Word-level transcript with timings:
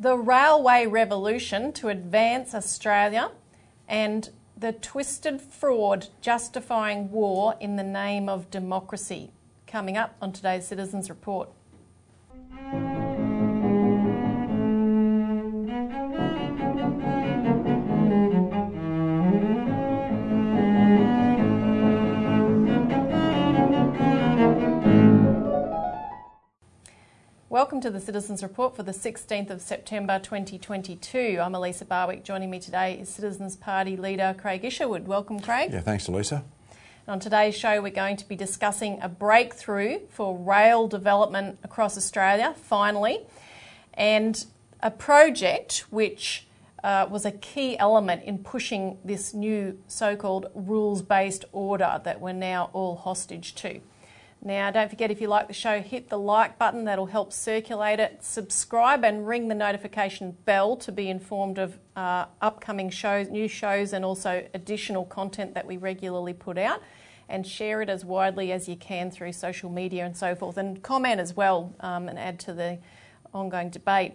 the 0.00 0.16
railway 0.16 0.86
revolution 0.86 1.70
to 1.74 1.90
advance 1.90 2.54
Australia, 2.54 3.30
and 3.86 4.30
the 4.56 4.72
twisted 4.72 5.42
fraud 5.42 6.08
justifying 6.22 7.10
war 7.10 7.54
in 7.60 7.76
the 7.76 7.82
name 7.82 8.26
of 8.26 8.50
democracy. 8.50 9.30
Coming 9.66 9.98
up 9.98 10.16
on 10.22 10.32
today's 10.32 10.66
Citizens 10.66 11.10
Report. 11.10 11.50
Welcome 27.50 27.80
to 27.80 27.90
the 27.90 27.98
Citizens 27.98 28.44
Report 28.44 28.76
for 28.76 28.84
the 28.84 28.92
16th 28.92 29.50
of 29.50 29.60
September 29.60 30.20
2022. 30.20 31.40
I'm 31.42 31.52
Elisa 31.52 31.84
Barwick. 31.84 32.22
Joining 32.22 32.48
me 32.48 32.60
today 32.60 32.94
is 32.94 33.08
Citizens 33.08 33.56
Party 33.56 33.96
leader 33.96 34.36
Craig 34.38 34.64
Isherwood. 34.64 35.08
Welcome, 35.08 35.40
Craig. 35.40 35.72
Yeah, 35.72 35.80
thanks, 35.80 36.06
Elisa. 36.06 36.44
On 37.08 37.18
today's 37.18 37.56
show, 37.56 37.82
we're 37.82 37.90
going 37.90 38.16
to 38.18 38.28
be 38.28 38.36
discussing 38.36 39.00
a 39.02 39.08
breakthrough 39.08 39.98
for 40.10 40.38
rail 40.38 40.86
development 40.86 41.58
across 41.64 41.96
Australia, 41.96 42.54
finally, 42.56 43.18
and 43.94 44.46
a 44.80 44.92
project 44.92 45.86
which 45.90 46.46
uh, 46.84 47.08
was 47.10 47.24
a 47.24 47.32
key 47.32 47.76
element 47.80 48.22
in 48.22 48.38
pushing 48.38 48.96
this 49.04 49.34
new 49.34 49.76
so 49.88 50.14
called 50.14 50.46
rules 50.54 51.02
based 51.02 51.44
order 51.50 52.00
that 52.04 52.20
we're 52.20 52.32
now 52.32 52.70
all 52.72 52.94
hostage 52.94 53.56
to. 53.56 53.80
Now, 54.42 54.70
don't 54.70 54.88
forget 54.88 55.10
if 55.10 55.20
you 55.20 55.28
like 55.28 55.48
the 55.48 55.54
show, 55.54 55.80
hit 55.82 56.08
the 56.08 56.18
like 56.18 56.58
button, 56.58 56.86
that'll 56.86 57.06
help 57.06 57.30
circulate 57.30 58.00
it. 58.00 58.24
Subscribe 58.24 59.04
and 59.04 59.26
ring 59.26 59.48
the 59.48 59.54
notification 59.54 60.34
bell 60.46 60.76
to 60.78 60.90
be 60.90 61.10
informed 61.10 61.58
of 61.58 61.78
uh, 61.94 62.24
upcoming 62.40 62.88
shows, 62.88 63.28
new 63.28 63.48
shows, 63.48 63.92
and 63.92 64.02
also 64.02 64.46
additional 64.54 65.04
content 65.04 65.52
that 65.54 65.66
we 65.66 65.76
regularly 65.76 66.32
put 66.32 66.56
out. 66.56 66.82
And 67.28 67.46
share 67.46 67.80
it 67.80 67.88
as 67.88 68.04
widely 68.04 68.50
as 68.50 68.68
you 68.68 68.74
can 68.74 69.10
through 69.10 69.34
social 69.34 69.70
media 69.70 70.04
and 70.04 70.16
so 70.16 70.34
forth. 70.34 70.56
And 70.56 70.82
comment 70.82 71.20
as 71.20 71.36
well 71.36 71.72
um, 71.78 72.08
and 72.08 72.18
add 72.18 72.40
to 72.40 72.52
the 72.52 72.78
ongoing 73.32 73.70
debate. 73.70 74.14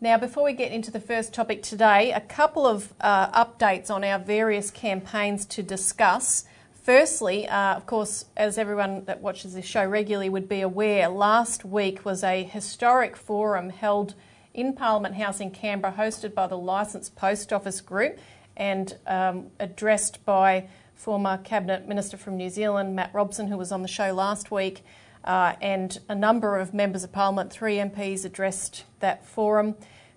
Now, 0.00 0.18
before 0.18 0.44
we 0.44 0.52
get 0.52 0.72
into 0.72 0.90
the 0.90 1.00
first 1.00 1.34
topic 1.34 1.62
today, 1.62 2.12
a 2.12 2.20
couple 2.20 2.66
of 2.66 2.94
uh, 3.00 3.44
updates 3.44 3.90
on 3.90 4.04
our 4.04 4.18
various 4.18 4.70
campaigns 4.70 5.44
to 5.46 5.62
discuss. 5.62 6.44
Firstly, 6.86 7.48
uh, 7.48 7.74
of 7.74 7.84
course, 7.84 8.26
as 8.36 8.58
everyone 8.58 9.06
that 9.06 9.20
watches 9.20 9.54
this 9.54 9.64
show 9.64 9.84
regularly 9.84 10.28
would 10.28 10.48
be 10.48 10.60
aware, 10.60 11.08
last 11.08 11.64
week 11.64 12.04
was 12.04 12.22
a 12.22 12.44
historic 12.44 13.16
forum 13.16 13.70
held 13.70 14.14
in 14.54 14.72
Parliament 14.72 15.16
House 15.16 15.40
in 15.40 15.50
Canberra, 15.50 15.92
hosted 15.98 16.32
by 16.32 16.46
the 16.46 16.56
Licensed 16.56 17.16
Post 17.16 17.52
Office 17.52 17.80
Group 17.80 18.20
and 18.56 18.96
um, 19.08 19.48
addressed 19.58 20.24
by 20.24 20.68
former 20.94 21.38
Cabinet 21.38 21.88
Minister 21.88 22.16
from 22.16 22.36
New 22.36 22.50
Zealand, 22.50 22.94
Matt 22.94 23.12
Robson, 23.12 23.48
who 23.48 23.56
was 23.56 23.72
on 23.72 23.82
the 23.82 23.88
show 23.88 24.12
last 24.12 24.52
week, 24.52 24.84
uh, 25.24 25.54
and 25.60 25.98
a 26.08 26.14
number 26.14 26.56
of 26.56 26.72
members 26.72 27.02
of 27.02 27.10
Parliament, 27.10 27.52
three 27.52 27.78
MPs, 27.78 28.24
addressed 28.24 28.84
that 29.00 29.26
forum, 29.26 29.74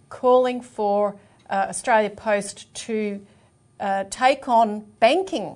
calling 0.09 0.61
for 0.61 1.15
uh, 1.49 1.65
Australia 1.67 2.11
Post 2.11 2.71
to 2.75 3.25
uh, 3.79 4.03
take 4.11 4.47
on 4.47 4.81
banking 4.99 5.55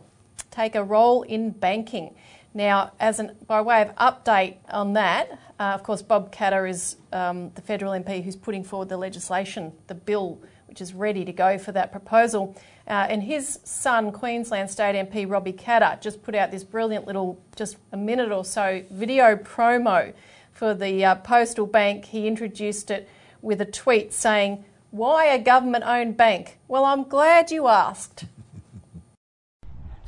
take 0.54 0.76
a 0.76 0.84
role 0.84 1.24
in 1.24 1.50
banking. 1.50 2.16
Now, 2.54 2.92
as 3.00 3.20
an, 3.20 3.36
by 3.48 3.62
way 3.62 3.82
of 3.82 3.96
update 3.96 4.58
on 4.70 4.94
that, 4.94 5.40
uh, 5.60 5.64
of 5.74 5.84
course, 5.84 6.02
Bob 6.02 6.32
Katter 6.32 6.70
is 6.70 6.98
um, 7.12 7.52
the 7.56 7.62
federal 7.62 7.94
MP 7.94 8.24
who's 8.24 8.36
putting 8.36 8.64
forward 8.64 8.90
the 8.90 8.98
legislation, 8.98 9.74
the 9.88 9.96
bill, 9.96 10.40
which 10.68 10.82
is 10.82 10.94
ready 10.94 11.26
to 11.26 11.32
go 11.32 11.58
for 11.58 11.72
that 11.72 11.92
proposal. 11.92 12.56
Uh, 12.88 13.08
and 13.10 13.24
his 13.24 13.60
son, 13.64 14.12
Queensland 14.12 14.70
State 14.70 14.96
MP 14.96 15.30
Robbie 15.30 15.54
Katter, 15.54 16.00
just 16.02 16.22
put 16.22 16.36
out 16.36 16.52
this 16.52 16.64
brilliant 16.64 17.08
little, 17.08 17.42
just 17.56 17.78
a 17.92 17.98
minute 17.98 18.32
or 18.32 18.46
so, 18.46 18.84
video 18.92 19.36
promo 19.36 20.14
for 20.52 20.74
the 20.74 21.04
uh, 21.04 21.16
postal 21.16 21.66
bank. 21.66 22.06
He 22.06 22.28
introduced 22.28 22.92
it 22.92 23.10
with 23.42 23.62
a 23.62 23.66
tweet 23.66 24.14
saying, 24.14 24.64
Why 24.92 25.26
a 25.26 25.40
government 25.40 25.86
owned 25.86 26.18
bank? 26.18 26.60
Well, 26.68 26.86
I'm 26.86 27.04
glad 27.04 27.52
you 27.52 27.68
asked. 27.68 28.26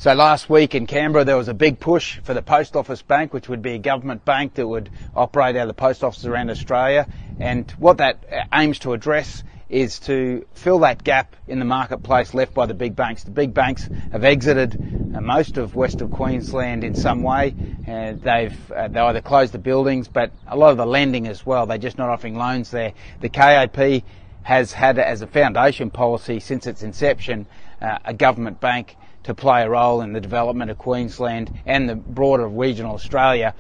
So 0.05 0.13
last 0.13 0.51
week 0.51 0.75
in 0.75 0.85
Canberra, 0.85 1.25
there 1.25 1.35
was 1.35 1.47
a 1.47 1.53
big 1.55 1.79
push 1.79 2.19
for 2.19 2.35
the 2.35 2.43
Post 2.43 2.75
Office 2.75 3.01
Bank, 3.01 3.33
which 3.33 3.49
would 3.49 3.63
be 3.63 3.71
a 3.71 3.79
government 3.79 4.23
bank 4.23 4.53
that 4.53 4.67
would 4.67 4.91
operate 5.15 5.55
out 5.55 5.63
of 5.63 5.67
the 5.67 5.73
post 5.73 6.03
offices 6.03 6.27
around 6.27 6.51
Australia. 6.51 7.07
And 7.39 7.71
what 7.79 7.97
that 7.97 8.23
aims 8.53 8.77
to 8.81 8.93
address 8.93 9.43
is 9.67 9.97
to 10.01 10.45
fill 10.53 10.77
that 10.81 11.03
gap 11.03 11.35
in 11.47 11.57
the 11.57 11.65
marketplace 11.65 12.35
left 12.35 12.53
by 12.53 12.67
the 12.67 12.75
big 12.75 12.95
banks. 12.95 13.23
The 13.23 13.31
big 13.31 13.55
banks 13.55 13.89
have 14.11 14.23
exited 14.23 14.75
uh, 15.15 15.21
most 15.21 15.57
of 15.57 15.73
west 15.73 16.01
of 16.01 16.11
Queensland 16.11 16.83
in 16.83 16.93
some 16.93 17.23
way. 17.23 17.55
Uh, 17.87 18.13
they've 18.13 18.71
uh, 18.71 18.87
they 18.89 18.99
either 18.99 19.21
closed 19.21 19.53
the 19.53 19.57
buildings, 19.57 20.07
but 20.07 20.31
a 20.45 20.55
lot 20.55 20.69
of 20.69 20.77
the 20.77 20.85
lending 20.85 21.25
as 21.25 21.47
well. 21.47 21.65
They're 21.65 21.79
just 21.79 21.97
not 21.97 22.09
offering 22.09 22.35
loans 22.35 22.69
there. 22.69 22.93
The 23.21 23.29
KAP 23.29 24.03
has 24.43 24.71
had 24.71 24.99
as 24.99 25.23
a 25.23 25.27
foundation 25.27 25.89
policy 25.89 26.39
since 26.39 26.67
its 26.67 26.83
inception 26.83 27.47
uh, 27.81 27.97
a 28.05 28.13
government 28.13 28.61
bank 28.61 28.97
to 29.25 29.33
play 29.33 29.63
a 29.63 29.69
role 29.69 30.01
in 30.01 30.13
the 30.13 30.21
development 30.21 30.71
of 30.71 30.77
Queensland 30.77 31.51
and 31.65 31.89
the 31.89 31.95
broader 31.95 32.47
regional 32.47 32.93
Australia. 32.93 33.53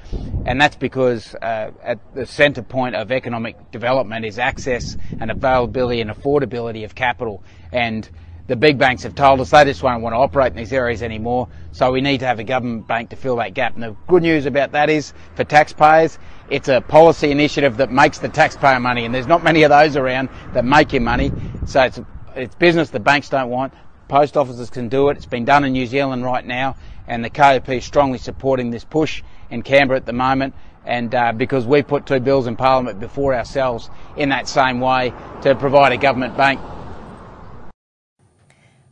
And 0.45 0.61
that's 0.61 0.75
because 0.75 1.33
uh, 1.35 1.71
at 1.83 1.99
the 2.13 2.25
centre 2.25 2.61
point 2.61 2.95
of 2.95 3.11
economic 3.11 3.71
development 3.71 4.25
is 4.25 4.39
access 4.39 4.95
and 5.19 5.31
availability 5.31 6.01
and 6.01 6.11
affordability 6.11 6.85
of 6.85 6.93
capital. 6.93 7.43
And 7.71 8.07
the 8.47 8.55
big 8.55 8.77
banks 8.77 9.01
have 9.01 9.15
told 9.15 9.41
us 9.41 9.49
they 9.49 9.63
just 9.63 9.81
won't 9.81 10.03
want 10.03 10.13
to 10.13 10.17
operate 10.17 10.51
in 10.51 10.57
these 10.57 10.71
areas 10.71 11.01
anymore, 11.01 11.49
so 11.71 11.91
we 11.91 11.99
need 11.99 12.19
to 12.19 12.27
have 12.27 12.37
a 12.37 12.43
government 12.43 12.87
bank 12.87 13.09
to 13.09 13.15
fill 13.15 13.37
that 13.37 13.55
gap. 13.55 13.73
And 13.73 13.81
the 13.81 13.95
good 14.07 14.21
news 14.21 14.45
about 14.45 14.73
that 14.73 14.87
is, 14.87 15.13
for 15.35 15.43
taxpayers, 15.43 16.19
it's 16.51 16.67
a 16.67 16.79
policy 16.81 17.31
initiative 17.31 17.77
that 17.77 17.91
makes 17.91 18.19
the 18.19 18.29
taxpayer 18.29 18.79
money, 18.79 19.03
and 19.03 19.15
there's 19.15 19.25
not 19.25 19.43
many 19.43 19.63
of 19.63 19.71
those 19.71 19.97
around 19.97 20.29
that 20.53 20.63
make 20.63 20.93
you 20.93 21.01
money. 21.01 21.31
So 21.65 21.81
it's, 21.81 21.99
it's 22.35 22.53
business 22.53 22.91
the 22.91 22.99
banks 22.99 23.29
don't 23.29 23.49
want. 23.49 23.73
Post 24.07 24.37
offices 24.37 24.69
can 24.69 24.87
do 24.87 25.09
it. 25.09 25.17
It's 25.17 25.25
been 25.25 25.45
done 25.45 25.63
in 25.63 25.73
New 25.73 25.87
Zealand 25.87 26.23
right 26.23 26.45
now, 26.45 26.75
and 27.07 27.23
the 27.23 27.29
KAP 27.29 27.69
is 27.69 27.85
strongly 27.85 28.19
supporting 28.19 28.69
this 28.69 28.83
push 28.83 29.23
in 29.49 29.63
Canberra 29.63 29.97
at 29.97 30.05
the 30.05 30.13
moment. 30.13 30.53
And 30.85 31.13
uh, 31.15 31.31
because 31.31 31.65
we 31.65 31.81
put 31.81 32.05
two 32.05 32.19
bills 32.19 32.45
in 32.45 32.55
Parliament 32.55 32.99
before 32.99 33.33
ourselves 33.33 33.89
in 34.15 34.29
that 34.29 34.47
same 34.47 34.79
way 34.79 35.11
to 35.41 35.55
provide 35.55 35.91
a 35.91 35.97
government 35.97 36.37
bank. 36.37 36.59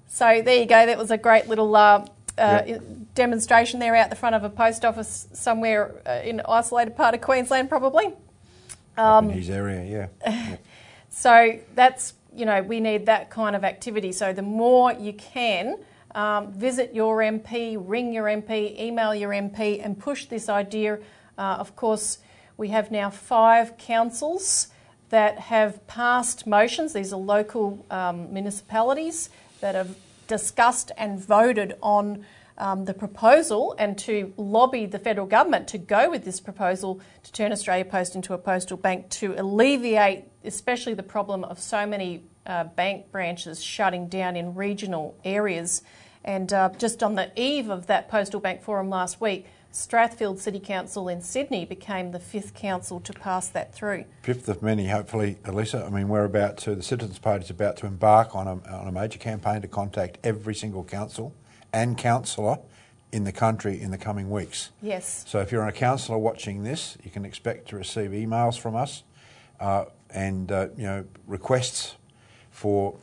So 0.07 0.41
there 0.43 0.59
you 0.59 0.65
go. 0.65 0.85
That 0.85 0.97
was 0.97 1.11
a 1.11 1.17
great 1.17 1.47
little 1.47 1.75
uh, 1.75 2.07
uh, 2.37 2.63
yep. 2.65 2.81
demonstration 3.13 3.79
there 3.79 3.95
out 3.95 4.09
the 4.09 4.15
front 4.15 4.35
of 4.35 4.43
a 4.43 4.49
post 4.49 4.83
office 4.83 5.27
somewhere 5.33 5.93
uh, 6.07 6.21
in 6.23 6.39
an 6.39 6.45
isolated 6.47 6.95
part 6.95 7.13
of 7.13 7.21
Queensland, 7.21 7.69
probably. 7.69 8.13
Um, 8.97 9.29
in 9.29 9.37
his 9.37 9.49
area, 9.49 10.09
yeah. 10.25 10.47
Yep. 10.49 10.65
so 11.09 11.59
that's 11.75 12.13
you 12.35 12.45
know, 12.45 12.61
we 12.61 12.79
need 12.79 13.05
that 13.05 13.29
kind 13.29 13.55
of 13.55 13.63
activity. 13.63 14.11
So 14.11 14.33
the 14.33 14.41
more 14.41 14.93
you 14.93 15.13
can 15.13 15.77
um, 16.15 16.51
visit 16.51 16.93
your 16.93 17.17
MP, 17.17 17.77
ring 17.79 18.13
your 18.13 18.25
MP, 18.25 18.79
email 18.79 19.15
your 19.15 19.31
MP, 19.31 19.83
and 19.83 19.97
push 19.97 20.25
this 20.25 20.49
idea. 20.49 20.99
Uh, 21.37 21.57
of 21.59 21.75
course, 21.75 22.19
we 22.57 22.69
have 22.69 22.91
now 22.91 23.09
five 23.09 23.77
councils 23.77 24.67
that 25.09 25.39
have 25.39 25.85
passed 25.87 26.47
motions. 26.47 26.93
These 26.93 27.13
are 27.13 27.19
local 27.19 27.85
um, 27.89 28.33
municipalities 28.33 29.29
that 29.59 29.75
have 29.75 29.95
discussed 30.27 30.91
and 30.97 31.19
voted 31.19 31.75
on 31.81 32.25
um, 32.57 32.85
the 32.85 32.93
proposal 32.93 33.75
and 33.77 33.97
to 33.99 34.33
lobby 34.37 34.85
the 34.85 34.99
federal 34.99 35.27
government 35.27 35.67
to 35.69 35.77
go 35.77 36.09
with 36.09 36.23
this 36.23 36.39
proposal 36.39 37.01
to 37.23 37.31
turn 37.31 37.51
Australia 37.51 37.85
Post 37.85 38.15
into 38.15 38.33
a 38.33 38.37
postal 38.37 38.77
bank 38.77 39.09
to 39.09 39.33
alleviate, 39.37 40.25
especially 40.43 40.93
the 40.93 41.03
problem 41.03 41.43
of 41.43 41.59
so 41.59 41.85
many 41.85 42.23
uh, 42.45 42.65
bank 42.65 43.11
branches 43.11 43.63
shutting 43.63 44.07
down 44.07 44.35
in 44.35 44.53
regional 44.55 45.17
areas. 45.23 45.81
And 46.23 46.53
uh, 46.53 46.69
just 46.77 47.03
on 47.03 47.15
the 47.15 47.31
eve 47.35 47.69
of 47.69 47.87
that 47.87 48.09
postal 48.09 48.39
bank 48.39 48.61
forum 48.61 48.89
last 48.89 49.19
week, 49.19 49.47
Strathfield 49.73 50.39
City 50.39 50.59
Council 50.59 51.09
in 51.09 51.19
Sydney 51.19 51.65
became 51.65 52.11
the 52.11 52.19
fifth 52.19 52.53
council 52.53 52.99
to 52.99 53.11
pass 53.11 53.47
that 53.49 53.73
through. 53.73 54.05
Fifth 54.21 54.47
of 54.47 54.61
many, 54.61 54.87
hopefully, 54.87 55.39
Elisa. 55.45 55.83
I 55.83 55.89
mean, 55.89 56.09
we're 56.09 56.25
about 56.25 56.57
to, 56.59 56.75
the 56.75 56.83
Citizens 56.83 57.17
Party 57.17 57.43
is 57.43 57.49
about 57.49 57.77
to 57.77 57.87
embark 57.87 58.35
on 58.35 58.45
a, 58.47 58.51
on 58.71 58.87
a 58.87 58.91
major 58.91 59.17
campaign 59.17 59.61
to 59.61 59.67
contact 59.67 60.19
every 60.23 60.53
single 60.53 60.83
council 60.83 61.33
and 61.73 61.97
councillor 61.97 62.59
in 63.11 63.23
the 63.23 63.31
country 63.31 63.79
in 63.79 63.91
the 63.91 63.97
coming 63.97 64.29
weeks. 64.29 64.71
Yes. 64.81 65.23
So 65.27 65.39
if 65.39 65.51
you're 65.51 65.67
a 65.67 65.71
councillor 65.71 66.17
watching 66.17 66.63
this, 66.63 66.97
you 67.03 67.11
can 67.11 67.25
expect 67.25 67.69
to 67.69 67.75
receive 67.75 68.11
emails 68.11 68.59
from 68.59 68.75
us 68.75 69.03
uh, 69.59 69.85
and 70.09 70.51
uh, 70.51 70.67
you 70.77 70.83
know 70.83 71.05
requests 71.27 71.95
for 72.51 72.95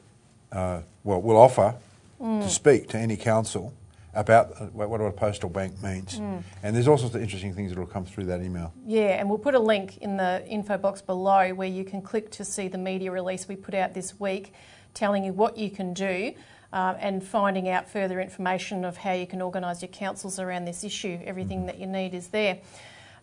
uh, 0.53 0.83
well, 1.05 1.23
we'll 1.23 1.37
offer 1.37 1.75
mm. 2.21 2.43
to 2.43 2.49
speak 2.49 2.89
to 2.89 2.99
any 2.99 3.17
council 3.17 3.73
about 4.15 4.53
uh, 4.61 4.67
what, 4.67 4.91
what 4.91 5.01
a 5.01 5.13
postal 5.13 5.49
bank 5.49 5.81
means. 5.83 6.19
Mm. 6.19 6.43
And 6.63 6.75
there's 6.75 6.89
all 6.89 6.99
sorts 6.99 7.15
of 7.15 7.23
interesting 7.23 7.55
things 7.55 7.71
that 7.71 7.79
will 7.79 7.87
come 7.87 8.05
through 8.05 8.25
that 8.25 8.43
email. 8.43 8.73
Yeah, 8.85 9.21
and 9.21 9.29
we'll 9.29 9.39
put 9.39 9.55
a 9.55 9.61
link 9.61 9.99
in 9.99 10.17
the 10.17 10.45
info 10.47 10.77
box 10.77 11.01
below 11.01 11.55
where 11.55 11.69
you 11.69 11.85
can 11.85 12.03
click 12.03 12.31
to 12.33 12.45
see 12.45 12.69
the 12.69 12.79
media 12.79 13.13
release 13.13 13.47
we 13.47 13.57
put 13.57 13.75
out 13.75 13.95
this 13.95 14.19
week 14.19 14.53
telling 14.95 15.25
you 15.25 15.33
what 15.33 15.57
you 15.57 15.71
can 15.71 15.95
do. 15.95 16.35
Uh, 16.73 16.95
and 17.01 17.25
finding 17.25 17.69
out 17.69 17.91
further 17.91 18.21
information 18.21 18.85
of 18.85 18.97
how 18.99 19.13
you 19.13 19.27
can 19.27 19.43
organise 19.43 19.83
your 19.83 19.89
councils 19.89 20.39
around 20.39 20.67
this 20.67 20.85
issue. 20.85 21.19
Everything 21.25 21.67
that 21.67 21.79
you 21.79 21.87
need 21.89 22.15
is 22.15 22.29
there. 22.29 22.59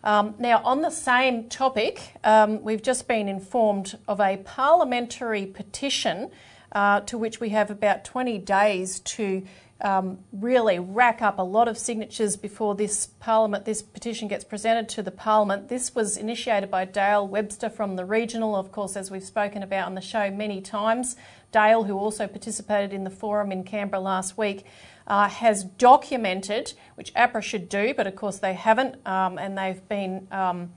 Um, 0.04 0.34
now, 0.38 0.62
on 0.64 0.82
the 0.82 0.90
same 0.90 1.48
topic, 1.48 2.12
um, 2.24 2.62
we've 2.62 2.82
just 2.82 3.08
been 3.08 3.28
informed 3.28 3.98
of 4.06 4.20
a 4.20 4.36
parliamentary 4.36 5.46
petition 5.46 6.30
uh, 6.72 7.00
to 7.00 7.16
which 7.16 7.40
we 7.40 7.48
have 7.50 7.70
about 7.70 8.04
20 8.04 8.38
days 8.38 9.00
to 9.00 9.42
um, 9.80 10.18
really 10.32 10.78
rack 10.78 11.22
up 11.22 11.38
a 11.38 11.42
lot 11.42 11.68
of 11.68 11.78
signatures 11.78 12.36
before 12.36 12.74
this 12.74 13.06
parliament, 13.20 13.64
this 13.64 13.80
petition 13.80 14.26
gets 14.28 14.44
presented 14.44 14.88
to 14.90 15.02
the 15.02 15.10
parliament. 15.10 15.68
This 15.68 15.94
was 15.94 16.16
initiated 16.16 16.70
by 16.70 16.84
Dale 16.84 17.26
Webster 17.26 17.70
from 17.70 17.96
the 17.96 18.04
regional, 18.04 18.56
of 18.56 18.72
course, 18.72 18.96
as 18.96 19.10
we've 19.10 19.24
spoken 19.24 19.62
about 19.62 19.86
on 19.86 19.94
the 19.94 20.00
show 20.00 20.30
many 20.30 20.60
times. 20.60 21.16
Dale, 21.50 21.84
who 21.84 21.98
also 21.98 22.26
participated 22.26 22.92
in 22.92 23.04
the 23.04 23.10
forum 23.10 23.50
in 23.52 23.64
Canberra 23.64 24.00
last 24.00 24.36
week, 24.36 24.64
uh, 25.06 25.28
has 25.28 25.64
documented, 25.64 26.74
which 26.94 27.12
APRA 27.14 27.42
should 27.42 27.68
do, 27.68 27.94
but 27.94 28.06
of 28.06 28.14
course 28.16 28.38
they 28.38 28.54
haven't, 28.54 28.96
um, 29.06 29.38
and 29.38 29.56
they've 29.56 29.86
been. 29.88 30.28
Um, 30.30 30.70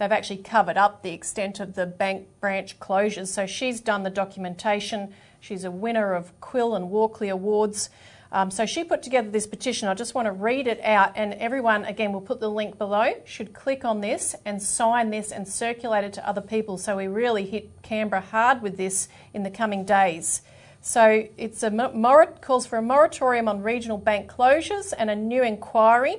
they've 0.00 0.10
actually 0.10 0.38
covered 0.38 0.78
up 0.78 1.02
the 1.02 1.12
extent 1.12 1.60
of 1.60 1.74
the 1.74 1.84
bank 1.84 2.26
branch 2.40 2.80
closures. 2.80 3.28
So 3.28 3.46
she's 3.46 3.82
done 3.82 4.02
the 4.02 4.10
documentation. 4.10 5.12
She's 5.40 5.62
a 5.62 5.70
winner 5.70 6.14
of 6.14 6.38
Quill 6.40 6.74
and 6.74 6.90
Walkley 6.90 7.28
Awards. 7.28 7.90
Um, 8.32 8.50
so 8.50 8.64
she 8.64 8.84
put 8.84 9.02
together 9.02 9.28
this 9.28 9.46
petition. 9.46 9.88
I 9.88 9.94
just 9.94 10.14
want 10.14 10.26
to 10.26 10.32
read 10.32 10.68
it 10.68 10.80
out, 10.82 11.12
and 11.16 11.34
everyone, 11.34 11.84
again, 11.84 12.12
we'll 12.12 12.20
put 12.20 12.38
the 12.38 12.50
link 12.50 12.78
below, 12.78 13.14
should 13.24 13.52
click 13.52 13.84
on 13.84 14.00
this 14.00 14.36
and 14.44 14.62
sign 14.62 15.10
this 15.10 15.32
and 15.32 15.48
circulate 15.48 16.04
it 16.04 16.12
to 16.12 16.28
other 16.28 16.40
people. 16.40 16.78
So 16.78 16.96
we 16.96 17.08
really 17.08 17.44
hit 17.44 17.82
Canberra 17.82 18.20
hard 18.20 18.62
with 18.62 18.76
this 18.76 19.08
in 19.34 19.42
the 19.42 19.50
coming 19.50 19.84
days. 19.84 20.42
So 20.80 21.26
it's 21.36 21.62
a 21.62 21.70
morat- 21.70 22.40
calls 22.40 22.66
for 22.66 22.78
a 22.78 22.82
moratorium 22.82 23.48
on 23.48 23.62
regional 23.62 23.98
bank 23.98 24.30
closures 24.30 24.94
and 24.96 25.10
a 25.10 25.16
new 25.16 25.42
inquiry. 25.42 26.18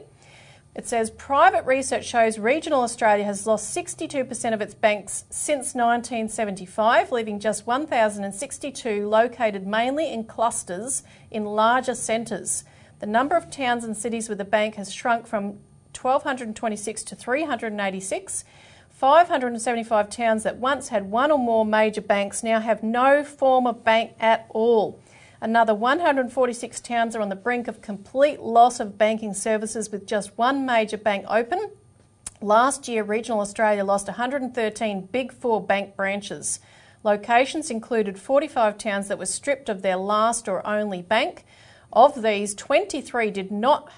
It 0.73 0.87
says 0.87 1.11
private 1.11 1.65
research 1.65 2.05
shows 2.05 2.39
regional 2.39 2.81
Australia 2.81 3.25
has 3.25 3.45
lost 3.45 3.75
62% 3.75 4.53
of 4.53 4.61
its 4.61 4.73
banks 4.73 5.25
since 5.29 5.75
1975, 5.75 7.11
leaving 7.11 7.41
just 7.41 7.67
1,062 7.67 9.07
located 9.07 9.67
mainly 9.67 10.11
in 10.13 10.23
clusters 10.23 11.03
in 11.29 11.43
larger 11.43 11.93
centres. 11.93 12.63
The 12.99 13.05
number 13.05 13.35
of 13.35 13.49
towns 13.49 13.83
and 13.83 13.97
cities 13.97 14.29
with 14.29 14.39
a 14.39 14.45
bank 14.45 14.75
has 14.75 14.93
shrunk 14.93 15.27
from 15.27 15.59
1,226 15.99 17.03
to 17.03 17.15
386. 17.15 18.45
575 18.89 20.09
towns 20.09 20.43
that 20.43 20.57
once 20.57 20.87
had 20.89 21.09
one 21.11 21.31
or 21.31 21.39
more 21.39 21.65
major 21.65 22.01
banks 22.01 22.43
now 22.43 22.59
have 22.61 22.81
no 22.81 23.23
form 23.23 23.67
of 23.67 23.83
bank 23.83 24.11
at 24.19 24.45
all. 24.49 25.00
Another 25.43 25.73
146 25.73 26.79
towns 26.81 27.15
are 27.15 27.21
on 27.21 27.29
the 27.29 27.35
brink 27.35 27.67
of 27.67 27.81
complete 27.81 28.41
loss 28.41 28.79
of 28.79 28.99
banking 28.99 29.33
services 29.33 29.91
with 29.91 30.05
just 30.05 30.37
one 30.37 30.67
major 30.67 30.97
bank 30.97 31.25
open. 31.27 31.71
Last 32.41 32.87
year, 32.87 33.03
regional 33.03 33.39
Australia 33.39 33.83
lost 33.83 34.05
113 34.05 35.09
Big 35.11 35.33
Four 35.33 35.65
bank 35.65 35.95
branches. 35.95 36.59
Locations 37.03 37.71
included 37.71 38.19
45 38.19 38.77
towns 38.77 39.07
that 39.07 39.17
were 39.17 39.25
stripped 39.25 39.67
of 39.67 39.81
their 39.81 39.95
last 39.95 40.47
or 40.47 40.65
only 40.65 41.01
bank. 41.01 41.43
Of 41.91 42.21
these, 42.21 42.53
23 42.53 43.31
did 43.31 43.51
not 43.51 43.91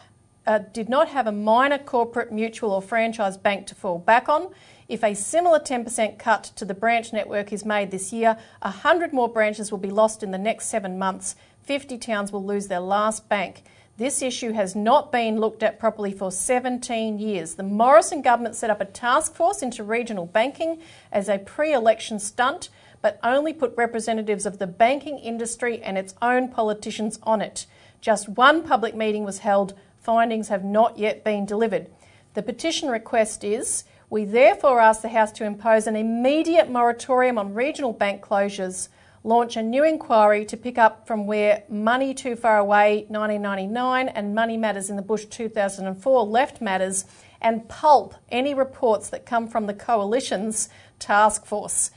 uh, 0.48 0.60
did 0.60 0.90
not 0.90 1.10
have 1.10 1.28
a 1.28 1.32
minor 1.32 1.78
corporate, 1.78 2.32
mutual, 2.32 2.72
or 2.72 2.82
franchise 2.82 3.38
bank 3.38 3.68
to 3.68 3.76
fall 3.76 4.00
back 4.00 4.28
on. 4.30 4.54
If 4.94 5.04
a 5.04 5.16
similar 5.16 5.60
10% 5.60 6.20
cut 6.20 6.44
to 6.56 6.66
the 6.66 6.76
branch 6.76 7.12
network 7.12 7.52
is 7.52 7.66
made 7.66 7.90
this 7.90 8.14
year, 8.14 8.38
100 8.62 9.12
more 9.12 9.28
branches 9.28 9.72
will 9.72 9.80
be 9.80 9.90
lost 9.90 10.22
in 10.22 10.30
the 10.30 10.38
next 10.38 10.68
seven 10.68 11.00
months. 11.00 11.36
50 11.64 11.98
towns 11.98 12.32
will 12.32 12.46
lose 12.46 12.68
their 12.68 12.80
last 12.80 13.28
bank. 13.28 13.64
This 13.98 14.22
issue 14.22 14.52
has 14.52 14.76
not 14.76 15.12
been 15.12 15.40
looked 15.40 15.64
at 15.64 15.80
properly 15.80 16.12
for 16.12 16.32
17 16.32 17.18
years. 17.18 17.56
The 17.56 17.64
Morrison 17.64 18.22
government 18.22 18.56
set 18.56 18.70
up 18.70 18.82
a 18.82 18.86
task 18.86 19.34
force 19.34 19.64
into 19.64 19.84
regional 19.84 20.28
banking 20.28 20.80
as 21.12 21.28
a 21.28 21.40
pre 21.40 21.74
election 21.74 22.20
stunt, 22.20 22.70
but 23.02 23.20
only 23.24 23.52
put 23.52 23.76
representatives 23.76 24.46
of 24.46 24.60
the 24.60 24.68
banking 24.68 25.18
industry 25.18 25.82
and 25.82 25.98
its 25.98 26.14
own 26.22 26.50
politicians 26.50 27.18
on 27.24 27.42
it. 27.42 27.66
Just 28.00 28.30
one 28.30 28.62
public 28.62 28.94
meeting 28.94 29.24
was 29.24 29.40
held. 29.40 29.74
Findings 29.98 30.50
have 30.50 30.64
not 30.64 31.00
yet 31.00 31.24
been 31.24 31.48
delivered. 31.48 31.90
The 32.36 32.44
petition 32.44 32.90
request 32.90 33.44
is 33.44 33.86
we 34.14 34.26
therefore 34.26 34.80
ask 34.80 35.02
the 35.02 35.10
House 35.10 35.32
to 35.32 35.44
impose 35.44 35.88
an 35.88 35.96
immediate 35.96 36.70
moratorium 36.70 37.40
on 37.40 37.56
regional 37.56 37.92
bank 37.92 38.22
closures, 38.22 38.90
launch 39.24 39.58
a 39.58 39.64
new 39.64 39.84
inquiry 39.84 40.46
to 40.46 40.56
pick 40.56 40.78
up 40.78 41.08
from 41.08 41.26
where 41.26 41.64
Money 41.68 42.14
Too 42.14 42.36
Far 42.36 42.60
Away 42.60 43.08
1999 43.08 44.10
and 44.10 44.36
Money 44.36 44.56
Matters 44.56 44.92
in 44.92 44.98
the 44.98 45.02
Bush 45.02 45.26
2004 45.26 46.28
left 46.28 46.62
matters, 46.62 47.06
and 47.42 47.68
pulp 47.68 48.14
any 48.30 48.54
reports 48.54 49.10
that 49.10 49.26
come 49.26 49.48
from 49.48 49.66
the 49.66 49.74
coalition's 49.74 50.70
task 51.00 51.48
force 51.48 51.90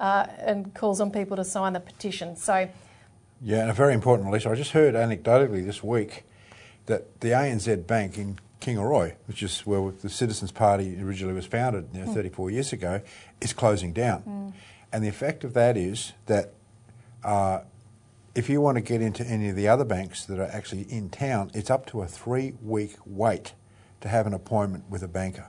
uh, 0.00 0.26
and 0.38 0.74
calls 0.74 1.00
on 1.00 1.12
people 1.12 1.36
to 1.36 1.44
sign 1.44 1.74
the 1.74 1.78
petition. 1.78 2.34
So, 2.34 2.68
yeah, 3.40 3.60
and 3.60 3.70
a 3.70 3.74
very 3.74 3.94
important 3.94 4.26
release. 4.26 4.44
I 4.44 4.56
just 4.56 4.72
heard 4.72 4.96
anecdotally 4.96 5.64
this 5.64 5.84
week 5.84 6.24
that 6.86 7.20
the 7.20 7.28
ANZ 7.28 7.86
Bank 7.86 8.18
in 8.18 8.40
Kingaroy, 8.60 9.14
which 9.26 9.42
is 9.42 9.60
where 9.60 9.90
the 9.90 10.10
Citizens 10.10 10.52
Party 10.52 11.00
originally 11.02 11.34
was 11.34 11.46
founded 11.46 11.88
you 11.92 12.00
know, 12.00 12.10
mm. 12.10 12.14
34 12.14 12.50
years 12.50 12.72
ago, 12.72 13.00
is 13.40 13.52
closing 13.52 13.92
down. 13.92 14.22
Mm. 14.22 14.52
And 14.92 15.04
the 15.04 15.08
effect 15.08 15.44
of 15.44 15.54
that 15.54 15.76
is 15.76 16.12
that 16.26 16.52
uh, 17.24 17.60
if 18.34 18.48
you 18.48 18.60
want 18.60 18.76
to 18.76 18.80
get 18.80 19.02
into 19.02 19.24
any 19.24 19.48
of 19.48 19.56
the 19.56 19.68
other 19.68 19.84
banks 19.84 20.24
that 20.26 20.38
are 20.38 20.50
actually 20.52 20.82
in 20.82 21.10
town, 21.10 21.50
it's 21.54 21.70
up 21.70 21.86
to 21.86 22.02
a 22.02 22.06
three 22.06 22.54
week 22.62 22.96
wait 23.04 23.54
to 24.00 24.08
have 24.08 24.26
an 24.26 24.34
appointment 24.34 24.84
with 24.88 25.02
a 25.02 25.08
banker. 25.08 25.48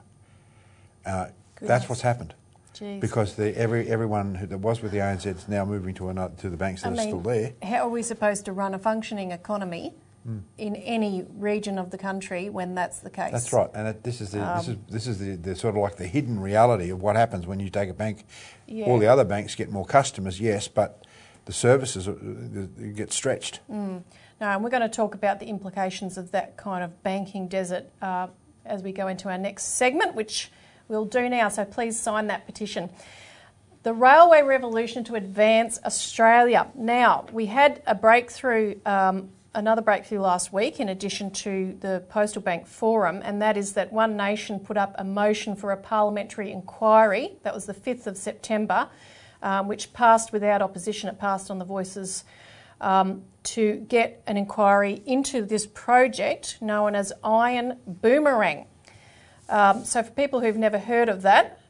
Uh, 1.06 1.28
that's 1.60 1.88
what's 1.88 2.02
happened. 2.02 2.34
Jeez. 2.75 3.00
Because 3.00 3.36
the, 3.36 3.56
every, 3.58 3.88
everyone 3.90 4.48
that 4.50 4.60
was 4.60 4.81
with 4.81 4.92
the 4.92 5.00
ANZ 5.00 5.25
is 5.25 5.48
now 5.48 5.66
moving 5.66 5.94
to, 5.96 6.10
another, 6.10 6.34
to 6.38 6.50
the 6.50 6.58
banks 6.58 6.84
that 6.84 6.90
I 6.90 6.92
are 6.92 6.96
mean, 6.96 7.08
still 7.08 7.19
there. 7.19 7.54
How 7.62 7.88
are 7.88 7.90
we 7.90 8.02
supposed 8.02 8.46
to 8.46 8.54
run 8.54 8.74
a 8.74 8.80
functioning 8.80 9.31
economy 9.31 9.94
mm. 10.27 10.41
in 10.57 10.75
any 10.75 11.25
region 11.38 11.77
of 11.77 11.91
the 11.91 11.97
country 11.97 12.50
when 12.50 12.75
that's 12.75 13.00
the 13.00 13.09
case. 13.09 13.31
That's 13.31 13.53
right, 13.53 13.69
and 13.73 13.88
it, 13.88 14.03
this 14.03 14.21
is 14.21 14.31
the, 14.31 14.41
um, 14.41 14.57
this 14.57 14.68
is 14.68 14.77
this 14.89 15.07
is 15.07 15.19
the, 15.19 15.35
the, 15.35 15.56
sort 15.56 15.75
of 15.75 15.81
like 15.81 15.97
the 15.97 16.07
hidden 16.07 16.39
reality 16.39 16.89
of 16.89 17.01
what 17.01 17.15
happens 17.15 17.47
when 17.47 17.59
you 17.59 17.69
take 17.69 17.89
a 17.89 17.94
bank. 17.94 18.25
Yeah. 18.68 18.85
All 18.85 19.00
the 19.00 19.07
other 19.07 19.25
banks 19.25 19.56
get 19.56 19.71
more 19.71 19.85
customers, 19.85 20.39
yes, 20.39 20.68
but 20.68 21.06
the 21.45 21.53
services 21.53 22.07
uh, 22.07 22.13
get 22.93 23.12
stretched. 23.12 23.60
Mm. 23.69 24.03
No, 24.39 24.48
and 24.48 24.63
we're 24.63 24.69
going 24.69 24.81
to 24.81 24.89
talk 24.89 25.13
about 25.13 25.39
the 25.39 25.46
implications 25.46 26.17
of 26.17 26.31
that 26.31 26.57
kind 26.57 26.84
of 26.84 27.03
banking 27.03 27.48
desert 27.48 27.86
uh, 28.01 28.27
as 28.65 28.81
we 28.81 28.91
go 28.91 29.07
into 29.07 29.29
our 29.29 29.38
next 29.38 29.75
segment, 29.75 30.15
which 30.15 30.51
we'll 30.88 31.05
do 31.05 31.29
now. 31.29 31.50
So 31.50 31.63
please 31.65 32.00
sign 32.00 32.27
that 32.27 32.46
petition. 32.46 32.89
The 33.83 33.93
Railway 33.95 34.43
Revolution 34.43 35.03
to 35.05 35.15
Advance 35.15 35.79
Australia. 35.83 36.67
Now, 36.75 37.25
we 37.31 37.47
had 37.47 37.81
a 37.88 37.95
breakthrough 37.95 38.75
um, 38.85 39.29
another 39.55 39.81
breakthrough 39.81 40.19
last 40.19 40.53
week, 40.53 40.79
in 40.79 40.88
addition 40.88 41.31
to 41.31 41.75
the 41.79 42.03
Postal 42.07 42.43
Bank 42.43 42.67
Forum, 42.67 43.21
and 43.23 43.41
that 43.41 43.57
is 43.57 43.73
that 43.73 43.91
One 43.91 44.15
Nation 44.15 44.59
put 44.59 44.77
up 44.77 44.93
a 45.00 45.03
motion 45.03 45.55
for 45.55 45.71
a 45.71 45.77
parliamentary 45.77 46.51
inquiry. 46.51 47.33
That 47.41 47.55
was 47.55 47.65
the 47.65 47.73
5th 47.73 48.05
of 48.05 48.17
September, 48.17 48.88
um, 49.41 49.67
which 49.67 49.93
passed 49.93 50.31
without 50.31 50.61
opposition. 50.61 51.09
It 51.09 51.17
passed 51.17 51.50
on 51.50 51.57
the 51.57 51.65
voices 51.65 52.23
um, 52.79 53.23
to 53.45 53.77
get 53.89 54.21
an 54.27 54.38
inquiry 54.38 55.01
into 55.07 55.43
this 55.43 55.65
project 55.65 56.59
known 56.61 56.93
as 56.93 57.11
Iron 57.23 57.79
Boomerang. 57.88 58.67
Um, 59.50 59.83
so, 59.83 60.03
for 60.03 60.11
people 60.11 60.41
who've 60.41 60.55
never 60.55 60.77
heard 60.77 61.09
of 61.09 61.23
that, 61.23 61.61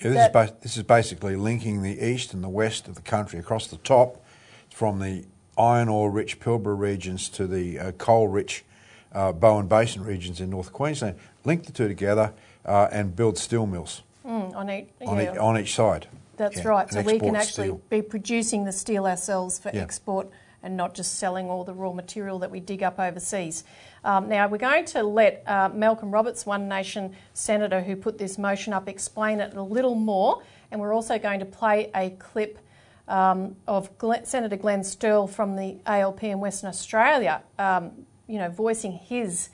yeah, 0.00 0.10
this, 0.10 0.32
that 0.32 0.44
is 0.44 0.52
this 0.62 0.76
is 0.76 0.82
basically 0.82 1.36
linking 1.36 1.82
the 1.82 2.00
east 2.00 2.34
and 2.34 2.42
the 2.42 2.48
west 2.48 2.88
of 2.88 2.94
the 2.94 3.02
country 3.02 3.38
across 3.38 3.66
the 3.66 3.76
top 3.78 4.24
from 4.70 5.00
the 5.00 5.24
iron 5.56 5.88
ore 5.88 6.10
rich 6.10 6.38
Pilbara 6.38 6.78
regions 6.78 7.28
to 7.30 7.46
the 7.46 7.78
uh, 7.78 7.92
coal 7.92 8.28
rich 8.28 8.64
uh, 9.12 9.32
Bowen 9.32 9.66
Basin 9.66 10.04
regions 10.04 10.40
in 10.40 10.50
North 10.50 10.72
Queensland, 10.72 11.18
link 11.44 11.64
the 11.64 11.72
two 11.72 11.88
together 11.88 12.32
uh, 12.64 12.88
and 12.92 13.16
build 13.16 13.38
steel 13.38 13.66
mills 13.66 14.02
mm, 14.24 14.54
on, 14.54 14.70
each, 14.70 14.88
on, 15.06 15.20
each, 15.20 15.28
on, 15.36 15.58
each, 15.58 15.74
side. 15.74 16.06
That's 16.36 16.58
yeah, 16.58 16.68
right. 16.68 16.92
So 16.92 17.00
we 17.00 17.18
can 17.18 17.34
actually 17.34 17.68
steel. 17.68 17.82
be 17.88 18.02
producing 18.02 18.64
the 18.64 18.72
steel 18.72 19.06
ourselves 19.06 19.58
for 19.58 19.70
yeah. 19.72 19.80
export 19.80 20.28
and 20.62 20.76
not 20.76 20.94
just 20.94 21.18
selling 21.18 21.48
all 21.48 21.64
the 21.64 21.74
raw 21.74 21.92
material 21.92 22.38
that 22.40 22.50
we 22.50 22.60
dig 22.60 22.82
up 22.82 22.98
overseas. 22.98 23.64
Um, 24.08 24.30
now, 24.30 24.48
we're 24.48 24.56
going 24.56 24.86
to 24.86 25.02
let 25.02 25.42
uh, 25.46 25.68
Malcolm 25.68 26.10
Roberts, 26.10 26.46
One 26.46 26.66
Nation 26.66 27.14
Senator 27.34 27.82
who 27.82 27.94
put 27.94 28.16
this 28.16 28.38
motion 28.38 28.72
up, 28.72 28.88
explain 28.88 29.38
it 29.38 29.52
a 29.52 29.62
little 29.62 29.94
more. 29.94 30.42
And 30.70 30.80
we're 30.80 30.94
also 30.94 31.18
going 31.18 31.40
to 31.40 31.44
play 31.44 31.90
a 31.94 32.08
clip 32.18 32.58
um, 33.06 33.54
of 33.66 33.98
Glenn, 33.98 34.24
Senator 34.24 34.56
Glenn 34.56 34.80
Sterle 34.80 35.28
from 35.28 35.56
the 35.56 35.76
ALP 35.84 36.24
in 36.24 36.40
Western 36.40 36.70
Australia 36.70 37.42
um, 37.58 38.06
you 38.26 38.38
know, 38.38 38.48
voicing 38.48 38.92
his, 38.92 39.50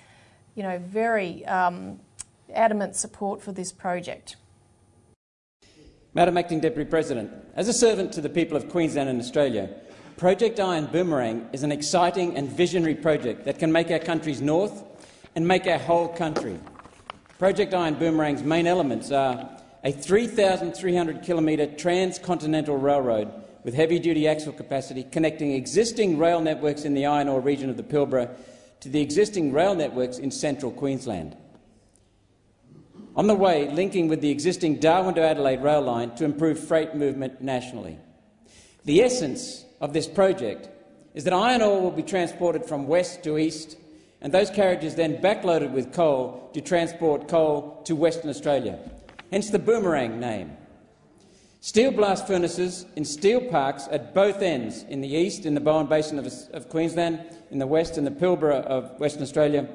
you 0.55 0.63
know, 0.63 0.79
very 0.79 1.45
um, 1.47 1.99
adamant 2.55 2.95
support 2.95 3.43
for 3.43 3.51
this 3.51 3.73
project. 3.73 4.37
Madam 6.13 6.37
Acting 6.37 6.61
Deputy 6.61 6.89
President, 6.89 7.29
as 7.57 7.67
a 7.67 7.73
servant 7.73 8.13
to 8.13 8.21
the 8.21 8.29
people 8.29 8.57
of 8.57 8.69
Queensland 8.69 9.09
and 9.09 9.21
Australia, 9.21 9.69
Project 10.17 10.61
Iron 10.61 10.87
Boomerang 10.87 11.49
is 11.53 11.65
an 11.65 11.73
exciting 11.73 12.37
and 12.37 12.49
visionary 12.49 12.95
project 12.95 13.47
that 13.47 13.59
can 13.59 13.73
make 13.73 13.91
our 13.91 13.99
country's 13.99 14.41
north 14.41 14.85
and 15.35 15.47
make 15.47 15.67
our 15.67 15.79
whole 15.79 16.07
country. 16.07 16.57
Project 17.39 17.75
Iron 17.75 17.97
Boomerang's 17.97 18.45
main 18.45 18.69
elements 18.69 19.11
are 19.11 19.51
a 19.83 19.91
3,300 19.91 21.23
kilometre 21.23 21.67
transcontinental 21.67 22.77
railroad 22.77 23.29
with 23.65 23.75
heavy-duty 23.75 24.29
axle 24.29 24.53
capacity 24.53 25.03
connecting 25.03 25.53
existing 25.53 26.17
rail 26.17 26.41
networks 26.41 26.85
in 26.85 26.95
the 26.95 27.07
iron 27.07 27.29
ore 27.29 27.41
region 27.41 27.69
of 27.69 27.77
the 27.77 27.83
Pilbara 27.83 28.31
to 28.81 28.89
the 28.89 29.01
existing 29.01 29.53
rail 29.53 29.75
networks 29.75 30.19
in 30.19 30.31
central 30.31 30.71
Queensland. 30.71 31.37
On 33.17 33.27
the 33.27 33.35
way, 33.35 33.69
linking 33.69 34.07
with 34.07 34.21
the 34.21 34.31
existing 34.31 34.79
Darwin 34.79 35.17
to 35.17 35.23
Adelaide 35.23 35.63
rail 35.63 35.83
line 35.83 36.15
to 36.17 36.25
improve 36.25 36.61
freight 36.61 36.95
movement 36.95 37.41
nationally. 37.41 37.99
The 38.85 39.03
essence 39.03 39.64
of 39.81 39.93
this 39.93 40.07
project 40.07 40.69
is 41.15 41.25
that 41.25 41.33
iron 41.33 41.63
ore 41.63 41.81
will 41.81 41.91
be 41.91 42.03
transported 42.03 42.65
from 42.65 42.87
west 42.87 43.23
to 43.23 43.39
east 43.39 43.77
and 44.21 44.33
those 44.33 44.51
carriages 44.51 44.95
then 44.95 45.19
backloaded 45.19 45.71
with 45.73 45.93
coal 45.93 46.51
to 46.55 46.61
transport 46.61 47.29
coal 47.29 47.83
to 47.85 47.95
Western 47.95 48.31
Australia, 48.31 48.79
hence 49.31 49.51
the 49.51 49.59
boomerang 49.59 50.19
name. 50.19 50.57
Steel 51.61 51.91
blast 51.91 52.27
furnaces 52.27 52.87
in 52.97 53.05
steel 53.05 53.41
parks 53.51 53.87
at 53.91 54.15
both 54.15 54.41
ends, 54.41 54.83
in 54.85 55.03
the 55.03 55.09
east, 55.09 55.47
in 55.47 55.55
the 55.55 55.61
Bowen 55.61 55.87
Basin 55.87 56.19
of, 56.19 56.27
of 56.53 56.69
Queensland, 56.71 57.21
in 57.51 57.59
the 57.59 57.67
west, 57.67 57.99
in 57.99 58.05
the 58.05 58.11
Pilbara 58.11 58.63
of 58.65 58.99
Western 58.99 59.23
Australia, 59.23 59.69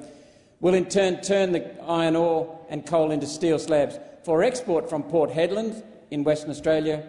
will 0.59 0.73
in 0.73 0.85
turn 0.85 1.21
turn 1.21 1.51
the 1.51 1.83
iron 1.83 2.15
ore 2.15 2.59
and 2.69 2.85
coal 2.85 3.11
into 3.11 3.27
steel 3.27 3.59
slabs 3.59 3.99
for 4.23 4.43
export 4.43 4.89
from 4.89 5.03
Port 5.03 5.29
Hedland 5.29 5.83
in 6.11 6.23
Western 6.23 6.49
Australia 6.49 7.03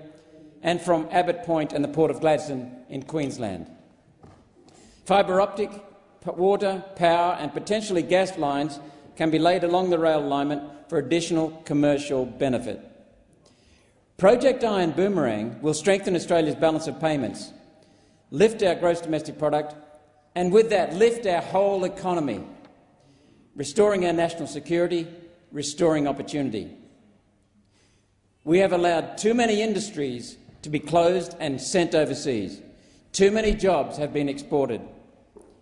and 0.63 0.81
from 0.81 1.09
Abbott 1.11 1.45
Point 1.45 1.73
and 1.73 1.83
the 1.83 1.89
Port 1.89 2.11
of 2.11 2.21
Gladstone 2.21 2.85
in 2.89 3.03
Queensland. 3.03 3.67
Fibre 5.05 5.41
optic 5.41 5.71
water, 6.25 6.85
power 6.97 7.37
and 7.41 7.53
potentially 7.53 8.03
gas 8.03 8.37
lines 8.37 8.79
can 9.17 9.31
be 9.31 9.39
laid 9.39 9.65
along 9.65 9.91
the 9.91 9.99
rail 9.99 10.21
alignment 10.21 10.63
for 10.89 10.99
additional 10.99 11.51
commercial 11.65 12.27
benefit. 12.27 12.87
Project 14.17 14.63
Iron 14.65 14.91
Boomerang 14.91 15.63
will 15.63 15.73
strengthen 15.73 16.15
Australia's 16.15 16.55
balance 16.55 16.87
of 16.87 17.01
payments, 17.01 17.53
lift 18.31 18.63
our 18.63 18.75
gross 18.75 19.01
domestic 19.01 19.39
product, 19.39 19.75
and 20.35 20.53
with 20.53 20.71
that 20.71 20.95
lift 20.95 21.27
our 21.27 21.41
whole 21.41 21.85
economy, 21.85 22.45
restoring 23.57 24.07
our 24.07 24.13
national 24.13 24.47
security, 24.47 25.07
restoring 25.53 26.07
opportunity. 26.07 26.77
We 28.45 28.59
have 28.59 28.73
allowed 28.73 29.17
too 29.19 29.35
many 29.35 29.63
industries 29.63 30.37
to 30.63 30.71
be 30.71 30.79
closed 30.79 31.35
and 31.41 31.61
sent 31.61 31.95
overseas. 31.95 32.61
Too 33.13 33.31
many 33.31 33.55
jobs 33.55 33.97
have 33.97 34.13
been 34.13 34.29
exported. 34.29 34.81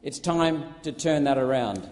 It's 0.03 0.19
time 0.19 0.75
to 0.83 0.93
turn 0.93 1.25
that 1.25 1.39
around. 1.39 1.91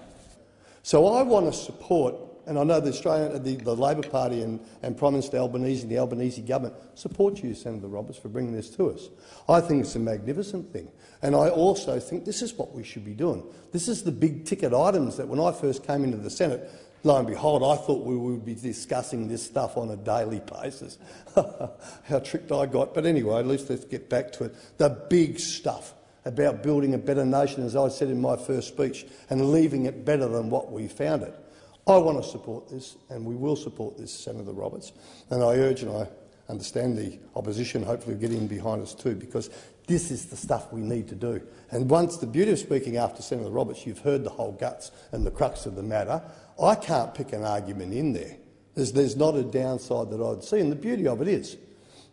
So 0.83 1.07
I 1.07 1.23
want 1.23 1.47
to 1.47 1.53
support, 1.53 2.15
and 2.47 2.59
I 2.59 2.63
know 2.63 2.79
the 2.79 2.91
Australian, 2.91 3.43
the, 3.43 3.57
the 3.57 3.75
Labor 3.75 4.09
Party 4.09 4.43
and, 4.43 4.61
and 4.83 4.97
Prime 4.97 5.15
Minister 5.15 5.39
Albanese 5.39 5.83
and 5.83 5.91
the 5.91 5.99
Albanese 5.99 6.43
government 6.43 6.75
support 6.95 7.43
you, 7.43 7.55
Senator 7.55 7.89
Roberts, 7.89 8.19
for 8.19 8.29
bringing 8.29 8.53
this 8.53 8.71
to 8.77 8.91
us. 8.91 9.09
I 9.49 9.61
think 9.61 9.83
it's 9.83 9.97
a 9.97 9.99
magnificent 9.99 10.73
thing. 10.73 10.89
And 11.23 11.35
I 11.35 11.49
also 11.49 11.99
think 11.99 12.25
this 12.25 12.43
is 12.43 12.55
what 12.55 12.73
we 12.73 12.85
should 12.85 13.05
be 13.05 13.15
doing. 13.15 13.43
This 13.73 13.89
is 13.89 14.05
the 14.05 14.13
big 14.13 14.45
ticket 14.45 14.73
items 14.73 15.17
that 15.17 15.27
when 15.27 15.41
I 15.41 15.51
first 15.51 15.85
came 15.85 16.05
into 16.05 16.19
the 16.19 16.31
Senate, 16.31 16.71
lo 17.05 17.17
and 17.17 17.27
behold, 17.27 17.63
I 17.63 17.77
thought 17.83 18.05
we 18.05 18.17
would 18.17 18.45
be 18.45 18.55
discussing 18.55 19.29
this 19.29 19.45
stuff 19.45 19.77
on 19.77 19.91
a 19.91 19.97
daily 19.97 20.41
basis. 20.41 20.99
How 21.35 22.19
tricked 22.21 22.53
I 22.53 22.67
got. 22.67 22.95
But 22.95 23.07
anyway, 23.07 23.39
at 23.39 23.47
least 23.47 23.71
let's 23.71 23.85
get 23.85 24.09
back 24.09 24.33
to 24.33 24.45
it. 24.45 24.79
The 24.79 24.91
big 24.91 25.39
stuff 25.39 25.95
about 26.25 26.63
building 26.63 26.95
a 26.95 26.99
better 26.99 27.25
nation, 27.25 27.65
as 27.65 27.77
I 27.77 27.89
said 27.89 28.09
in 28.09 28.21
my 28.21 28.37
first 28.37 28.69
speech, 28.69 29.07
and 29.31 29.53
leaving 29.53 29.87
it 29.87 30.05
better 30.05 30.27
than 30.29 30.51
what 30.51 30.73
we 30.73 30.89
found 30.89 31.23
it. 31.23 31.35
I 31.87 31.97
want 31.99 32.23
to 32.23 32.29
support 32.29 32.69
this, 32.69 32.97
and 33.11 33.25
we 33.25 33.37
will 33.37 33.55
support 33.55 33.97
this, 33.97 34.13
Senator 34.13 34.53
Roberts. 34.53 34.93
And 35.31 35.43
I 35.43 35.55
urge 35.55 35.83
and 35.83 35.97
I 35.97 36.09
understand 36.49 36.99
the 36.99 37.19
opposition 37.37 37.83
hopefully 37.83 38.17
get 38.17 38.33
in 38.33 38.49
behind 38.49 38.83
us 38.83 38.93
too, 38.93 39.15
because 39.15 39.51
this 39.87 40.11
is 40.11 40.27
the 40.27 40.37
stuff 40.37 40.73
we 40.73 40.81
need 40.81 41.07
to 41.09 41.15
do. 41.15 41.41
And 41.71 41.89
once 41.89 42.17
the 42.17 42.27
beauty 42.27 42.51
of 42.51 42.59
speaking 42.59 42.97
after 42.97 43.23
Senator 43.23 43.51
Roberts, 43.51 43.87
you've 43.87 44.01
heard 44.01 44.25
the 44.25 44.31
whole 44.31 44.53
guts 44.53 44.91
and 45.13 45.25
the 45.25 45.31
crux 45.31 45.65
of 45.65 45.77
the 45.77 45.83
matter. 45.83 46.21
I 46.63 46.75
can't 46.75 47.15
pick 47.15 47.33
an 47.33 47.45
argument 47.45 47.93
in 47.93 48.13
there. 48.13 48.37
There's, 48.75 48.93
there's 48.93 49.17
not 49.17 49.35
a 49.35 49.43
downside 49.43 50.11
that 50.11 50.23
I'd 50.23 50.45
see, 50.45 50.61
and 50.61 50.71
the 50.71 50.77
beauty 50.77 51.07
of 51.07 51.21
it 51.21 51.29
is 51.29 51.57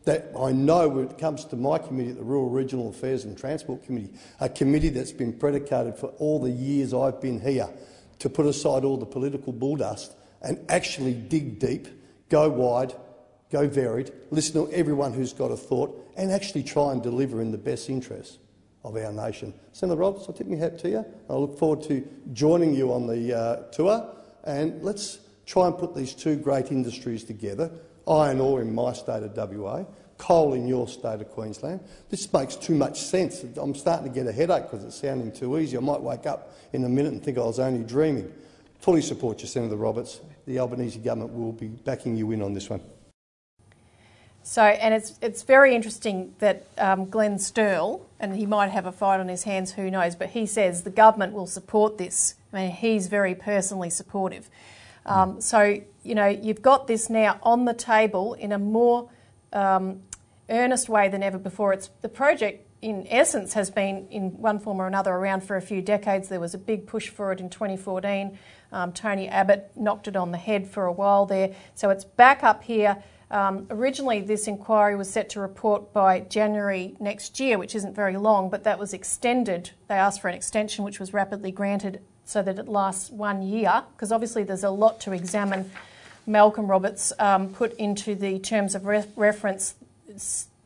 that 0.06 0.32
I 0.38 0.52
know 0.52 0.90
when 0.90 1.06
it 1.06 1.18
comes 1.18 1.46
to 1.46 1.56
my 1.56 1.78
committee, 1.78 2.12
the 2.12 2.24
Rural 2.24 2.50
Regional 2.50 2.90
Affairs 2.90 3.24
and 3.24 3.38
Transport 3.38 3.84
Committee, 3.84 4.10
a 4.40 4.50
committee 4.50 4.90
that's 4.90 5.14
been 5.14 5.34
predicated 5.34 5.98
for 5.98 6.08
all 6.18 6.40
the 6.40 6.52
years 6.52 6.94
I've 6.94 7.22
been 7.22 7.40
here 7.40 7.70
to 8.20 8.30
put 8.30 8.46
aside 8.46 8.84
all 8.84 8.98
the 8.98 9.06
political 9.06 9.54
bulldust 9.54 10.14
and 10.42 10.60
actually 10.68 11.14
dig 11.14 11.60
deep, 11.60 11.88
go 12.30 12.50
wide, 12.50 12.94
go 13.50 13.68
varied, 13.68 14.12
listen 14.30 14.54
to 14.54 14.74
everyone 14.74 15.14
who's 15.14 15.32
got 15.32 15.52
a 15.52 15.58
thought 15.58 15.98
and 16.18 16.32
actually 16.32 16.64
try 16.64 16.92
and 16.92 17.02
deliver 17.02 17.42
in 17.42 17.52
the 17.52 17.58
best 17.58 17.90
interest 17.90 18.40
of 18.84 18.98
our 18.98 19.12
nation. 19.14 19.54
Senator 19.72 20.02
Roberts, 20.02 20.26
I'll 20.28 20.34
tip 20.34 20.48
my 20.48 20.58
hat 20.58 20.78
to 20.80 20.90
you. 20.90 21.06
I 21.30 21.34
look 21.34 21.58
forward 21.58 21.84
to 21.88 22.06
joining 22.34 22.74
you 22.74 22.92
on 22.92 23.08
the 23.08 23.38
uh, 23.38 23.56
tour 23.72 24.14
and 24.44 24.82
let's 24.84 25.20
try 25.46 25.68
and 25.68 25.78
put 25.78 25.96
these 25.96 26.14
two 26.14 26.36
great 26.36 26.72
industries 26.72 27.24
together 27.24 27.72
iron 28.08 28.40
ore 28.40 28.62
in 28.62 28.74
my 28.74 28.94
state 28.94 29.24
of 29.24 29.36
WA, 29.36 29.86
coal 30.18 30.54
in 30.54 30.68
your 30.68 30.88
state 30.88 31.22
of 31.22 31.30
Queensland. 31.30 31.80
This 32.10 32.32
makes 32.34 32.56
too 32.56 32.76
much 32.76 33.00
sense. 33.02 33.44
I'm 33.58 33.76
starting 33.76 34.12
to 34.12 34.14
get 34.14 34.28
a 34.28 34.32
headache 34.32 34.64
because 34.64 34.84
it's 34.84 34.96
sounding 35.00 35.32
too 35.32 35.58
easy. 35.58 35.78
I 35.78 35.80
might 35.80 36.02
wake 36.02 36.26
up 36.26 36.54
in 36.74 36.84
a 36.84 36.90
minute 36.90 37.14
and 37.14 37.24
think 37.24 37.38
I 37.38 37.42
was 37.42 37.60
only 37.60 37.84
dreaming. 37.84 38.32
Fully 38.80 39.02
support 39.02 39.42
you, 39.42 39.48
Senator 39.48 39.78
Roberts. 39.78 40.20
The 40.46 40.60
Albanese 40.60 41.00
government 41.00 41.34
will 41.34 41.54
be 41.54 41.68
backing 41.68 42.18
you 42.18 42.32
in 42.32 42.42
on 42.42 42.54
this 42.54 42.70
one. 42.70 42.82
So, 44.44 44.62
and 44.62 44.94
it's 44.94 45.18
it's 45.22 45.44
very 45.44 45.74
interesting 45.74 46.36
that 46.40 46.68
um, 46.78 47.10
Glenn 47.10 47.38
Sterle, 47.38 48.02
and 48.20 48.36
he 48.36 48.46
might 48.46 48.72
have 48.72 48.86
a 48.86 48.92
fight 48.92 49.20
on 49.20 49.30
his 49.30 49.44
hands, 49.44 49.74
who 49.74 49.90
knows, 49.90 50.16
but 50.16 50.30
he 50.30 50.46
says 50.46 50.84
the 50.84 50.90
government 50.90 51.34
will 51.34 51.48
support 51.48 51.98
this. 51.98 52.36
I 52.52 52.64
mean, 52.64 52.72
he's 52.72 53.08
very 53.08 53.36
personally 53.36 53.90
supportive. 53.90 54.50
Um, 55.06 55.42
so, 55.42 55.82
you 56.04 56.16
know, 56.16 56.28
you've 56.28 56.62
got 56.62 56.88
this 56.88 57.10
now 57.10 57.40
on 57.44 57.66
the 57.66 57.74
table 57.74 58.34
in 58.36 58.52
a 58.52 58.60
more 58.60 59.10
um, 59.52 60.02
earnest 60.50 60.90
way 60.90 61.10
than 61.10 61.24
ever 61.24 61.38
before. 61.38 61.74
It's 61.74 61.90
the 62.02 62.10
project, 62.10 62.66
in 62.82 63.08
essence, 63.10 63.54
has 63.54 63.70
been 63.70 64.08
in 64.10 64.38
one 64.38 64.60
form 64.60 64.82
or 64.82 64.88
another 64.88 65.12
around 65.12 65.44
for 65.44 65.56
a 65.56 65.62
few 65.62 65.82
decades. 65.82 66.30
There 66.30 66.40
was 66.40 66.54
a 66.54 66.58
big 66.58 66.88
push 66.88 67.10
for 67.10 67.32
it 67.32 67.40
in 67.40 67.50
2014. 67.50 68.38
Um, 68.72 68.92
Tony 68.92 69.28
Abbott 69.28 69.72
knocked 69.76 70.08
it 70.08 70.16
on 70.16 70.32
the 70.32 70.38
head 70.38 70.68
for 70.68 70.86
a 70.86 70.92
while 70.92 71.26
there. 71.26 71.54
So 71.76 71.90
it's 71.90 72.04
back 72.04 72.44
up 72.44 72.64
here. 72.64 73.04
Um, 73.34 73.66
originally, 73.72 74.22
this 74.22 74.48
inquiry 74.48 74.96
was 74.96 75.10
set 75.10 75.28
to 75.30 75.40
report 75.40 75.92
by 75.92 76.20
January 76.20 76.96
next 77.00 77.40
year, 77.40 77.58
which 77.58 77.74
isn't 77.74 77.96
very 77.96 78.16
long, 78.16 78.52
but 78.52 78.64
that 78.64 78.78
was 78.78 78.94
extended. 78.94 79.72
They 79.88 79.96
asked 79.96 80.22
for 80.22 80.28
an 80.28 80.36
extension, 80.36 80.86
which 80.86 81.00
was 81.00 81.14
rapidly 81.14 81.52
granted 81.52 82.02
so 82.26 82.44
that 82.44 82.60
it 82.60 82.68
lasts 82.68 83.10
one 83.10 83.42
year, 83.42 83.86
because 83.96 84.12
obviously 84.12 84.44
there's 84.44 84.64
a 84.64 84.70
lot 84.70 85.00
to 85.02 85.14
examine. 85.14 85.72
Malcolm 86.28 86.68
Roberts 86.68 87.12
um, 87.18 87.50
put 87.50 87.74
into 87.74 88.14
the 88.14 88.38
terms 88.38 88.76
of 88.76 88.86
re- 88.86 89.04
reference 89.16 89.74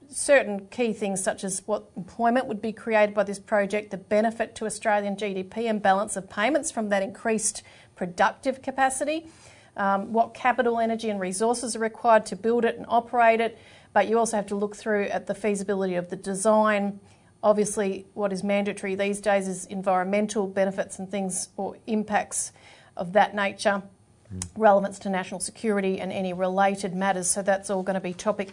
certain 0.10 0.68
key 0.68 0.92
things 0.92 1.24
such 1.24 1.46
as 1.46 1.64
what 1.68 1.86
employment 1.96 2.48
would 2.48 2.62
be 2.62 2.74
created 2.74 3.16
by 3.16 3.24
this 3.24 3.40
project, 3.40 3.92
the 3.92 3.98
benefit 3.98 4.56
to 4.56 4.66
Australian 4.66 5.16
GDP 5.16 5.70
and 5.70 5.82
balance 5.82 6.18
of 6.18 6.30
payments 6.30 6.70
from 6.70 6.90
that 6.90 7.02
increased 7.02 7.64
productive 7.96 8.62
capacity, 8.62 9.28
um, 9.77 10.12
what 10.12 10.34
capital, 10.34 10.79
energy 10.79 11.10
and 11.10 11.19
resources 11.19 11.75
are 11.75 11.79
required 11.79 12.25
to 12.27 12.36
build 12.36 12.65
it 12.65 12.75
and 12.77 12.86
operate 12.89 13.39
it, 13.39 13.57
but 13.93 14.07
you 14.07 14.19
also 14.19 14.36
have 14.36 14.48
to 14.48 14.55
look 14.55 14.75
through 14.75 15.05
at 15.05 15.27
the 15.27 15.34
feasibility 15.34 15.96
of 15.96 16.10
the 16.10 16.15
design, 16.15 17.00
Obviously, 17.43 18.07
what 18.13 18.34
is 18.34 18.43
mandatory 18.43 18.96
these 18.96 19.22
days 19.22 19.48
is 19.48 19.65
environmental 19.65 20.48
benefits 20.48 20.98
and 20.98 21.10
things 21.10 21.50
or 21.55 21.77
impacts 21.86 22.51
of 22.96 23.13
that 23.13 23.36
nature, 23.36 23.84
mm. 24.34 24.43
relevance 24.57 24.98
to 25.00 25.10
national 25.10 25.39
security 25.39 26.00
and 26.00 26.12
any 26.12 26.34
related 26.34 26.96
matters. 26.96 27.27
So 27.27 27.43
that's 27.43 27.69
all 27.69 27.84
going 27.84 27.93
to 27.93 28.01
be 28.01 28.13
topic 28.13 28.50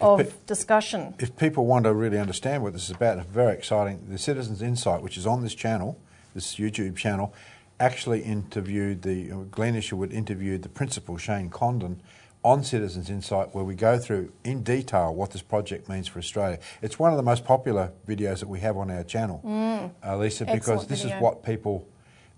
of 0.00 0.20
pe- 0.20 0.30
discussion. 0.46 1.14
If 1.18 1.36
people 1.36 1.66
want 1.66 1.84
to 1.84 1.92
really 1.92 2.18
understand 2.18 2.62
what 2.62 2.74
this 2.74 2.84
is 2.84 2.92
about, 2.92 3.18
it's 3.18 3.28
very 3.28 3.54
exciting. 3.54 4.06
The 4.08 4.18
Citizens 4.18 4.62
Insight, 4.62 5.02
which 5.02 5.18
is 5.18 5.26
on 5.26 5.42
this 5.42 5.54
channel, 5.54 5.98
this 6.34 6.54
YouTube 6.54 6.96
channel, 6.96 7.34
actually 7.80 8.22
interviewed 8.22 9.02
the 9.02 9.28
Glenn 9.50 9.74
Isherwood 9.74 10.12
interviewed 10.12 10.62
the 10.62 10.68
principal 10.68 11.16
Shane 11.16 11.50
Condon 11.50 12.00
on 12.44 12.62
Citizens 12.62 13.10
Insight 13.10 13.54
where 13.54 13.64
we 13.64 13.74
go 13.74 13.98
through 13.98 14.32
in 14.44 14.62
detail 14.62 15.14
what 15.14 15.32
this 15.32 15.42
project 15.42 15.88
means 15.88 16.08
for 16.08 16.18
Australia. 16.18 16.58
It's 16.82 16.98
one 16.98 17.10
of 17.10 17.16
the 17.16 17.22
most 17.22 17.44
popular 17.44 17.92
videos 18.06 18.40
that 18.40 18.48
we 18.48 18.60
have 18.60 18.76
on 18.76 18.90
our 18.90 19.04
channel, 19.04 19.42
mm. 19.44 19.90
uh, 20.04 20.16
Lisa, 20.16 20.44
because 20.46 20.86
this 20.86 21.02
video. 21.02 21.16
is 21.16 21.22
what 21.22 21.44
people 21.44 21.86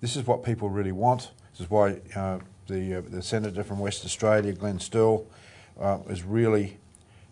This 0.00 0.16
is 0.16 0.26
what 0.26 0.42
people 0.42 0.70
really 0.70 0.92
want. 0.92 1.30
This 1.52 1.60
is 1.60 1.70
why 1.70 2.00
uh, 2.16 2.38
the, 2.66 2.96
uh, 2.96 3.02
the 3.06 3.22
Senator 3.22 3.62
from 3.62 3.78
West 3.78 4.04
Australia, 4.04 4.52
Glenn 4.52 4.78
Sterle, 4.78 5.26
uh, 5.78 5.98
is 6.08 6.24
really 6.24 6.78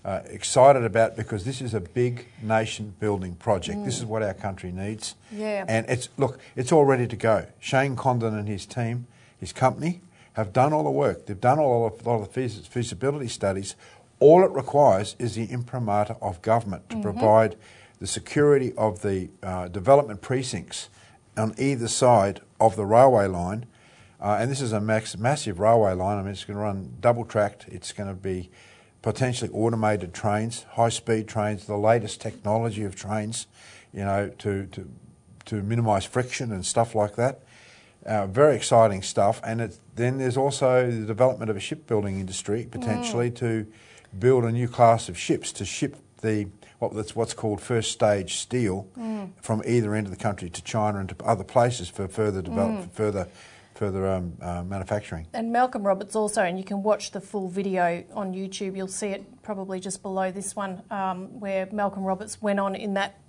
uh, 0.08 0.22
excited 0.30 0.84
about 0.84 1.16
because 1.16 1.44
this 1.44 1.60
is 1.60 1.74
a 1.74 1.80
big 1.80 2.28
nation 2.40 2.94
building 2.98 3.34
project. 3.34 3.84
This 3.84 3.98
is 3.98 4.06
what 4.06 4.22
our 4.22 4.32
country 4.32 4.72
needs. 4.72 5.16
Yeah. 5.30 5.66
And 5.68 5.84
it's 5.86 6.08
look, 6.16 6.40
it's 6.56 6.72
all 6.72 6.86
ready 6.86 7.06
to 7.06 7.16
go. 7.16 7.46
Shane 7.60 7.94
Condon 7.94 8.34
and 8.34 8.48
his 8.48 8.64
team, 8.64 9.06
his 9.38 9.52
company, 9.52 10.00
have 10.32 10.54
done 10.54 10.72
all 10.72 10.82
the 10.82 10.90
work. 10.90 11.26
They've 11.26 11.38
done 11.38 11.58
all 11.58 11.86
of, 11.86 12.08
all 12.08 12.22
of 12.22 12.32
the 12.32 12.48
feasibility 12.48 13.28
studies. 13.28 13.76
All 14.18 14.42
it 14.44 14.50
requires 14.52 15.14
is 15.18 15.34
the 15.34 15.44
imprimatur 15.44 16.16
of 16.22 16.40
government 16.40 16.88
to 16.88 17.02
provide 17.02 17.56
the 18.00 18.06
security 18.06 18.72
of 18.78 19.02
the 19.02 19.28
uh, 19.42 19.68
development 19.68 20.22
precincts 20.22 20.88
on 21.36 21.54
either 21.58 21.86
side 21.86 22.40
of 22.58 22.76
the 22.76 22.86
railway 22.86 23.26
line. 23.26 23.66
Uh, 24.22 24.38
and 24.40 24.50
this 24.50 24.62
is 24.62 24.72
a 24.72 24.80
max, 24.80 25.18
massive 25.18 25.60
railway 25.60 25.92
line. 25.92 26.16
I 26.16 26.22
mean, 26.22 26.32
it's 26.32 26.44
going 26.44 26.56
to 26.56 26.62
run 26.62 26.96
double 26.98 27.26
tracked. 27.26 27.66
It's 27.68 27.92
going 27.92 28.08
to 28.08 28.14
be 28.14 28.50
potentially 29.08 29.50
automated 29.54 30.12
trains, 30.12 30.66
high 30.72 30.90
speed 30.90 31.26
trains, 31.26 31.64
the 31.64 31.78
latest 31.78 32.20
technology 32.20 32.84
of 32.84 32.94
trains, 32.94 33.46
you 33.90 34.04
know, 34.04 34.30
to, 34.36 34.66
to, 34.66 34.86
to 35.46 35.62
minimise 35.62 36.04
friction 36.04 36.52
and 36.52 36.66
stuff 36.66 36.94
like 36.94 37.16
that. 37.16 37.40
Uh, 38.04 38.26
very 38.26 38.54
exciting 38.54 39.00
stuff. 39.00 39.40
And 39.42 39.62
it, 39.62 39.78
then 39.94 40.18
there's 40.18 40.36
also 40.36 40.90
the 40.90 41.06
development 41.06 41.50
of 41.50 41.56
a 41.56 41.60
shipbuilding 41.60 42.20
industry 42.20 42.68
potentially 42.70 43.30
mm. 43.30 43.36
to 43.36 43.66
build 44.18 44.44
a 44.44 44.52
new 44.52 44.68
class 44.68 45.08
of 45.08 45.16
ships 45.16 45.52
to 45.52 45.64
ship 45.64 45.96
the 46.20 46.48
what, 46.78 46.94
that's 46.94 47.16
what's 47.16 47.32
called 47.32 47.62
first 47.62 47.90
stage 47.90 48.34
steel 48.34 48.88
mm. 48.98 49.30
from 49.40 49.62
either 49.64 49.94
end 49.94 50.06
of 50.06 50.10
the 50.10 50.22
country 50.22 50.50
to 50.50 50.62
China 50.62 50.98
and 50.98 51.08
to 51.08 51.24
other 51.24 51.44
places 51.44 51.88
for 51.88 52.08
further 52.08 52.42
develop, 52.42 52.72
mm. 52.72 52.92
further 52.92 53.26
further 53.78 54.08
um, 54.08 54.37
uh, 54.42 54.64
manufacturing. 54.64 55.26
And 55.32 55.52
Malcolm 55.52 55.87
Roberts 55.87 56.16
also, 56.16 56.42
and 56.42 56.58
you 56.58 56.64
can 56.64 56.82
watch 56.82 57.12
the 57.12 57.20
full 57.20 57.49
video 57.49 58.02
on 58.12 58.35
YouTube. 58.35 58.76
You'll 58.76 58.88
see 58.88 59.08
it 59.08 59.42
probably 59.42 59.78
just 59.78 60.02
below 60.02 60.32
this 60.32 60.56
one, 60.56 60.82
um, 60.90 61.38
where 61.38 61.68
Malcolm 61.70 62.02
Roberts 62.02 62.42
went 62.42 62.58
on 62.58 62.75
in 62.75 62.94
that 62.94 63.20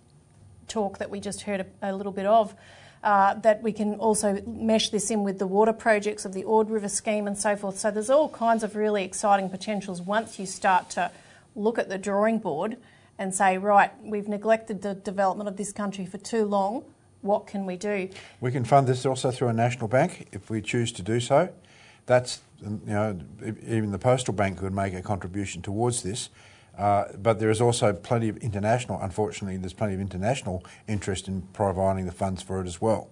talk 0.68 0.98
that 0.98 1.12
we 1.12 1.20
just 1.20 1.44
heard 1.44 1.62
a, 1.62 1.92
a 1.92 1.96
little 1.96 2.12
bit 2.12 2.26
of. 2.26 2.56
Uh, 3.04 3.36
that 3.36 3.62
we 3.62 3.72
can 3.72 3.94
also 3.96 4.42
mesh 4.46 4.90
this 4.90 5.10
in 5.10 5.24
with 5.24 5.40
the 5.40 5.48
water 5.48 5.72
projects 5.72 6.26
of 6.26 6.34
the 6.34 6.44
Ord 6.44 6.70
River 6.70 6.90
scheme 6.90 7.28
and 7.28 7.38
so 7.38 7.56
forth. 7.56 7.78
So 7.80 7.92
there's 7.92 8.10
all 8.10 8.28
kinds 8.28 8.64
of 8.64 8.76
really 8.76 9.06
exciting 9.06 9.50
potentials 9.50 10.02
once 10.02 10.38
you 10.38 10.46
start 10.46 10.90
to 10.92 11.12
look 11.56 11.80
at 11.80 11.88
the 11.88 11.98
drawing 11.98 12.40
board 12.40 12.76
and 13.18 13.34
say, 13.34 13.58
right, 13.58 13.92
we've 14.02 14.28
neglected 14.28 14.82
the 14.82 14.96
development 14.96 15.48
of 15.48 15.58
this 15.58 15.72
country 15.72 16.06
for 16.06 16.18
too 16.18 16.44
long. 16.44 16.84
What 17.22 17.48
can 17.48 17.66
we 17.66 17.76
do? 17.76 18.10
We 18.40 18.52
can 18.52 18.64
fund 18.64 18.88
this 18.88 19.06
also 19.06 19.32
through 19.32 19.50
a 19.50 19.54
national 19.54 19.88
bank 19.88 20.28
if 20.32 20.50
we 20.50 20.62
choose 20.62 20.92
to 20.94 21.02
do 21.02 21.20
so. 21.20 21.50
That's 22.06 22.42
you 22.62 22.80
know 22.86 23.20
even 23.42 23.92
the 23.92 24.00
postal 24.00 24.34
bank 24.34 24.60
could 24.60 24.74
make 24.74 24.94
a 24.94 25.02
contribution 25.02 25.62
towards 25.62 26.04
this. 26.04 26.30
Uh, 26.78 27.12
but 27.18 27.40
there 27.40 27.50
is 27.50 27.60
also 27.60 27.92
plenty 27.92 28.30
of 28.30 28.38
international. 28.38 29.00
Unfortunately, 29.02 29.58
there's 29.58 29.74
plenty 29.74 29.94
of 29.94 30.00
international 30.00 30.64
interest 30.88 31.28
in 31.28 31.42
providing 31.54 32.06
the 32.06 32.12
funds 32.12 32.42
for 32.42 32.62
it 32.62 32.68
as 32.68 32.80
well. 32.80 33.10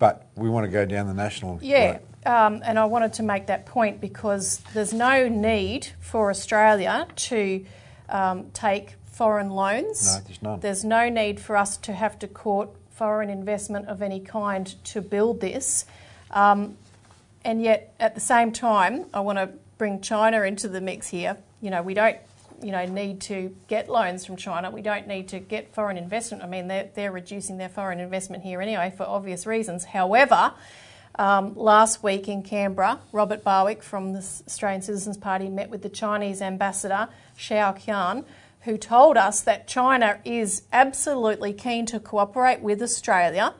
But 0.00 0.26
we 0.34 0.50
want 0.50 0.64
to 0.64 0.70
go 0.70 0.84
down 0.84 1.06
the 1.06 1.14
national. 1.14 1.60
Yeah, 1.62 1.98
um, 2.26 2.62
and 2.64 2.78
I 2.78 2.84
wanted 2.84 3.12
to 3.14 3.22
make 3.22 3.46
that 3.46 3.64
point 3.64 4.00
because 4.00 4.60
there's 4.74 4.92
no 4.92 5.28
need 5.28 5.88
for 6.00 6.30
Australia 6.30 7.06
to 7.14 7.64
um, 8.08 8.50
take 8.50 8.96
foreign 9.04 9.50
loans. 9.50 10.14
No, 10.14 10.22
there's 10.24 10.42
none. 10.42 10.60
There's 10.60 10.84
no 10.84 11.08
need 11.08 11.40
for 11.40 11.56
us 11.56 11.76
to 11.78 11.92
have 11.92 12.18
to 12.18 12.28
court 12.28 12.70
foreign 12.96 13.30
investment 13.30 13.86
of 13.88 14.02
any 14.02 14.20
kind 14.20 14.74
to 14.84 15.00
build 15.00 15.40
this. 15.40 15.84
Um, 16.30 16.76
and 17.44 17.62
yet, 17.62 17.94
at 18.00 18.14
the 18.14 18.20
same 18.20 18.50
time, 18.50 19.06
I 19.14 19.20
want 19.20 19.38
to 19.38 19.50
bring 19.78 20.00
China 20.00 20.42
into 20.42 20.68
the 20.68 20.80
mix 20.80 21.08
here. 21.08 21.36
You 21.60 21.70
know, 21.70 21.82
we 21.82 21.94
don't, 21.94 22.16
you 22.62 22.72
know, 22.72 22.84
need 22.86 23.20
to 23.22 23.54
get 23.68 23.88
loans 23.88 24.24
from 24.24 24.36
China. 24.36 24.70
We 24.70 24.82
don't 24.82 25.06
need 25.06 25.28
to 25.28 25.38
get 25.38 25.74
foreign 25.74 25.96
investment. 25.96 26.42
I 26.42 26.46
mean, 26.46 26.68
they're, 26.68 26.88
they're 26.94 27.12
reducing 27.12 27.58
their 27.58 27.68
foreign 27.68 28.00
investment 28.00 28.42
here 28.42 28.60
anyway 28.60 28.92
for 28.96 29.04
obvious 29.04 29.46
reasons. 29.46 29.84
However, 29.84 30.54
um, 31.18 31.54
last 31.54 32.02
week 32.02 32.28
in 32.28 32.42
Canberra, 32.42 32.98
Robert 33.12 33.44
Barwick 33.44 33.82
from 33.82 34.12
the 34.12 34.18
Australian 34.18 34.82
Citizens 34.82 35.16
Party 35.16 35.48
met 35.48 35.70
with 35.70 35.82
the 35.82 35.88
Chinese 35.88 36.42
ambassador, 36.42 37.08
Xiao 37.38 37.78
Qian, 37.78 38.24
who 38.66 38.76
told 38.76 39.16
us 39.16 39.40
that 39.42 39.68
China 39.68 40.18
is 40.24 40.62
absolutely 40.72 41.52
keen 41.52 41.86
to 41.86 42.00
cooperate 42.00 42.60
with 42.60 42.82
Australia 42.82 43.54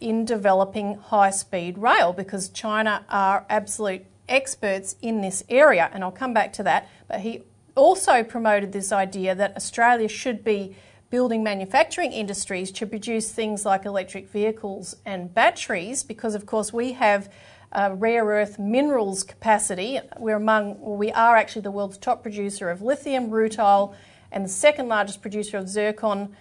in 0.00 0.24
developing 0.24 0.94
high 0.94 1.30
speed 1.30 1.76
rail 1.76 2.12
because 2.12 2.48
China 2.48 3.04
are 3.08 3.44
absolute 3.50 4.06
experts 4.28 4.94
in 5.02 5.20
this 5.20 5.42
area. 5.48 5.90
And 5.92 6.04
I'll 6.04 6.12
come 6.12 6.32
back 6.32 6.52
to 6.54 6.62
that. 6.62 6.88
But 7.08 7.20
he 7.20 7.42
also 7.74 8.22
promoted 8.22 8.70
this 8.70 8.92
idea 8.92 9.34
that 9.34 9.56
Australia 9.56 10.06
should 10.06 10.44
be 10.44 10.76
building 11.10 11.42
manufacturing 11.42 12.12
industries 12.12 12.70
to 12.70 12.86
produce 12.86 13.32
things 13.32 13.64
like 13.64 13.84
electric 13.84 14.28
vehicles 14.28 14.94
and 15.04 15.34
batteries 15.34 16.04
because, 16.04 16.36
of 16.36 16.46
course, 16.46 16.72
we 16.72 16.92
have. 16.92 17.28
Uh, 17.72 17.90
rare 17.94 18.24
earth 18.24 18.60
minerals 18.60 19.24
capacity. 19.24 19.98
We're 20.18 20.36
among, 20.36 20.80
well, 20.80 20.96
we 20.96 21.10
are 21.10 21.36
actually 21.36 21.62
the 21.62 21.72
world's 21.72 21.98
top 21.98 22.22
producer 22.22 22.70
of 22.70 22.80
lithium, 22.80 23.28
rutile, 23.28 23.92
and 24.32 24.44
the 24.44 24.48
second 24.48 24.88
largest 24.88 25.22
producer 25.22 25.58
of 25.58 25.68
zircon. 25.68 26.36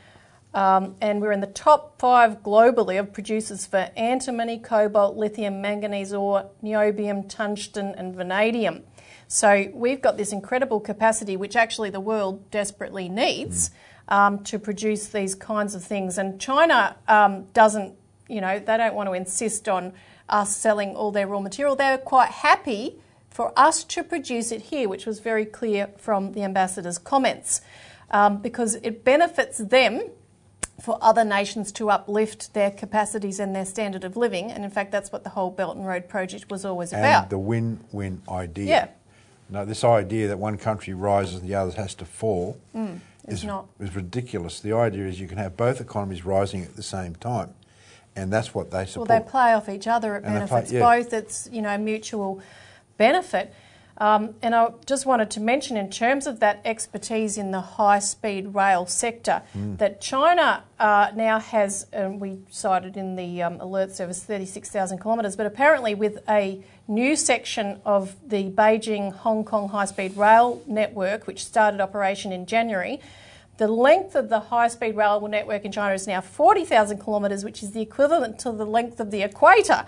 Um, 0.54 0.96
and 1.02 1.22
we're 1.22 1.34
in 1.34 1.42
the 1.42 1.48
top 1.48 2.00
five 2.00 2.42
globally 2.42 2.98
of 2.98 3.12
producers 3.12 3.66
for 3.66 3.90
antimony, 3.98 4.58
cobalt, 4.58 5.18
lithium, 5.18 5.62
manganese 5.62 6.14
ore, 6.14 6.50
niobium, 6.64 7.28
tungsten, 7.28 7.88
and 7.88 8.16
vanadium. 8.16 8.84
So 9.28 9.70
we've 9.74 10.02
got 10.02 10.18
this 10.18 10.32
incredible 10.32 10.80
capacity, 10.80 11.36
which 11.36 11.56
actually 11.56 11.90
the 11.90 12.00
world 12.00 12.50
desperately 12.52 13.10
needs 13.10 13.72
um, 14.08 14.44
to 14.44 14.60
produce 14.60 15.08
these 15.08 15.36
kinds 15.36 15.76
of 15.76 15.84
things. 15.84 16.18
And 16.18 16.40
China 16.40 16.96
um, 17.08 17.46
doesn't, 17.54 17.96
you 18.30 18.40
know, 18.40 18.60
they 18.60 18.78
don't 18.78 18.94
want 18.94 19.10
to 19.10 19.14
insist 19.14 19.68
on 19.68 19.94
us 20.30 20.56
selling 20.56 20.96
all 20.96 21.12
their 21.12 21.28
raw 21.28 21.40
material. 21.40 21.76
They're 21.76 21.98
quite 21.98 22.30
happy 22.30 22.96
for 23.30 23.52
us 23.58 23.84
to 23.84 24.04
produce 24.04 24.52
it 24.52 24.62
here, 24.62 24.88
which 24.88 25.06
was 25.06 25.20
very 25.20 25.46
clear 25.46 25.90
from 25.98 26.32
the 26.32 26.44
ambassador's 26.44 26.98
comments, 26.98 27.62
um, 28.12 28.42
because 28.42 28.76
it 28.76 29.04
benefits 29.04 29.58
them 29.58 30.10
for 30.82 30.98
other 31.02 31.24
nations 31.24 31.72
to 31.72 31.90
uplift 31.90 32.54
their 32.54 32.70
capacities 32.70 33.40
and 33.40 33.56
their 33.56 33.66
standard 33.66 34.04
of 34.04 34.18
living. 34.18 34.52
And 34.52 34.64
in 34.64 34.70
fact, 34.70 34.92
that's 34.92 35.12
what 35.12 35.24
the 35.24 35.30
whole 35.30 35.50
Belt 35.50 35.78
and 35.78 35.88
Road 35.88 36.10
project 36.10 36.50
was 36.52 36.66
always 36.66 36.92
and 36.92 37.02
about. 37.02 37.30
the 37.30 37.38
win-win 37.38 38.22
idea. 38.30 38.66
Yeah. 38.66 38.88
No, 39.50 39.64
this 39.64 39.84
idea 39.84 40.28
that 40.28 40.40
one 40.40 40.58
country 40.58 40.94
rises 40.94 41.36
and 41.36 41.48
the 41.48 41.56
other 41.56 41.72
has 41.76 41.94
to 41.96 42.06
fall 42.06 42.58
it's 42.74 43.02
is, 43.28 43.44
not. 43.44 43.68
is 43.80 43.96
ridiculous. 43.96 44.60
The 44.60 44.74
idea 44.74 45.06
is 45.08 45.20
you 45.20 45.28
can 45.28 45.38
have 45.38 45.56
both 45.56 45.80
economies 45.80 46.26
rising 46.26 46.64
at 46.64 46.76
the 46.76 46.84
same 46.84 47.16
time, 47.16 47.54
and 48.16 48.34
that's 48.34 48.54
what 48.54 48.72
they 48.72 48.86
support. 48.86 49.10
well, 49.10 49.20
they 49.20 49.30
play 49.30 49.54
off 49.54 49.70
each 49.70 49.88
other. 49.88 50.16
It 50.16 50.24
And 50.26 50.36
they 50.36 50.40
play- 50.40 50.48
benefits 50.48 50.72
yeah. 50.72 50.80
both. 50.82 51.14
It's 51.14 51.48
you 51.52 51.62
know 51.62 51.78
mutual 51.78 52.42
benefit. 52.98 53.54
Um, 53.98 54.36
and 54.42 54.54
I 54.54 54.72
just 54.86 55.06
wanted 55.06 55.32
to 55.32 55.40
mention, 55.40 55.78
in 55.78 55.90
terms 55.90 56.28
of 56.28 56.42
that 56.42 56.60
expertise 56.66 57.38
in 57.38 57.52
the 57.52 57.62
high 57.62 58.00
speed 58.00 58.54
rail 58.54 58.86
sector, 58.86 59.42
Mm. 59.56 59.78
that 59.78 60.02
China 60.02 60.64
uh, 60.80 61.12
now 61.16 61.40
has, 61.40 61.88
and 61.94 62.20
we 62.20 62.40
cited 62.50 62.98
in 62.98 63.16
the 63.16 63.42
um, 63.42 63.62
alert 63.62 63.96
service, 63.96 64.22
36,000 64.22 65.00
kilometres, 65.02 65.38
but 65.38 65.46
apparently 65.46 65.96
with 65.96 66.20
a 66.28 66.62
new 66.90 67.16
section 67.16 67.80
of 67.86 68.16
the 68.28 68.50
Beijing 68.52 69.14
Hong 69.14 69.46
Kong 69.46 69.70
high 69.70 69.86
speed 69.86 70.18
rail 70.18 70.62
network, 70.68 71.26
which 71.26 71.46
started 71.46 71.80
operation 71.80 72.34
in 72.34 72.46
January. 72.46 73.00
The 73.58 73.70
length 73.70 74.16
of 74.16 74.28
the 74.28 74.42
high 74.42 74.68
speed 74.68 74.98
rail 74.98 75.26
network 75.26 75.64
in 75.64 75.72
China 75.72 75.94
is 75.96 76.06
now 76.06 76.20
40,000 76.20 77.02
kilometres, 77.02 77.46
which 77.46 77.64
is 77.64 77.72
the 77.72 77.82
equivalent 77.82 78.38
to 78.40 78.52
the 78.52 78.66
length 78.66 79.00
of 79.00 79.12
the 79.12 79.22
equator. 79.22 79.86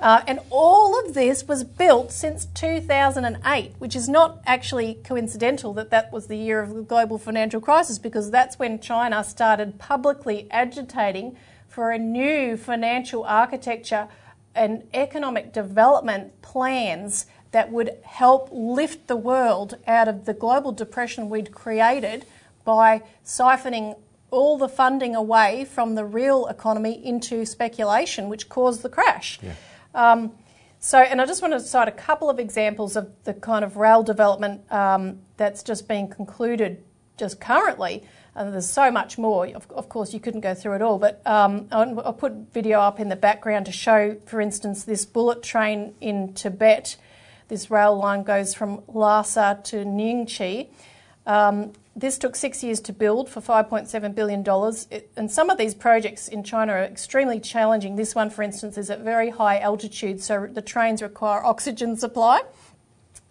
Uh, 0.00 0.22
and 0.26 0.40
all 0.48 0.98
of 1.04 1.12
this 1.12 1.46
was 1.46 1.62
built 1.62 2.10
since 2.10 2.46
2008, 2.46 3.74
which 3.78 3.94
is 3.94 4.08
not 4.08 4.40
actually 4.46 4.94
coincidental 5.04 5.74
that 5.74 5.90
that 5.90 6.10
was 6.10 6.26
the 6.26 6.36
year 6.36 6.60
of 6.60 6.74
the 6.74 6.80
global 6.80 7.18
financial 7.18 7.60
crisis, 7.60 7.98
because 7.98 8.30
that's 8.30 8.58
when 8.58 8.80
China 8.80 9.22
started 9.22 9.78
publicly 9.78 10.48
agitating 10.50 11.36
for 11.68 11.90
a 11.90 11.98
new 11.98 12.56
financial 12.56 13.24
architecture 13.24 14.08
and 14.54 14.82
economic 14.94 15.52
development 15.52 16.40
plans 16.40 17.26
that 17.52 17.70
would 17.70 17.90
help 18.02 18.48
lift 18.50 19.06
the 19.06 19.16
world 19.16 19.76
out 19.86 20.08
of 20.08 20.24
the 20.24 20.32
global 20.34 20.72
depression 20.72 21.28
we'd 21.28 21.52
created 21.52 22.24
by 22.64 23.02
siphoning 23.24 23.98
all 24.30 24.56
the 24.56 24.68
funding 24.68 25.14
away 25.14 25.64
from 25.64 25.94
the 25.94 26.04
real 26.04 26.46
economy 26.46 27.04
into 27.04 27.44
speculation, 27.44 28.28
which 28.28 28.48
caused 28.48 28.82
the 28.82 28.88
crash. 28.88 29.38
Um, 29.94 30.32
so, 30.78 30.98
and 30.98 31.20
I 31.20 31.26
just 31.26 31.42
want 31.42 31.52
to 31.52 31.60
cite 31.60 31.88
a 31.88 31.92
couple 31.92 32.30
of 32.30 32.38
examples 32.38 32.96
of 32.96 33.10
the 33.24 33.34
kind 33.34 33.64
of 33.64 33.76
rail 33.76 34.02
development 34.02 34.62
um, 34.72 35.18
that's 35.36 35.62
just 35.62 35.86
being 35.86 36.08
concluded 36.08 36.82
just 37.18 37.40
currently. 37.40 38.02
And 38.34 38.52
there's 38.54 38.70
so 38.70 38.90
much 38.90 39.18
more. 39.18 39.46
Of, 39.48 39.70
of 39.72 39.88
course, 39.88 40.14
you 40.14 40.20
couldn't 40.20 40.40
go 40.40 40.54
through 40.54 40.76
it 40.76 40.82
all, 40.82 40.98
but 40.98 41.20
um, 41.26 41.68
I'll, 41.70 42.00
I'll 42.00 42.12
put 42.14 42.32
video 42.52 42.80
up 42.80 42.98
in 42.98 43.08
the 43.08 43.16
background 43.16 43.66
to 43.66 43.72
show, 43.72 44.16
for 44.24 44.40
instance, 44.40 44.84
this 44.84 45.04
bullet 45.04 45.42
train 45.42 45.94
in 46.00 46.32
Tibet. 46.32 46.96
This 47.48 47.70
rail 47.70 47.96
line 47.96 48.22
goes 48.22 48.54
from 48.54 48.82
Lhasa 48.86 49.60
to 49.64 49.84
Nyingchi. 49.84 50.68
Um, 51.30 51.74
this 51.94 52.18
took 52.18 52.34
six 52.34 52.64
years 52.64 52.80
to 52.80 52.92
build 52.92 53.28
for 53.28 53.40
$5.7 53.40 54.14
billion. 54.16 54.44
It, 54.90 55.12
and 55.16 55.30
some 55.30 55.48
of 55.48 55.58
these 55.58 55.76
projects 55.76 56.26
in 56.26 56.42
China 56.42 56.72
are 56.72 56.82
extremely 56.82 57.38
challenging. 57.38 57.94
This 57.94 58.16
one, 58.16 58.30
for 58.30 58.42
instance, 58.42 58.76
is 58.76 58.90
at 58.90 59.02
very 59.02 59.30
high 59.30 59.60
altitude, 59.60 60.20
so 60.20 60.48
the 60.50 60.60
trains 60.60 61.02
require 61.02 61.44
oxygen 61.44 61.96
supply, 61.96 62.40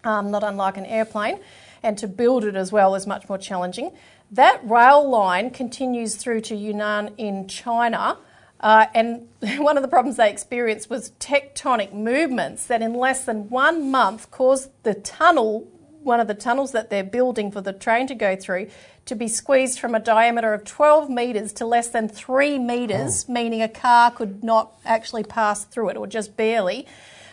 um, 0.06 0.32
not 0.32 0.46
unlike 0.46 0.78
an 0.78 0.86
airplane. 0.86 1.42
And 1.84 1.98
to 1.98 2.08
build 2.08 2.46
it 2.46 2.56
as 2.56 2.72
well 2.72 2.96
is 2.96 3.06
much 3.06 3.28
more 3.28 3.38
challenging. 3.38 3.92
That 4.32 4.62
rail 4.64 5.10
line 5.10 5.50
continues 5.50 6.16
through 6.16 6.42
to 6.42 6.56
Yunnan 6.56 7.16
in 7.18 7.50
China. 7.50 8.18
Uh, 8.62 8.86
and 8.94 9.28
one 9.58 9.76
of 9.76 9.84
the 9.84 9.90
problems 9.90 10.16
they 10.16 10.32
experienced 10.32 10.90
was 10.90 11.12
tectonic 11.20 11.92
movements 11.92 12.66
that, 12.68 12.82
in 12.82 12.94
less 12.94 13.26
than 13.26 13.50
one 13.50 13.92
month, 13.92 14.32
caused 14.32 14.70
the 14.84 14.94
tunnel 14.94 15.68
one 16.10 16.20
of 16.20 16.28
the 16.28 16.34
tunnels 16.34 16.74
that 16.74 16.90
they're 16.90 17.04
building 17.04 17.52
for 17.52 17.62
the 17.62 17.72
train 17.72 18.08
to 18.08 18.16
go 18.16 18.36
through 18.36 18.68
to 19.06 19.16
be 19.16 19.28
squeezed 19.28 19.80
from 19.80 19.94
a 19.96 20.00
diameter 20.00 20.54
of 20.54 20.66
12 20.66 21.10
metres 21.10 21.54
to 21.54 21.66
less 21.66 21.88
than 21.90 22.10
3 22.10 22.60
metres, 22.60 23.26
oh. 23.30 23.32
meaning 23.32 23.62
a 23.62 23.70
car 23.70 24.12
could 24.12 24.44
not 24.44 24.74
actually 24.84 25.24
pass 25.24 25.64
through 25.64 25.90
it 25.90 25.98
or 25.98 26.08
just 26.08 26.36
barely. 26.36 26.86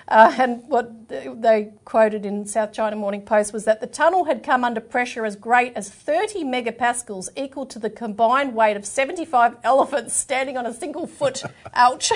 Uh, 0.09 0.33
and 0.39 0.63
what 0.69 1.09
they 1.09 1.73
quoted 1.85 2.25
in 2.25 2.47
South 2.47 2.73
China 2.73 2.97
Morning 2.97 3.23
Post 3.23 3.53
was 3.53 3.65
that 3.65 3.81
the 3.81 3.87
tunnel 3.87 4.25
had 4.25 4.43
come 4.43 4.65
under 4.65 4.81
pressure 4.81 5.25
as 5.25 5.35
great 5.35 5.73
as 5.75 5.91
30 5.91 6.45
megapascals, 6.45 7.29
equal 7.37 7.67
to 7.67 7.79
the 7.79 7.91
combined 7.91 8.55
weight 8.55 8.77
of 8.77 8.87
75 8.87 9.57
elephants 9.65 10.15
standing 10.15 10.57
on 10.57 10.67
a 10.67 10.73
single 10.73 11.07
foot. 11.07 11.43
Ouch. 11.75 12.13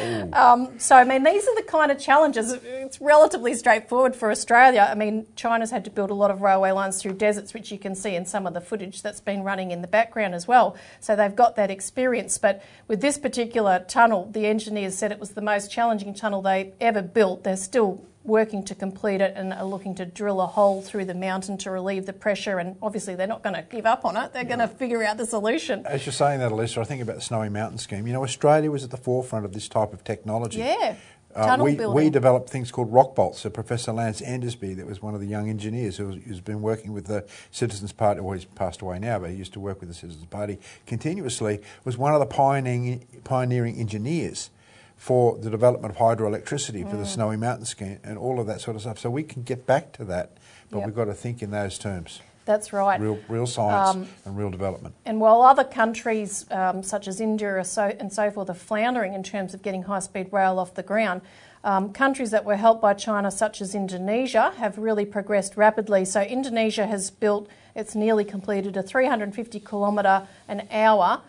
um, 0.32 0.78
so, 0.78 0.96
I 0.96 1.04
mean, 1.04 1.22
these 1.24 1.46
are 1.46 1.54
the 1.54 1.62
kind 1.62 1.90
of 1.90 1.98
challenges. 1.98 2.52
It's 2.52 3.00
relatively 3.00 3.54
straightforward 3.54 4.14
for 4.14 4.30
Australia. 4.30 4.86
I 4.90 4.94
mean, 4.94 5.26
China's 5.36 5.70
had 5.70 5.84
to 5.86 5.90
build 5.90 6.10
a 6.10 6.14
lot 6.14 6.30
of 6.30 6.42
railway 6.42 6.70
lines 6.70 7.00
through 7.00 7.14
deserts, 7.14 7.54
which 7.54 7.72
you 7.72 7.78
can 7.78 7.94
see 7.94 8.14
in 8.14 8.26
some 8.26 8.46
of 8.46 8.52
the 8.52 8.60
footage 8.60 9.02
that's 9.02 9.20
been 9.20 9.42
running 9.42 9.70
in 9.70 9.80
the 9.80 9.88
background 9.88 10.34
as 10.34 10.46
well. 10.46 10.76
So, 11.00 11.16
they've 11.16 11.34
got 11.34 11.56
that 11.56 11.70
experience. 11.70 12.36
But 12.36 12.62
with 12.88 13.00
this 13.00 13.16
particular 13.16 13.84
tunnel, 13.88 14.28
the 14.30 14.46
engineers 14.46 14.96
said 14.96 15.12
it 15.12 15.20
was 15.20 15.30
the 15.30 15.40
most 15.40 15.70
challenging 15.70 16.14
tunnel 16.14 16.42
they 16.42 16.72
ever 16.80 17.05
built. 17.06 17.44
They're 17.44 17.56
still 17.56 18.04
working 18.26 18.64
to 18.64 18.74
complete 18.74 19.20
it 19.20 19.32
and 19.36 19.52
are 19.52 19.64
looking 19.64 19.94
to 19.94 20.04
drill 20.04 20.40
a 20.40 20.46
hole 20.46 20.82
through 20.82 21.04
the 21.04 21.14
mountain 21.14 21.56
to 21.58 21.70
relieve 21.70 22.06
the 22.06 22.12
pressure. 22.12 22.58
And 22.58 22.76
obviously, 22.82 23.14
they're 23.14 23.26
not 23.26 23.42
going 23.42 23.54
to 23.54 23.62
give 23.62 23.86
up 23.86 24.04
on 24.04 24.16
it. 24.16 24.32
They're 24.32 24.44
going 24.44 24.58
to 24.58 24.68
figure 24.68 25.02
out 25.04 25.16
the 25.16 25.26
solution. 25.26 25.86
As 25.86 26.04
you're 26.04 26.12
saying 26.12 26.40
that, 26.40 26.52
Elisa, 26.52 26.80
I 26.80 26.84
think 26.84 27.02
about 27.02 27.16
the 27.16 27.22
Snowy 27.22 27.48
Mountain 27.48 27.78
scheme. 27.78 28.06
You 28.06 28.12
know, 28.12 28.24
Australia 28.24 28.70
was 28.70 28.84
at 28.84 28.90
the 28.90 28.96
forefront 28.96 29.44
of 29.44 29.52
this 29.52 29.68
type 29.68 29.92
of 29.92 30.04
technology. 30.04 30.58
Yeah. 30.58 30.96
Uh, 31.34 31.58
we, 31.60 31.74
we 31.74 32.08
developed 32.08 32.48
things 32.48 32.72
called 32.72 32.90
rock 32.90 33.14
bolts. 33.14 33.40
So 33.40 33.50
Professor 33.50 33.92
Lance 33.92 34.22
Endersbee, 34.22 34.74
that 34.76 34.86
was 34.86 35.02
one 35.02 35.14
of 35.14 35.20
the 35.20 35.26
young 35.26 35.50
engineers 35.50 35.98
who 35.98 36.18
has 36.28 36.40
been 36.40 36.62
working 36.62 36.94
with 36.94 37.06
the 37.06 37.26
Citizens 37.50 37.92
Party, 37.92 38.22
well, 38.22 38.32
he's 38.32 38.46
passed 38.46 38.80
away 38.80 38.98
now, 38.98 39.18
but 39.18 39.28
he 39.28 39.36
used 39.36 39.52
to 39.52 39.60
work 39.60 39.80
with 39.80 39.90
the 39.90 39.94
Citizens 39.94 40.24
Party 40.24 40.58
continuously, 40.86 41.60
was 41.84 41.98
one 41.98 42.14
of 42.14 42.20
the 42.20 42.26
pioneering, 42.26 43.06
pioneering 43.24 43.76
engineers 43.76 44.48
for 44.96 45.36
the 45.38 45.50
development 45.50 45.94
of 45.94 45.98
hydroelectricity 45.98 46.84
mm. 46.84 46.90
for 46.90 46.96
the 46.96 47.04
mm. 47.04 47.06
Snowy 47.06 47.36
Mountain 47.36 47.66
scheme 47.66 47.98
and 48.02 48.18
all 48.18 48.40
of 48.40 48.46
that 48.46 48.60
sort 48.60 48.76
of 48.76 48.82
stuff. 48.82 48.98
So 48.98 49.10
we 49.10 49.22
can 49.22 49.42
get 49.42 49.66
back 49.66 49.92
to 49.94 50.04
that, 50.06 50.36
but 50.70 50.78
yep. 50.78 50.86
we've 50.86 50.96
got 50.96 51.04
to 51.04 51.14
think 51.14 51.42
in 51.42 51.50
those 51.50 51.78
terms. 51.78 52.20
That's 52.46 52.72
right. 52.72 53.00
Real, 53.00 53.18
real 53.28 53.46
science 53.46 53.96
um, 53.96 54.08
and 54.24 54.38
real 54.38 54.50
development. 54.50 54.94
And 55.04 55.20
while 55.20 55.42
other 55.42 55.64
countries, 55.64 56.46
um, 56.52 56.82
such 56.82 57.08
as 57.08 57.20
India 57.20 57.62
so, 57.64 57.92
and 57.98 58.12
so 58.12 58.30
forth, 58.30 58.48
are 58.48 58.54
floundering 58.54 59.14
in 59.14 59.24
terms 59.24 59.52
of 59.52 59.62
getting 59.62 59.82
high 59.82 59.98
speed 59.98 60.28
rail 60.30 60.60
off 60.60 60.74
the 60.74 60.84
ground, 60.84 61.22
um, 61.64 61.92
countries 61.92 62.30
that 62.30 62.44
were 62.44 62.56
helped 62.56 62.80
by 62.80 62.94
China, 62.94 63.32
such 63.32 63.60
as 63.60 63.74
Indonesia, 63.74 64.54
have 64.58 64.78
really 64.78 65.04
progressed 65.04 65.56
rapidly. 65.56 66.04
So, 66.04 66.22
Indonesia 66.22 66.86
has 66.86 67.10
built, 67.10 67.48
it's 67.74 67.96
nearly 67.96 68.24
completed, 68.24 68.76
a 68.76 68.82
350 68.82 69.58
kilometre 69.58 70.28
an 70.46 70.68
hour 70.70 71.22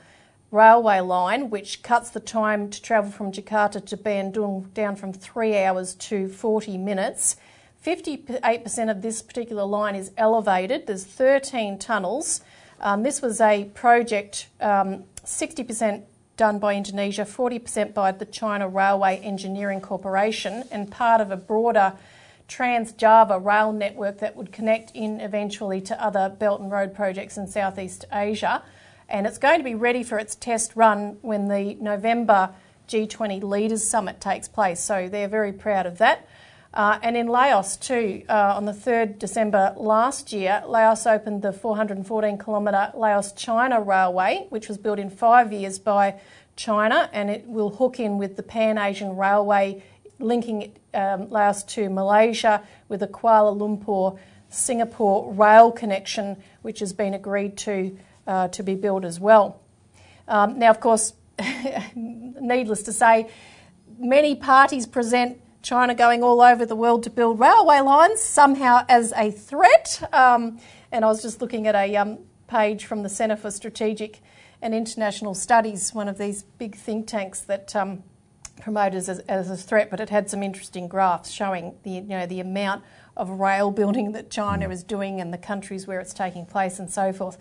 railway 0.52 1.00
line, 1.00 1.50
which 1.50 1.84
cuts 1.84 2.10
the 2.10 2.20
time 2.20 2.70
to 2.70 2.82
travel 2.82 3.12
from 3.12 3.32
Jakarta 3.32 3.86
to 3.86 3.98
Bandung 3.98 4.74
down 4.74 4.96
from 4.96 5.12
three 5.12 5.58
hours 5.58 5.94
to 5.96 6.30
40 6.30 6.78
minutes. 6.78 7.36
58% 7.86 8.90
of 8.90 9.02
this 9.02 9.22
particular 9.22 9.66
line 9.66 9.96
is 9.96 10.12
elevated. 10.18 10.88
There's 10.88 11.04
13 11.04 11.78
tunnels. 11.78 12.42
Um, 12.80 13.04
this 13.04 13.22
was 13.22 13.42
a 13.42 13.66
project, 13.74 14.48
um, 14.62 15.04
60% 15.26 16.04
done 16.38 16.60
by 16.60 16.76
Indonesia, 16.76 17.24
40% 17.24 17.94
by 17.94 18.12
the 18.12 18.26
China 18.26 18.68
Railway 18.68 19.18
Engineering 19.18 19.82
Corporation, 19.82 20.64
and 20.72 20.92
part 20.92 21.20
of 21.20 21.32
a 21.32 21.38
broader 21.38 21.94
Trans 22.48 22.94
Java 22.94 23.40
rail 23.40 23.74
network 23.74 24.20
that 24.20 24.36
would 24.36 24.54
connect 24.54 24.92
in 24.92 25.20
eventually 25.20 25.82
to 25.82 26.02
other 26.02 26.30
Belt 26.30 26.62
and 26.62 26.72
Road 26.72 26.94
projects 26.96 27.38
in 27.38 27.48
Southeast 27.48 28.06
Asia 28.12 28.64
and 29.10 29.26
it's 29.26 29.38
going 29.38 29.60
to 29.60 29.64
be 29.64 29.76
ready 29.76 30.04
for 30.04 30.20
its 30.20 30.36
test 30.36 30.76
run 30.76 31.18
when 31.22 31.48
the 31.48 31.76
November 31.76 32.52
G20 32.88 33.44
Leaders 33.44 33.88
Summit 33.88 34.20
takes 34.20 34.48
place. 34.48 34.80
So 34.80 35.10
they're 35.10 35.28
very 35.28 35.54
proud 35.54 35.86
of 35.86 35.98
that. 35.98 36.28
Uh, 36.74 37.00
and 37.02 37.18
in 37.18 37.28
Laos 37.28 37.78
too, 37.78 38.24
uh, 38.30 38.54
on 38.56 38.66
the 38.66 38.72
3rd 38.72 39.18
December 39.20 39.74
last 39.78 40.32
year, 40.32 40.62
Laos 40.68 41.08
opened 41.08 41.42
the 41.42 41.54
414 41.54 42.38
kilometre 42.38 42.92
Laos 42.96 43.32
China 43.32 43.82
Railway, 43.82 44.46
which 44.50 44.68
was 44.68 44.78
built 44.78 45.00
in 45.00 45.10
five 45.10 45.52
years 45.52 45.80
by 45.80 46.20
China, 46.56 47.10
and 47.14 47.30
it 47.30 47.48
will 47.48 47.70
hook 47.70 48.00
in 48.00 48.18
with 48.18 48.36
the 48.36 48.44
Pan 48.44 48.78
Asian 48.78 49.16
Railway, 49.16 49.84
linking 50.20 50.74
um, 50.94 51.30
Laos 51.30 51.64
to 51.64 51.90
Malaysia 51.90 52.62
with 52.90 53.02
a 53.02 53.08
Kuala 53.08 53.58
Lumpur 53.58 54.20
Singapore 54.50 55.34
rail 55.34 55.72
connection, 55.72 56.38
which 56.62 56.80
has 56.80 56.94
been 56.94 57.14
agreed 57.14 57.58
to 57.58 57.98
uh, 58.28 58.50
to 58.50 58.62
be 58.62 58.76
built 58.76 59.06
as 59.06 59.20
well. 59.20 59.62
Um, 60.28 60.60
now, 60.60 60.70
of 60.70 60.80
course, 60.80 61.14
needless 61.96 62.84
to 62.84 62.94
say, 62.94 63.30
many 63.98 64.36
parties 64.36 64.86
present 64.86 65.40
China 65.62 65.96
going 65.96 66.24
all 66.24 66.42
over 66.42 66.66
the 66.66 66.76
world 66.76 67.04
to 67.04 67.10
build 67.10 67.40
railway 67.40 67.80
lines 67.80 68.22
somehow 68.22 68.86
as 68.88 69.14
a 69.14 69.32
threat. 69.32 70.08
Um, 70.14 70.60
and 70.92 71.04
I 71.04 71.08
was 71.08 71.22
just 71.22 71.42
looking 71.42 71.68
at 71.68 71.76
a 71.76 71.96
um, 71.96 72.20
page 72.48 72.86
from 72.86 73.04
the 73.04 73.10
Centre 73.10 73.36
for 73.36 73.52
Strategic 73.52 74.22
and 74.62 74.74
International 74.74 75.34
Studies, 75.34 75.94
one 75.94 76.08
of 76.08 76.18
these 76.18 76.44
big 76.44 76.76
think 76.76 77.08
tanks 77.08 77.42
that 77.42 77.76
um, 77.76 78.04
promote 78.62 78.94
as, 78.94 79.08
as 79.08 79.50
a 79.50 79.58
threat, 79.58 79.90
but 79.90 80.00
it 80.00 80.10
had 80.10 80.30
some 80.30 80.42
interesting 80.42 80.88
graphs 80.88 81.32
showing 81.32 81.76
the, 81.84 81.92
you 81.92 82.02
know, 82.02 82.26
the 82.26 82.40
amount 82.40 82.84
of 83.16 83.30
rail 83.30 83.72
building 83.72 84.14
that 84.14 84.30
China 84.30 84.70
is 84.70 84.84
doing 84.84 85.20
and 85.20 85.34
the 85.34 85.38
countries 85.38 85.88
where 85.88 86.00
it's 86.00 86.14
taking 86.14 86.46
place 86.46 86.80
and 86.80 86.90
so 86.90 87.12
forth. 87.12 87.38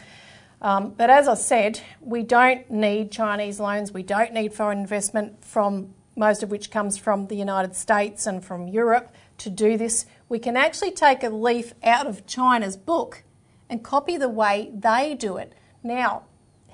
Um, 0.62 0.94
but 0.96 1.10
as 1.10 1.28
I 1.28 1.34
said, 1.34 1.80
we 2.00 2.22
don't 2.22 2.70
need 2.70 3.10
Chinese 3.10 3.60
loans, 3.60 3.92
we 3.92 4.02
don't 4.02 4.32
need 4.32 4.54
foreign 4.54 4.78
investment 4.78 5.44
from 5.44 5.94
most 6.16 6.42
of 6.42 6.50
which 6.50 6.70
comes 6.70 6.96
from 6.96 7.26
the 7.26 7.36
United 7.36 7.76
States 7.76 8.26
and 8.26 8.42
from 8.42 8.68
Europe 8.68 9.14
to 9.38 9.50
do 9.50 9.76
this. 9.76 10.06
We 10.28 10.38
can 10.38 10.56
actually 10.56 10.92
take 10.92 11.22
a 11.22 11.28
leaf 11.28 11.74
out 11.84 12.06
of 12.06 12.26
China's 12.26 12.76
book 12.76 13.22
and 13.68 13.84
copy 13.84 14.16
the 14.16 14.28
way 14.28 14.70
they 14.74 15.14
do 15.14 15.36
it. 15.36 15.52
Now, 15.82 16.22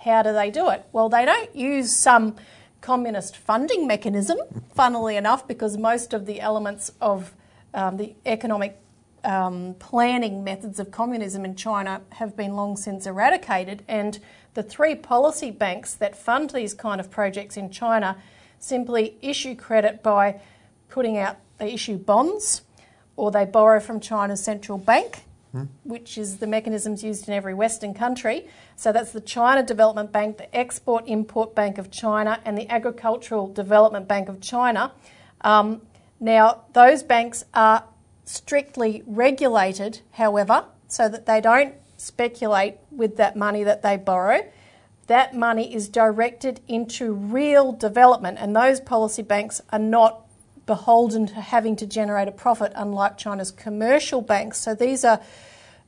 how 0.04 0.22
do 0.22 0.32
they 0.32 0.50
do 0.50 0.70
it? 0.70 0.86
Well, 0.92 1.08
they 1.08 1.24
don't 1.24 1.54
use 1.54 1.94
some 1.94 2.36
communist 2.80 3.36
funding 3.36 3.86
mechanism, 3.86 4.38
funnily 4.74 5.16
enough, 5.16 5.46
because 5.46 5.76
most 5.76 6.12
of 6.12 6.26
the 6.26 6.40
elements 6.40 6.92
of 7.00 7.34
um, 7.74 7.96
the 7.96 8.14
economic 8.26 8.78
um, 9.24 9.74
planning 9.78 10.44
methods 10.44 10.78
of 10.78 10.90
communism 10.90 11.44
in 11.44 11.54
China 11.54 12.02
have 12.10 12.36
been 12.36 12.54
long 12.54 12.76
since 12.76 13.06
eradicated, 13.06 13.82
and 13.88 14.18
the 14.54 14.62
three 14.62 14.94
policy 14.94 15.50
banks 15.50 15.94
that 15.94 16.16
fund 16.16 16.50
these 16.50 16.74
kind 16.74 17.00
of 17.00 17.10
projects 17.10 17.56
in 17.56 17.70
China 17.70 18.16
simply 18.58 19.16
issue 19.22 19.54
credit 19.54 20.02
by 20.02 20.40
putting 20.88 21.18
out, 21.18 21.36
they 21.58 21.72
issue 21.72 21.96
bonds 21.96 22.62
or 23.16 23.30
they 23.30 23.44
borrow 23.44 23.80
from 23.80 23.98
China's 24.00 24.42
central 24.42 24.78
bank, 24.78 25.24
hmm. 25.52 25.64
which 25.84 26.18
is 26.18 26.38
the 26.38 26.46
mechanisms 26.46 27.02
used 27.02 27.28
in 27.28 27.34
every 27.34 27.54
Western 27.54 27.94
country. 27.94 28.46
So 28.76 28.92
that's 28.92 29.12
the 29.12 29.20
China 29.20 29.62
Development 29.62 30.12
Bank, 30.12 30.38
the 30.38 30.54
Export 30.56 31.04
Import 31.06 31.54
Bank 31.54 31.78
of 31.78 31.90
China, 31.90 32.40
and 32.44 32.56
the 32.56 32.70
Agricultural 32.70 33.52
Development 33.52 34.06
Bank 34.06 34.28
of 34.28 34.40
China. 34.40 34.92
Um, 35.40 35.82
now, 36.20 36.62
those 36.72 37.02
banks 37.02 37.44
are 37.52 37.84
strictly 38.24 39.02
regulated, 39.06 40.00
however, 40.12 40.64
so 40.88 41.08
that 41.08 41.26
they 41.26 41.40
don't 41.40 41.74
speculate 41.96 42.76
with 42.90 43.16
that 43.16 43.36
money 43.36 43.64
that 43.64 43.82
they 43.82 43.96
borrow. 43.96 44.40
That 45.06 45.34
money 45.34 45.74
is 45.74 45.88
directed 45.88 46.60
into 46.68 47.12
real 47.12 47.72
development, 47.72 48.38
and 48.40 48.54
those 48.54 48.80
policy 48.80 49.22
banks 49.22 49.60
are 49.70 49.78
not 49.78 50.20
beholden 50.66 51.26
to 51.26 51.34
having 51.34 51.76
to 51.76 51.86
generate 51.86 52.28
a 52.28 52.32
profit, 52.32 52.72
unlike 52.76 53.18
China's 53.18 53.50
commercial 53.50 54.22
banks. 54.22 54.58
So 54.58 54.74
these 54.74 55.04
are 55.04 55.20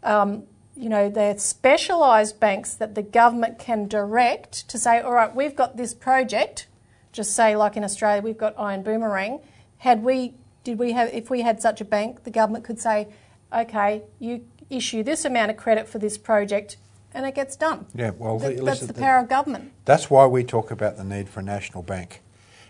um, 0.03 0.45
you 0.77 0.89
know, 0.89 1.09
they're 1.09 1.39
specialised 1.39 2.41
banks 2.41 2.75
that 2.75 2.95
the 2.95 3.03
government 3.03 3.59
can 3.59 3.87
direct 3.87 4.69
to 4.69 4.79
say, 4.79 5.01
all 5.01 5.13
right, 5.13 5.35
we've 5.35 5.55
got 5.55 5.77
this 5.77 5.95
project. 5.95 6.67
Just 7.13 7.35
say, 7.35 7.55
like 7.55 7.77
in 7.77 7.85
Australia, 7.85 8.23
we've 8.23 8.39
got 8.39 8.59
Iron 8.59 8.83
Boomerang. 8.83 9.41
Had 9.79 10.03
we, 10.03 10.35
did 10.65 10.79
we 10.79 10.93
have, 10.93 11.13
if 11.13 11.31
we 11.31 11.43
had 11.43 11.61
such 11.61 11.81
a 11.81 11.85
bank, 11.85 12.25
the 12.25 12.31
government 12.31 12.65
could 12.65 12.81
say, 12.81 13.09
okay, 13.53 14.03
you 14.19 14.45
issue 14.71 15.03
this 15.03 15.25
amount 15.25 15.51
of 15.51 15.57
credit 15.57 15.87
for 15.87 15.99
this 15.99 16.19
project, 16.19 16.79
and 17.13 17.25
it 17.27 17.35
gets 17.35 17.55
done. 17.55 17.87
Yeah, 17.95 18.11
well, 18.11 18.41
Th- 18.41 18.59
that's 18.61 18.81
the 18.81 18.93
the- 18.93 19.01
power 19.01 19.19
of 19.19 19.29
government. 19.29 19.73
That's 19.85 20.11
why 20.11 20.27
we 20.27 20.43
talk 20.43 20.71
about 20.71 20.97
the 20.97 21.05
need 21.05 21.29
for 21.29 21.41
a 21.41 21.43
national 21.45 21.83
bank. 21.83 22.23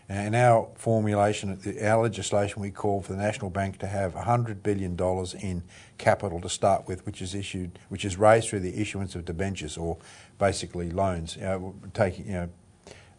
And 0.06 0.26
in 0.28 0.34
our 0.34 0.68
formulation, 0.74 1.58
our 1.82 2.02
legislation, 2.02 2.60
we 2.60 2.70
call 2.70 3.00
for 3.00 3.12
the 3.12 3.18
national 3.18 3.48
bank 3.48 3.78
to 3.78 3.86
have 3.86 4.12
$100 4.14 4.62
billion 4.62 5.00
in 5.40 5.62
capital 5.96 6.42
to 6.42 6.48
start 6.50 6.86
with, 6.86 7.06
which 7.06 7.22
is 7.22 7.34
issued, 7.34 7.78
which 7.88 8.04
is 8.04 8.18
raised 8.18 8.50
through 8.50 8.60
the 8.60 8.78
issuance 8.78 9.14
of 9.14 9.24
debentures 9.24 9.78
or 9.78 9.96
basically 10.38 10.90
loans, 10.90 11.36
you 11.36 11.42
know, 11.44 11.74
taking, 11.94 12.26
you 12.26 12.32
know, 12.32 12.48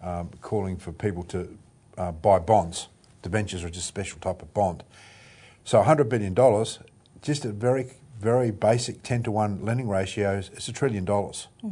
um, 0.04 0.30
calling 0.42 0.78
for 0.78 0.92
people 0.92 1.24
to 1.24 1.58
uh, 1.98 2.12
buy 2.12 2.38
bonds. 2.38 2.88
Debentures 3.26 3.64
are 3.64 3.70
just 3.70 3.86
a 3.86 3.88
special 3.88 4.20
type 4.20 4.42
of 4.42 4.54
bond. 4.54 4.84
So 5.64 5.82
$100 5.82 6.08
billion, 6.10 6.36
just 7.24 7.44
a 7.44 7.52
very, 7.52 7.88
very 8.20 8.52
basic 8.52 9.02
10 9.02 9.24
to 9.24 9.32
1 9.32 9.66
lending 9.66 9.90
ratios, 9.90 10.52
it's 10.54 10.68
a 10.68 10.72
trillion 10.72 11.06
dollars. 11.06 11.48
Hmm. 11.62 11.70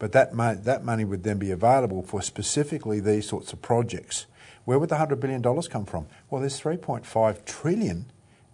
But 0.00 0.12
that, 0.12 0.34
mo- 0.34 0.54
that 0.56 0.84
money 0.84 1.04
would 1.04 1.22
then 1.22 1.38
be 1.38 1.50
available 1.52 2.02
for 2.02 2.20
specifically 2.20 2.98
these 3.00 3.28
sorts 3.28 3.52
of 3.52 3.62
projects. 3.62 4.26
Where 4.64 4.78
would 4.78 4.88
the 4.88 4.96
$100 4.96 5.20
billion 5.20 5.42
come 5.62 5.84
from? 5.86 6.06
Well, 6.30 6.40
there's 6.40 6.60
3.5 6.60 7.44
trillion 7.44 8.06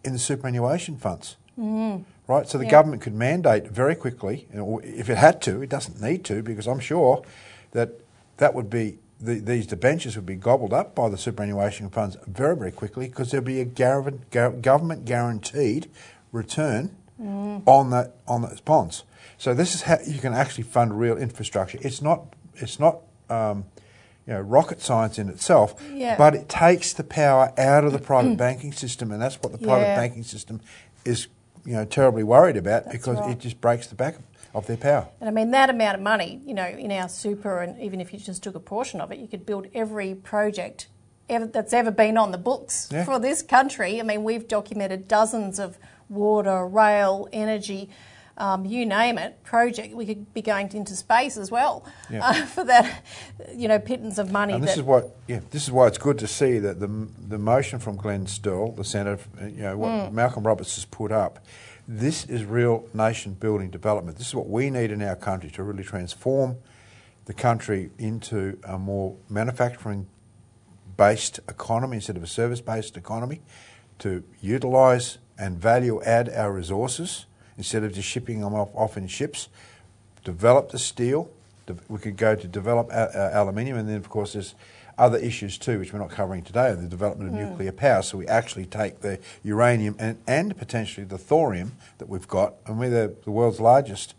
in 0.05 0.13
the 0.13 0.19
superannuation 0.19 0.97
funds. 0.99 1.37
Mm-hmm. 1.59 2.03
Right, 2.27 2.49
so 2.49 2.57
the 2.59 2.65
Yeah. 2.65 2.71
government 2.71 3.03
could 3.03 3.15
mandate 3.15 3.69
very 3.69 3.95
quickly, 3.95 4.47
know, 4.53 4.81
if 4.83 5.09
it 5.11 5.17
had 5.19 5.43
to, 5.43 5.63
it 5.63 5.69
doesn't 5.69 6.01
need 6.01 6.25
to, 6.25 6.43
because 6.43 6.67
I'm 6.67 6.81
sure 6.81 7.23
that 7.73 7.91
that 8.39 8.55
would 8.55 8.71
be 8.71 8.99
the, 9.25 9.41
these 9.41 9.67
debentures 9.67 10.17
would 10.17 10.27
be 10.27 10.35
gobbled 10.37 10.73
up 10.73 10.95
by 10.95 11.09
the 11.09 11.17
superannuation 11.19 11.91
funds 11.91 12.17
very, 12.27 12.57
very 12.57 12.73
quickly 12.73 13.09
because 13.09 13.31
there'd 13.31 13.45
be 13.45 13.61
a 13.61 13.65
government 13.65 15.05
guaranteed 15.05 15.91
return 16.33 16.91
on 17.19 17.91
that 17.91 18.17
on 18.27 18.43
those 18.43 18.61
bonds. 18.61 19.05
So 19.39 19.55
this 19.55 19.75
is 19.75 19.83
how 19.83 19.99
you 20.07 20.19
can 20.21 20.35
actually 20.35 20.65
fund 20.65 20.99
real 20.99 21.17
infrastructure. 21.17 21.79
It's 21.81 22.03
not 22.03 22.27
it's 22.57 22.79
not 22.79 22.99
um, 23.31 23.65
you 24.27 24.33
know 24.35 24.41
rocket 24.41 24.81
science 24.81 25.19
in 25.19 25.29
itself, 25.29 25.75
Yeah. 25.93 26.17
but 26.17 26.35
it 26.35 26.49
takes 26.49 26.93
the 26.93 27.05
power 27.05 27.53
out 27.59 27.85
of 27.85 27.93
the 27.93 27.99
private 27.99 28.37
banking 28.47 28.73
system, 28.73 29.11
and 29.13 29.21
that's 29.23 29.37
what 29.43 29.53
the 29.53 29.59
private 29.59 29.87
Yeah. 29.87 29.97
banking 29.97 30.25
system 30.25 30.61
is 31.05 31.29
you 31.65 31.75
know 31.75 31.85
terribly 31.85 32.23
worried 32.25 32.57
about 32.57 32.85
That's 32.85 32.97
because 32.97 33.19
right. 33.21 33.31
it 33.31 33.39
just 33.39 33.61
breaks 33.61 33.87
the 33.87 33.95
back 33.95 34.17
of 34.55 34.67
their 34.67 34.77
power. 34.77 35.09
And 35.21 35.29
I 35.29 35.33
mean, 35.33 35.51
that 35.51 35.69
amount 35.71 35.97
of 35.97 36.01
money, 36.03 36.41
you 36.47 36.55
know, 36.55 36.67
in 36.67 36.93
our 36.93 37.09
super, 37.09 37.61
and 37.61 37.81
even 37.83 38.01
if 38.01 38.13
you 38.13 38.19
just 38.19 38.43
took 38.43 38.55
a 38.55 38.61
portion 38.61 39.01
of 39.01 39.11
it, 39.13 39.19
you 39.19 39.27
could 39.27 39.45
build 39.45 39.67
every 39.75 40.15
project 40.15 40.87
ever, 41.29 41.47
that's 41.47 41.73
ever 41.73 41.91
been 41.91 42.17
on 42.17 42.31
the 42.31 42.39
books 42.39 42.89
Yeah. 42.93 43.05
for 43.05 43.19
this 43.19 43.43
country. 43.43 44.01
I 44.01 44.05
mean, 44.05 44.23
we've 44.25 44.47
documented 44.47 45.09
dozens 45.09 45.59
of 45.59 45.79
water, 46.09 46.67
rail, 46.67 47.29
energy, 47.33 47.91
um, 48.37 48.65
you 48.65 48.85
name 48.85 49.17
it, 49.17 49.43
project. 49.45 49.95
We 49.95 50.07
could 50.07 50.35
be 50.35 50.43
going 50.43 50.73
into 50.75 50.97
space 50.97 51.37
as 51.37 51.51
well 51.53 51.85
Yeah. 52.11 52.27
uh, 52.27 52.47
for 52.47 52.65
that, 52.65 53.05
you 53.55 53.69
know, 53.69 53.79
pittance 53.79 54.19
of 54.19 54.31
money. 54.33 54.53
And 54.55 54.63
this 54.63 54.77
is 54.77 54.83
what, 54.83 55.17
yeah, 55.29 55.41
this 55.51 55.63
is 55.65 55.71
why 55.73 55.87
it's 55.87 55.99
good 55.99 56.19
to 56.19 56.27
see 56.27 56.59
that 56.59 56.79
the 56.81 56.89
the 57.29 57.39
motion 57.39 57.79
from 57.79 57.97
Glenn 57.97 58.27
Sterle, 58.27 58.75
the 58.77 58.85
senator, 58.85 59.23
you 59.41 59.63
know, 59.63 59.77
what 59.77 59.89
Mm. 59.91 60.13
Malcolm 60.13 60.45
Roberts 60.47 60.75
has 60.77 60.85
put 60.85 61.11
up. 61.13 61.39
This 61.87 62.25
is 62.25 62.47
real 62.47 62.89
nation 62.95 63.35
building 63.35 63.69
development. 63.69 64.17
This 64.17 64.29
is 64.29 64.35
what 64.35 64.49
we 64.49 64.71
need 64.71 64.91
in 64.91 65.03
our 65.03 65.17
country 65.17 65.51
to 65.51 65.63
really 65.63 65.85
transform 65.85 66.57
the 67.27 67.35
country 67.35 67.91
into 67.99 68.59
a 68.65 68.79
more 68.79 69.17
manufacturing 69.29 70.07
based 70.97 71.41
economy 71.47 71.97
instead 71.97 72.17
of 72.17 72.23
a 72.23 72.27
service 72.27 72.63
based 72.63 72.97
economy, 72.97 73.43
to 73.99 74.25
utilise 74.41 75.19
and 75.39 75.59
value 75.59 76.01
add 76.03 76.31
our 76.31 76.53
resources 76.53 77.27
instead 77.59 77.85
of 77.85 77.93
just 77.93 78.09
shipping 78.09 78.41
them 78.41 78.55
off, 78.55 78.71
off 78.75 78.97
in 78.97 79.07
ships, 79.07 79.49
develop 80.25 80.71
the 80.71 80.79
steel. 80.79 81.31
We 81.89 81.99
could 81.99 82.17
go 82.17 82.35
to 82.35 82.49
develop 82.49 82.91
aluminium, 82.93 83.77
and 83.77 83.89
then 83.89 83.97
of 83.97 84.09
course 84.09 84.33
there's 84.33 84.55
other 84.99 85.19
issues 85.19 85.59
too, 85.59 85.79
which 85.79 85.93
we're 85.93 85.99
not 85.99 86.11
covering 86.11 86.43
today, 86.43 86.75
the 86.75 86.87
development 86.87 87.31
of 87.31 87.49
nuclear 87.49 87.73
power. 87.73 88.03
So 88.03 88.19
we 88.19 88.27
actually 88.27 88.67
take 88.67 89.01
the 89.01 89.19
uranium 89.43 89.97
and, 89.99 90.19
and 90.27 90.57
potentially 90.57 91.05
the 91.07 91.19
thorium 91.19 91.73
that 91.99 92.09
we've 92.09 92.29
got, 92.29 92.55
and 92.67 92.79
we're 92.79 92.91
the, 92.91 93.15
the 93.25 93.31
world's 93.31 93.61
largest. 93.61 94.15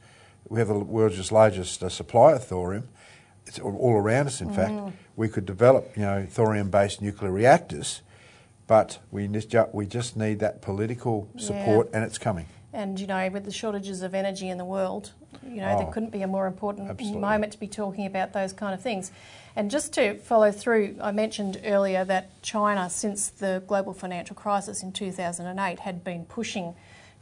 We 0.48 0.60
have 0.60 0.68
the 0.68 0.80
world's 0.80 1.32
largest 1.32 1.84
uh, 1.84 1.90
supply 1.90 2.34
of 2.34 2.46
thorium. 2.46 2.88
It's 3.48 3.60
all, 3.60 3.94
around 3.94 4.28
us. 4.28 4.42
In 4.42 4.52
fact, 4.52 4.96
we 5.16 5.30
could 5.30 5.46
develop, 5.46 5.96
you 5.96 6.02
know, 6.02 6.26
thorium-based 6.30 7.02
nuclear 7.02 7.32
reactors, 7.32 8.02
but 8.68 9.00
we 9.12 9.28
just, 9.28 9.56
we 9.74 9.86
just 9.86 10.18
need 10.18 10.40
that 10.40 10.62
political 10.62 11.30
support, 11.38 11.90
and 11.94 12.04
it's 12.04 12.18
coming. 12.18 12.48
And 12.74 13.00
you 13.00 13.08
know, 13.08 13.30
with 13.30 13.46
the 13.46 13.52
shortages 13.52 14.02
of 14.02 14.14
energy 14.14 14.50
in 14.50 14.58
the 14.58 14.66
world, 14.66 15.14
you 15.48 15.62
know, 15.62 15.78
there 15.78 15.88
Oh, 15.88 15.92
couldn't 15.92 16.12
be 16.12 16.24
a 16.24 16.28
more 16.28 16.48
important 16.48 16.90
absolutely. 16.90 17.22
moment 17.22 17.54
to 17.54 17.60
be 17.60 17.68
talking 17.68 18.06
about 18.06 18.34
those 18.34 18.52
kind 18.52 18.74
of 18.74 18.82
things. 18.82 19.12
And 19.56 19.72
just 19.72 19.94
to 19.94 20.18
follow 20.18 20.52
through, 20.52 20.98
I 21.02 21.12
mentioned 21.12 21.62
earlier 21.64 22.04
that 22.06 22.42
China, 22.42 22.90
since 22.90 23.30
the 23.30 23.64
global 23.68 23.94
financial 23.94 24.36
crisis 24.36 24.84
in 24.84 24.92
2008, 24.92 25.80
had 25.80 26.04
been 26.04 26.26
pushing 26.26 26.76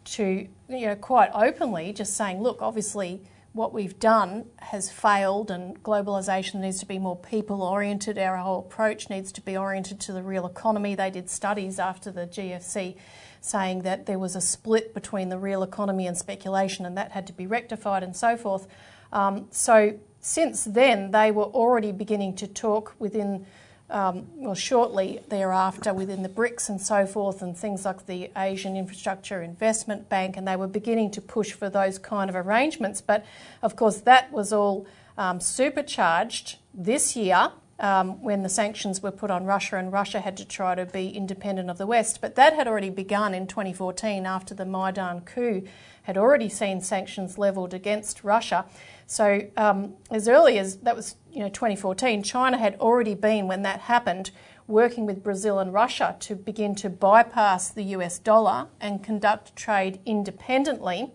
to, 0.05 0.47
you 0.67 0.85
know, 0.87 0.95
quite 0.95 1.29
openly, 1.33 1.93
just 1.93 2.17
saying, 2.17 2.41
look, 2.41 2.61
obviously 2.61 3.21
what 3.53 3.71
we've 3.71 3.99
done 3.99 4.45
has 4.57 4.91
failed 4.91 5.51
and 5.51 5.81
globalisation 5.83 6.55
needs 6.55 6.79
to 6.79 6.87
be 6.87 6.97
more 6.97 7.15
people 7.15 7.61
oriented. 7.61 8.17
Our 8.17 8.37
whole 8.37 8.59
approach 8.59 9.11
needs 9.11 9.31
to 9.33 9.41
be 9.41 9.55
oriented 9.55 9.99
to 10.01 10.11
the 10.11 10.23
real 10.23 10.47
economy. 10.47 10.95
They 10.95 11.11
did 11.11 11.29
studies 11.29 11.77
after 11.77 12.09
the 12.09 12.25
GFC 12.25 12.95
saying 13.41 13.83
that 13.83 14.07
there 14.07 14.17
was 14.17 14.35
a 14.35 14.41
split 14.41 14.93
between 14.95 15.29
the 15.29 15.37
real 15.37 15.61
economy 15.61 16.07
and 16.07 16.17
speculation 16.17 16.85
and 16.85 16.97
that 16.97 17.11
had 17.11 17.27
to 17.27 17.33
be 17.33 17.45
rectified 17.45 18.01
and 18.01 18.15
so 18.15 18.35
forth. 18.35 18.65
Um, 19.11 19.47
so 19.51 19.99
since 20.23 20.63
then, 20.63 21.11
they 21.11 21.31
were 21.31 21.43
already 21.43 21.91
beginning 21.91 22.37
to 22.37 22.47
talk 22.47 22.95
within 22.97 23.45
um, 23.89 24.25
well, 24.37 24.55
shortly 24.55 25.19
thereafter 25.27 25.93
within 25.93 26.23
the 26.23 26.29
BRICS 26.29 26.69
and 26.69 26.81
so 26.81 27.05
forth, 27.05 27.41
and 27.41 27.55
things 27.55 27.83
like 27.83 28.05
the 28.05 28.31
Asian 28.37 28.77
Infrastructure 28.77 29.41
Investment 29.41 30.07
Bank, 30.07 30.37
and 30.37 30.47
they 30.47 30.55
were 30.55 30.67
beginning 30.67 31.11
to 31.11 31.21
push 31.21 31.51
for 31.51 31.69
those 31.69 31.99
kind 31.99 32.29
of 32.29 32.37
arrangements. 32.37 33.01
But 33.01 33.25
of 33.61 33.75
course, 33.75 33.97
that 33.97 34.31
was 34.31 34.53
all 34.53 34.87
um, 35.17 35.41
supercharged 35.41 36.57
this 36.73 37.17
year 37.17 37.51
um, 37.79 38.23
when 38.23 38.43
the 38.43 38.49
sanctions 38.49 39.03
were 39.03 39.11
put 39.11 39.29
on 39.29 39.45
Russia, 39.45 39.75
and 39.75 39.91
Russia 39.91 40.21
had 40.21 40.37
to 40.37 40.45
try 40.45 40.73
to 40.73 40.85
be 40.85 41.09
independent 41.09 41.69
of 41.69 41.77
the 41.77 41.85
West. 41.85 42.21
But 42.21 42.35
that 42.35 42.53
had 42.53 42.65
already 42.65 42.89
begun 42.89 43.33
in 43.33 43.45
2014 43.45 44.25
after 44.25 44.55
the 44.55 44.65
Maidan 44.65 45.21
coup 45.21 45.67
had 46.03 46.17
already 46.17 46.49
seen 46.49 46.81
sanctions 46.81 47.37
levelled 47.37 47.73
against 47.73 48.23
Russia. 48.23 48.65
So 49.07 49.41
um, 49.57 49.93
as 50.09 50.27
early 50.27 50.59
as 50.59 50.77
that 50.77 50.95
was, 50.95 51.15
you 51.31 51.39
know, 51.39 51.49
2014, 51.49 52.23
China 52.23 52.57
had 52.57 52.75
already 52.79 53.15
been 53.15 53.47
when 53.47 53.61
that 53.63 53.81
happened, 53.81 54.31
working 54.67 55.05
with 55.05 55.23
Brazil 55.23 55.59
and 55.59 55.73
Russia 55.73 56.15
to 56.21 56.35
begin 56.35 56.75
to 56.75 56.89
bypass 56.89 57.69
the 57.69 57.83
US 57.83 58.17
dollar 58.19 58.67
and 58.79 59.03
conduct 59.03 59.55
trade 59.55 59.99
independently. 60.05 61.11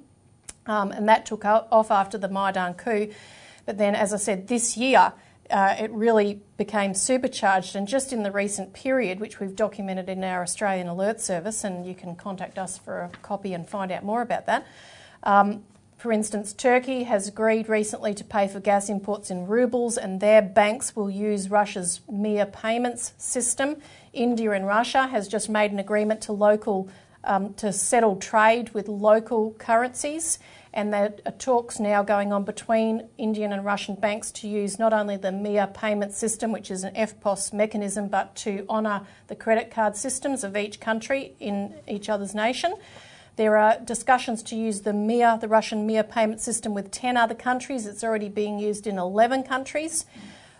Um, 0.66 0.92
and 0.92 1.08
that 1.08 1.24
took 1.24 1.44
off 1.44 1.90
after 1.90 2.18
the 2.18 2.28
Maidan 2.28 2.74
coup. 2.74 3.10
But 3.64 3.78
then, 3.78 3.94
as 3.94 4.12
I 4.12 4.18
said, 4.18 4.48
this 4.48 4.76
year 4.76 5.12
uh, 5.50 5.76
it 5.78 5.90
really 5.90 6.40
became 6.56 6.94
supercharged. 6.94 7.74
And 7.74 7.88
just 7.88 8.12
in 8.12 8.22
the 8.22 8.30
recent 8.30 8.72
period, 8.72 9.20
which 9.20 9.40
we've 9.40 9.56
documented 9.56 10.08
in 10.08 10.22
our 10.24 10.42
Australian 10.42 10.88
Alert 10.88 11.20
Service, 11.20 11.64
and 11.64 11.86
you 11.86 11.94
can 11.94 12.16
contact 12.16 12.58
us 12.58 12.78
for 12.78 13.02
a 13.02 13.08
copy 13.22 13.54
and 13.54 13.66
find 13.68 13.90
out 13.90 14.04
more 14.04 14.22
about 14.22 14.46
that. 14.46 14.66
Um, 15.22 15.64
for 15.98 16.12
instance, 16.12 16.52
Turkey 16.52 17.02
has 17.02 17.26
agreed 17.26 17.68
recently 17.68 18.14
to 18.14 18.22
pay 18.22 18.46
for 18.46 18.60
gas 18.60 18.88
imports 18.88 19.32
in 19.32 19.48
rubles, 19.48 19.98
and 19.98 20.20
their 20.20 20.40
banks 20.40 20.94
will 20.94 21.10
use 21.10 21.50
Russia's 21.50 22.00
Mir 22.08 22.46
payments 22.46 23.14
system. 23.18 23.78
India 24.12 24.52
and 24.52 24.64
Russia 24.64 25.08
has 25.08 25.26
just 25.26 25.48
made 25.48 25.72
an 25.72 25.80
agreement 25.80 26.20
to 26.22 26.32
local 26.32 26.88
um, 27.24 27.52
to 27.54 27.72
settle 27.72 28.14
trade 28.14 28.70
with 28.70 28.86
local 28.88 29.54
currencies, 29.54 30.38
and 30.72 30.94
there 30.94 31.14
are 31.26 31.32
talks 31.32 31.80
now 31.80 32.04
going 32.04 32.32
on 32.32 32.44
between 32.44 33.08
Indian 33.18 33.52
and 33.52 33.64
Russian 33.64 33.96
banks 33.96 34.30
to 34.30 34.48
use 34.48 34.78
not 34.78 34.92
only 34.92 35.16
the 35.16 35.32
Mir 35.32 35.66
payment 35.66 36.12
system, 36.12 36.52
which 36.52 36.70
is 36.70 36.84
an 36.84 36.94
EFTPOS 36.94 37.52
mechanism, 37.52 38.06
but 38.06 38.36
to 38.36 38.64
honour 38.68 39.04
the 39.26 39.34
credit 39.34 39.72
card 39.72 39.96
systems 39.96 40.44
of 40.44 40.56
each 40.56 40.78
country 40.78 41.34
in 41.40 41.74
each 41.88 42.08
other's 42.08 42.36
nation. 42.36 42.74
There 43.38 43.56
are 43.56 43.78
discussions 43.78 44.42
to 44.42 44.56
use 44.56 44.80
the 44.80 44.92
MIR, 44.92 45.38
the 45.40 45.46
Russian 45.46 45.86
MIR 45.86 46.02
payment 46.02 46.40
system, 46.40 46.74
with 46.74 46.90
10 46.90 47.16
other 47.16 47.36
countries. 47.36 47.86
It's 47.86 48.02
already 48.02 48.28
being 48.28 48.58
used 48.58 48.84
in 48.84 48.98
11 48.98 49.44
countries. 49.44 50.06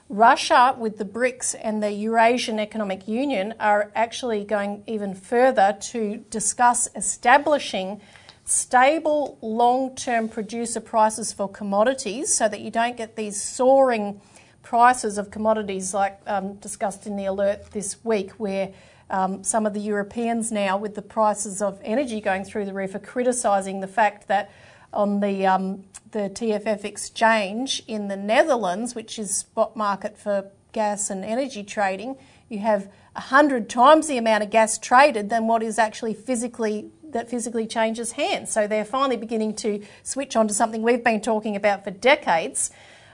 Russia, 0.09 0.77
with 0.79 0.97
the 0.97 1.05
BRICS 1.05 1.57
and 1.61 1.83
the 1.83 1.91
Eurasian 1.91 2.61
Economic 2.61 3.09
Union, 3.09 3.55
are 3.59 3.91
actually 3.97 4.45
going 4.45 4.85
even 4.87 5.13
further 5.13 5.77
to 5.91 6.19
discuss 6.31 6.89
establishing 6.95 8.01
stable 8.45 9.39
long 9.43 9.97
term 9.97 10.29
producer 10.29 10.81
prices 10.81 11.33
for 11.33 11.49
commodities 11.49 12.33
so 12.33 12.49
that 12.49 12.61
you 12.61 12.71
don't 12.71 12.97
get 12.97 13.17
these 13.17 13.43
soaring 13.43 14.21
prices 14.63 15.19
of 15.19 15.33
commodities 15.33 15.93
like 15.93 16.21
um, 16.29 16.55
discussed 16.59 17.09
in 17.09 17.17
the 17.17 17.25
alert 17.25 17.73
this 17.73 18.05
week, 18.05 18.31
where 18.39 18.73
um, 19.11 19.43
some 19.43 19.67
of 19.67 19.75
the 19.75 19.81
Europeans 19.81 20.53
now, 20.53 20.77
with 20.77 20.95
the 20.95 21.03
prices 21.03 21.63
of 21.63 21.81
energy 21.83 22.21
going 22.21 22.45
through 22.45 22.67
the 22.67 22.75
roof, 22.75 22.95
are 22.95 23.01
criticising 23.01 23.81
the 23.81 23.87
fact 23.87 24.29
that 24.29 24.51
on 24.93 25.21
the 25.21 25.47
um, 25.47 25.85
the 26.11 26.31
TTF 26.31 26.85
exchange 26.85 27.83
in 27.87 28.09
the 28.09 28.17
Netherlands, 28.17 28.95
which 28.95 29.19
is 29.19 29.35
spot 29.35 29.77
market 29.77 30.19
for 30.19 30.51
gas 30.73 31.11
and 31.11 31.25
energy 31.25 31.63
trading, 31.63 32.17
you 32.49 32.59
have 32.59 32.91
hundred 33.17 33.69
times 33.69 34.07
the 34.07 34.17
amount 34.17 34.45
of 34.45 34.51
gas 34.51 34.79
traded 34.79 35.29
than 35.29 35.47
what 35.47 35.63
is 35.63 35.79
actually 35.79 36.15
physically 36.15 36.91
that 37.11 37.29
physically 37.29 37.67
changes 37.67 38.13
hands. 38.13 38.53
So 38.53 38.67
they're 38.67 38.85
finally 38.85 39.17
beginning 39.17 39.55
to 39.57 39.83
switch 40.03 40.37
on 40.37 40.47
to 40.49 40.55
something 40.55 40.83
we've 40.83 41.03
been 41.03 41.21
talking 41.21 41.57
about 41.57 41.85
for 41.85 41.91
decades. 41.91 42.71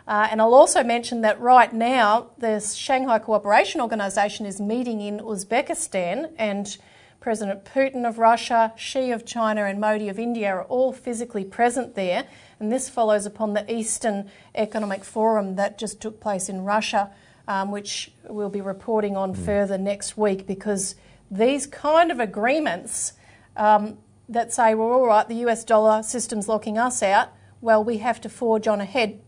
Uh, 0.07 0.29
and 0.31 0.41
I'll 0.41 0.55
also 0.55 0.85
mention 0.85 1.23
that 1.23 1.41
right 1.41 1.73
now 1.73 2.31
the 2.39 2.61
Shanghai 2.61 3.19
Cooperation 3.19 3.81
Organization 3.81 4.45
is 4.45 4.61
meeting 4.61 5.01
in 5.01 5.19
Uzbekistan, 5.21 6.33
and 6.37 6.77
President 7.25 7.65
Putin 7.65 8.07
of 8.07 8.19
Russia, 8.19 8.75
Xi 8.77 9.11
of 9.11 9.25
China, 9.25 9.65
and 9.65 9.81
Modi 9.81 10.11
of 10.11 10.19
India 10.19 10.51
are 10.51 10.65
all 10.65 10.93
physically 10.93 11.43
present 11.43 11.95
there. 11.95 12.27
And 12.61 12.71
this 12.71 12.91
follows 12.91 13.25
upon 13.25 13.55
the 13.55 13.65
Eastern 13.73 14.31
Economic 14.55 15.05
Forum 15.05 15.57
that 15.57 15.79
just 15.79 16.03
took 16.03 16.21
place 16.21 16.51
in 16.51 16.65
Russia, 16.65 17.11
um, 17.49 17.71
which 17.71 18.13
we'll 18.29 18.51
be 18.51 18.61
reporting 18.61 19.17
on 19.17 19.35
mm. 19.35 19.43
further 19.43 19.79
next 19.79 20.19
week 20.19 20.47
because 20.47 20.97
these 21.31 21.67
kind 21.67 22.11
of 22.11 22.21
agreements 22.21 23.15
um, 23.57 23.97
that 24.29 24.53
say, 24.53 24.75
well, 24.75 24.89
all 24.89 25.07
right, 25.07 25.27
the 25.27 25.47
US 25.47 25.65
dollar 25.65 26.03
system's 26.03 26.47
locking 26.47 26.77
us 26.77 27.03
out, 27.03 27.31
well, 27.63 27.83
we 27.83 27.99
have 27.99 28.21
to 28.21 28.29
forge 28.29 28.69
on 28.69 28.83
ahead. 28.83 29.23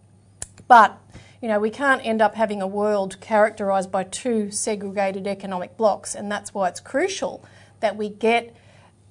But 0.69 1.01
you 1.43 1.49
know, 1.49 1.61
we 1.61 1.71
can't 1.71 2.05
end 2.05 2.23
up 2.23 2.35
having 2.35 2.63
a 2.63 2.67
world 2.67 3.21
characterised 3.21 3.93
by 3.93 4.05
two 4.05 4.51
segregated 4.51 5.27
economic 5.27 5.77
blocks, 5.77 6.15
and 6.15 6.33
that's 6.33 6.55
why 6.55 6.69
it's 6.69 6.81
crucial 6.81 7.45
that 7.81 7.97
we 7.97 8.09
get 8.09 8.57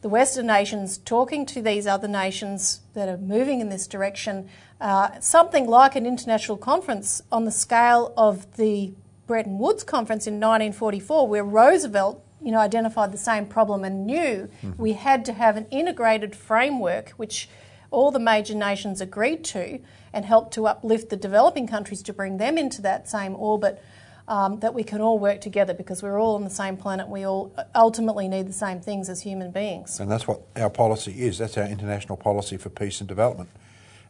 the 0.02 0.10
Western 0.10 0.48
nations 0.48 0.98
talking 0.98 1.46
to 1.46 1.62
these 1.62 1.88
other 1.88 2.08
nations 2.08 2.82
that 2.94 3.08
are 3.08 3.18
moving 3.18 3.62
in 3.62 3.70
this 3.70 3.88
direction. 3.88 4.50
Uh, 4.82 5.20
something 5.20 5.68
like 5.68 5.96
an 5.96 6.06
international 6.06 6.58
conference 6.58 7.22
on 7.32 7.46
the 7.46 7.52
scale 7.52 8.14
of 8.18 8.58
the 8.58 8.94
Bretton 9.28 9.58
Woods 9.58 9.84
conference 9.84 10.28
in 10.28 10.36
1944, 10.36 11.28
where 11.28 11.44
Roosevelt 11.44 12.24
you 12.42 12.52
know, 12.52 12.60
identified 12.60 13.12
the 13.12 13.18
same 13.18 13.46
problem 13.46 13.84
and 13.84 14.06
knew 14.06 14.50
mm-hmm. 14.62 14.72
we 14.78 14.94
had 14.94 15.26
to 15.26 15.34
have 15.34 15.58
an 15.58 15.66
integrated 15.72 16.36
framework 16.36 17.10
which 17.12 17.50
all 17.96 18.12
the 18.12 18.20
major 18.20 18.54
nations 18.54 19.00
agreed 19.00 19.44
to 19.46 19.80
and 20.14 20.26
helped 20.26 20.54
to 20.54 20.68
uplift 20.68 21.10
the 21.10 21.16
developing 21.16 21.66
countries 21.66 22.04
to 22.04 22.14
bring 22.14 22.38
them 22.38 22.58
into 22.58 22.82
that 22.82 23.10
same 23.10 23.36
orbit. 23.36 23.82
Um, 24.28 24.60
that 24.62 24.74
we 24.74 24.84
can 24.84 25.02
all 25.02 25.20
work 25.20 25.40
together 25.40 25.76
because 25.76 26.02
we're 26.02 26.20
all 26.20 26.34
on 26.34 26.44
the 26.44 26.50
same 26.50 26.78
planet. 26.78 27.08
We 27.08 27.28
all 27.28 27.56
ultimately 27.76 28.28
need 28.28 28.48
the 28.48 28.54
same 28.54 28.82
things 28.82 29.08
as 29.08 29.22
human 29.22 29.52
beings. 29.52 30.00
And 30.00 30.10
that's 30.10 30.28
what 30.28 30.42
our 30.56 30.72
policy 30.72 31.12
is. 31.28 31.38
That's 31.38 31.60
our 31.60 31.68
international 31.68 32.18
policy 32.18 32.58
for 32.58 32.70
peace 32.70 33.02
and 33.02 33.08
development. 33.08 33.50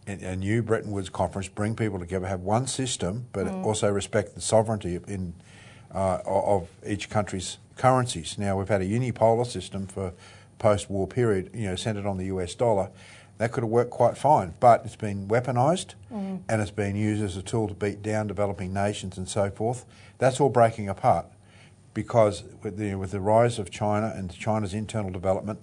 a 0.07 0.37
new 0.37 0.63
Bretton 0.63 0.91
Woods 0.91 1.09
conference, 1.09 1.49
bring 1.49 1.75
people 1.75 1.99
together, 1.99 2.27
have 2.27 2.39
one 2.39 2.65
system, 2.65 3.25
but 3.33 3.45
mm. 3.45 3.65
also 3.65 3.91
respect 3.91 4.35
the 4.35 4.41
sovereignty 4.41 5.01
in, 5.05 5.33
uh, 5.93 6.19
of 6.25 6.69
each 6.87 7.09
country's 7.09 7.57
currencies. 7.75 8.37
Now 8.37 8.57
we've 8.57 8.69
had 8.69 8.81
a 8.81 8.87
unipolar 8.87 9.45
system 9.45 9.85
for 9.85 10.13
post-war 10.59 11.07
period, 11.07 11.49
you 11.53 11.67
know, 11.67 11.75
centred 11.75 12.05
on 12.05 12.17
the 12.17 12.25
US 12.27 12.55
dollar. 12.55 12.89
That 13.37 13.51
could 13.51 13.63
have 13.63 13.71
worked 13.71 13.91
quite 13.91 14.17
fine, 14.17 14.53
but 14.59 14.81
it's 14.85 14.95
been 14.95 15.27
weaponised 15.27 15.95
mm. 16.11 16.41
and 16.47 16.61
it's 16.61 16.71
been 16.71 16.95
used 16.95 17.21
as 17.21 17.35
a 17.35 17.41
tool 17.41 17.67
to 17.67 17.73
beat 17.73 18.01
down 18.01 18.27
developing 18.27 18.73
nations 18.73 19.17
and 19.17 19.27
so 19.27 19.49
forth. 19.49 19.85
That's 20.19 20.39
all 20.39 20.49
breaking 20.49 20.87
apart 20.87 21.25
because 21.93 22.43
with 22.63 22.77
the, 22.77 22.95
with 22.95 23.11
the 23.11 23.19
rise 23.19 23.59
of 23.59 23.69
China 23.71 24.13
and 24.15 24.31
China's 24.33 24.73
internal 24.73 25.11
development, 25.11 25.59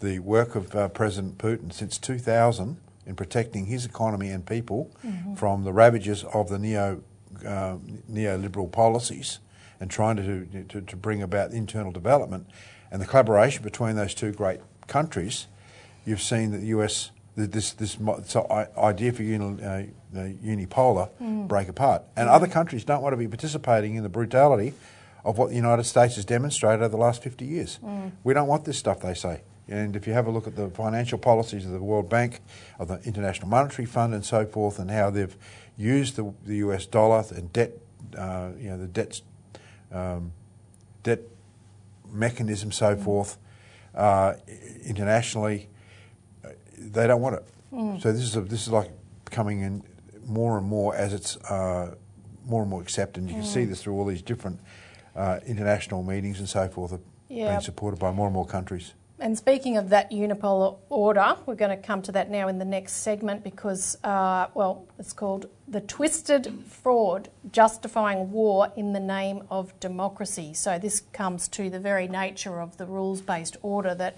the 0.00 0.20
work 0.20 0.54
of 0.54 0.74
uh, 0.74 0.88
President 0.88 1.38
Putin 1.38 1.72
since 1.72 1.98
2000 1.98 2.78
in 3.06 3.14
protecting 3.14 3.66
his 3.66 3.84
economy 3.84 4.30
and 4.30 4.46
people 4.46 4.90
mm-hmm. 5.04 5.34
from 5.34 5.64
the 5.64 5.72
ravages 5.72 6.24
of 6.24 6.48
the 6.48 6.58
neo 6.58 7.02
uh, 7.46 7.76
neoliberal 8.10 8.70
policies 8.70 9.40
and 9.80 9.90
trying 9.90 10.16
to, 10.16 10.64
to, 10.68 10.80
to 10.80 10.96
bring 10.96 11.22
about 11.22 11.50
internal 11.50 11.90
development 11.90 12.46
and 12.90 13.00
the 13.00 13.06
collaboration 13.06 13.64
between 13.64 13.96
those 13.96 14.14
two 14.14 14.30
great 14.32 14.60
countries, 14.86 15.46
you've 16.04 16.22
seen 16.22 16.50
that 16.52 16.58
the 16.58 16.66
US, 16.68 17.10
this, 17.36 17.72
this 17.72 17.96
idea 18.76 19.12
for 19.12 19.22
uni, 19.22 19.62
uh, 19.62 19.82
unipolar 20.14 21.08
mm. 21.20 21.48
break 21.48 21.68
apart. 21.68 22.02
And 22.16 22.28
mm. 22.28 22.32
other 22.32 22.46
countries 22.46 22.84
don't 22.84 23.02
want 23.02 23.12
to 23.12 23.16
be 23.16 23.28
participating 23.28 23.94
in 23.94 24.02
the 24.02 24.08
brutality 24.08 24.74
of 25.24 25.38
what 25.38 25.50
the 25.50 25.56
United 25.56 25.84
States 25.84 26.16
has 26.16 26.24
demonstrated 26.24 26.80
over 26.80 26.88
the 26.88 26.96
last 26.96 27.22
50 27.22 27.44
years. 27.44 27.78
Mm. 27.82 28.12
We 28.24 28.34
don't 28.34 28.48
want 28.48 28.64
this 28.64 28.78
stuff, 28.78 29.00
they 29.00 29.14
say. 29.14 29.42
And 29.68 29.94
if 29.94 30.06
you 30.06 30.12
have 30.12 30.26
a 30.26 30.30
look 30.30 30.46
at 30.46 30.56
the 30.56 30.68
financial 30.70 31.18
policies 31.18 31.64
of 31.64 31.72
the 31.72 31.82
World 31.82 32.08
Bank, 32.08 32.40
of 32.78 32.88
the 32.88 33.00
International 33.04 33.48
Monetary 33.48 33.86
Fund, 33.86 34.12
and 34.12 34.24
so 34.24 34.44
forth, 34.44 34.78
and 34.78 34.90
how 34.90 35.10
they've 35.10 35.36
used 35.76 36.16
the, 36.16 36.32
the 36.44 36.56
US 36.56 36.84
dollar 36.86 37.24
and 37.30 37.52
debt, 37.52 37.72
uh, 38.18 38.50
you 38.58 38.68
know, 38.68 38.78
the 38.78 38.88
debts 38.88 39.22
um, 39.92 40.32
debt 41.02 41.20
mechanism, 42.10 42.72
so 42.72 42.94
mm. 42.94 43.04
forth, 43.04 43.38
uh, 43.94 44.34
internationally, 44.84 45.68
they 46.90 47.06
don't 47.06 47.20
want 47.20 47.36
it. 47.36 47.44
Mm. 47.72 48.00
So 48.00 48.12
this 48.12 48.22
is 48.22 48.36
a, 48.36 48.40
this 48.40 48.62
is 48.62 48.72
like 48.72 48.90
coming 49.30 49.60
in 49.60 49.82
more 50.26 50.58
and 50.58 50.66
more 50.66 50.94
as 50.94 51.12
it's 51.12 51.36
uh, 51.36 51.94
more 52.44 52.62
and 52.62 52.70
more 52.70 52.82
accepted. 52.82 53.28
You 53.28 53.34
can 53.34 53.44
see 53.44 53.64
mm. 53.64 53.68
this 53.68 53.82
through 53.82 53.94
all 53.94 54.04
these 54.04 54.22
different 54.22 54.60
uh, 55.16 55.40
international 55.46 56.02
meetings 56.02 56.38
and 56.38 56.48
so 56.48 56.68
forth, 56.68 56.92
yep. 57.28 57.48
being 57.50 57.60
supported 57.60 57.98
by 57.98 58.12
more 58.12 58.26
and 58.26 58.34
more 58.34 58.46
countries. 58.46 58.94
And 59.18 59.38
speaking 59.38 59.76
of 59.76 59.90
that 59.90 60.10
unipolar 60.10 60.78
order, 60.88 61.36
we're 61.46 61.54
going 61.54 61.70
to 61.70 61.76
come 61.76 62.02
to 62.02 62.12
that 62.12 62.28
now 62.28 62.48
in 62.48 62.58
the 62.58 62.64
next 62.64 62.94
segment 62.94 63.44
because, 63.44 63.96
uh, 64.02 64.48
well, 64.52 64.88
it's 64.98 65.12
called 65.12 65.46
The 65.68 65.80
Twisted 65.80 66.52
Fraud 66.66 67.28
Justifying 67.52 68.32
War 68.32 68.72
in 68.74 68.92
the 68.92 68.98
Name 68.98 69.44
of 69.48 69.78
Democracy. 69.78 70.54
So 70.54 70.76
this 70.76 71.02
comes 71.12 71.46
to 71.48 71.70
the 71.70 71.78
very 71.78 72.08
nature 72.08 72.60
of 72.60 72.78
the 72.78 72.86
rules 72.86 73.20
based 73.20 73.56
order 73.62 73.94
that, 73.94 74.16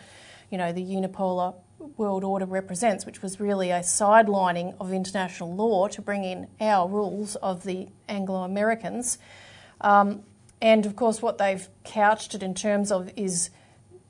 you 0.51 0.57
know, 0.57 0.73
the 0.73 0.83
unipolar 0.83 1.55
world 1.97 2.25
order 2.25 2.47
represents, 2.47 3.07
which 3.07 3.23
was 3.23 3.41
really 3.41 3.71
a 3.71 3.81
sidelining 3.81 4.75
of 4.81 4.93
international 4.93 5.55
law 5.55 5.89
to 5.89 6.03
bring 6.03 6.25
in 6.25 6.49
our 6.61 6.89
rules 6.89 7.37
of 7.37 7.65
the 7.65 7.89
Anglo 8.09 8.43
Americans. 8.43 9.19
Um, 9.81 10.23
and 10.61 10.87
of 10.87 10.97
course, 10.97 11.21
what 11.21 11.39
they've 11.39 11.69
couched 11.85 12.35
it 12.35 12.43
in 12.43 12.55
terms 12.55 12.91
of 12.91 13.11
is 13.17 13.51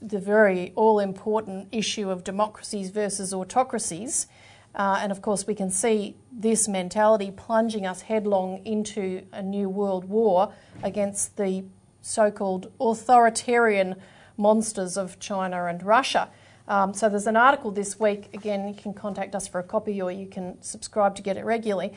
the 0.00 0.18
very 0.18 0.72
all 0.76 0.98
important 0.98 1.68
issue 1.72 2.10
of 2.10 2.24
democracies 2.24 2.90
versus 2.90 3.32
autocracies. 3.32 4.26
Uh, 4.74 4.98
and 5.00 5.12
of 5.12 5.22
course, 5.22 5.46
we 5.46 5.54
can 5.54 5.70
see 5.70 6.16
this 6.32 6.68
mentality 6.68 7.30
plunging 7.30 7.86
us 7.86 8.02
headlong 8.02 8.60
into 8.64 9.24
a 9.32 9.42
new 9.42 9.68
world 9.68 10.04
war 10.04 10.52
against 10.82 11.36
the 11.36 11.64
so 12.02 12.30
called 12.30 12.70
authoritarian 12.80 13.94
monsters 14.36 14.96
of 14.96 15.18
China 15.18 15.64
and 15.66 15.82
Russia. 15.82 16.28
Um, 16.66 16.94
so 16.94 17.08
there's 17.08 17.26
an 17.26 17.36
article 17.36 17.70
this 17.70 18.00
week. 18.00 18.30
Again, 18.32 18.68
you 18.68 18.74
can 18.74 18.94
contact 18.94 19.34
us 19.34 19.46
for 19.46 19.58
a 19.58 19.64
copy 19.64 20.00
or 20.00 20.10
you 20.10 20.26
can 20.26 20.60
subscribe 20.62 21.14
to 21.16 21.22
get 21.22 21.36
it 21.36 21.44
regularly. 21.44 21.92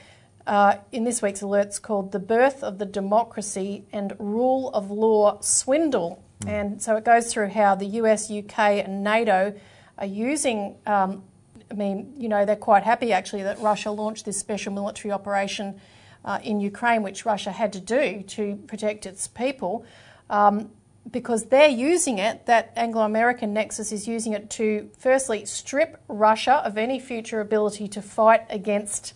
Uh, 0.45 0.77
in 0.91 1.03
this 1.03 1.21
week's 1.21 1.41
alerts 1.41 1.81
called 1.81 2.11
The 2.11 2.19
Birth 2.19 2.63
of 2.63 2.77
the 2.77 2.85
Democracy 2.85 3.85
and 3.91 4.13
Rule 4.19 4.69
of 4.69 4.91
Law 4.91 5.41
Swindle 5.41 6.23
Mm. 6.41 6.49
And 6.49 6.81
so 6.81 6.95
it 6.95 7.03
goes 7.03 7.31
through 7.31 7.49
how 7.49 7.75
the 7.75 7.85
US, 7.85 8.29
UK, 8.29 8.59
and 8.59 9.03
NATO 9.03 9.53
are 9.97 10.05
using. 10.05 10.75
Um, 10.85 11.23
I 11.69 11.73
mean, 11.73 12.13
you 12.17 12.29
know, 12.29 12.45
they're 12.45 12.55
quite 12.55 12.83
happy 12.83 13.11
actually 13.11 13.43
that 13.43 13.59
Russia 13.59 13.91
launched 13.91 14.25
this 14.25 14.37
special 14.37 14.71
military 14.71 15.11
operation 15.11 15.79
uh, 16.23 16.39
in 16.43 16.59
Ukraine, 16.59 17.03
which 17.03 17.25
Russia 17.25 17.51
had 17.51 17.73
to 17.73 17.79
do 17.79 18.23
to 18.23 18.55
protect 18.67 19.05
its 19.05 19.27
people. 19.27 19.85
Um, 20.29 20.71
because 21.11 21.45
they're 21.45 21.69
using 21.69 22.17
it, 22.17 22.45
that 22.45 22.73
Anglo 22.75 23.03
American 23.03 23.53
nexus 23.53 23.91
is 23.91 24.07
using 24.07 24.33
it 24.33 24.49
to 24.51 24.89
firstly 24.97 25.45
strip 25.45 26.01
Russia 26.07 26.61
of 26.65 26.77
any 26.77 26.99
future 26.99 27.39
ability 27.39 27.87
to 27.89 28.01
fight 28.01 28.43
against 28.49 29.13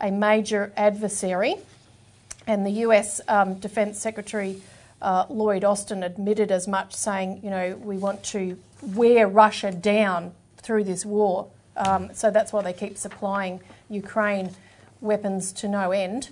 a 0.00 0.10
major 0.10 0.72
adversary. 0.76 1.56
And 2.46 2.64
the 2.64 2.70
US 2.70 3.20
um, 3.28 3.54
Defense 3.54 3.98
Secretary 3.98 4.60
uh, 5.02 5.26
Lloyd 5.28 5.64
Austin 5.64 6.02
admitted 6.02 6.50
as 6.50 6.68
much, 6.68 6.94
saying, 6.94 7.40
you 7.42 7.50
know, 7.50 7.76
we 7.82 7.98
want 7.98 8.22
to 8.24 8.58
wear 8.82 9.26
Russia 9.26 9.72
down 9.72 10.32
through 10.58 10.84
this 10.84 11.04
war. 11.04 11.48
Um, 11.76 12.10
so 12.14 12.30
that's 12.30 12.52
why 12.52 12.62
they 12.62 12.72
keep 12.72 12.96
supplying 12.96 13.60
Ukraine 13.90 14.50
weapons 15.00 15.52
to 15.52 15.68
no 15.68 15.92
end. 15.92 16.30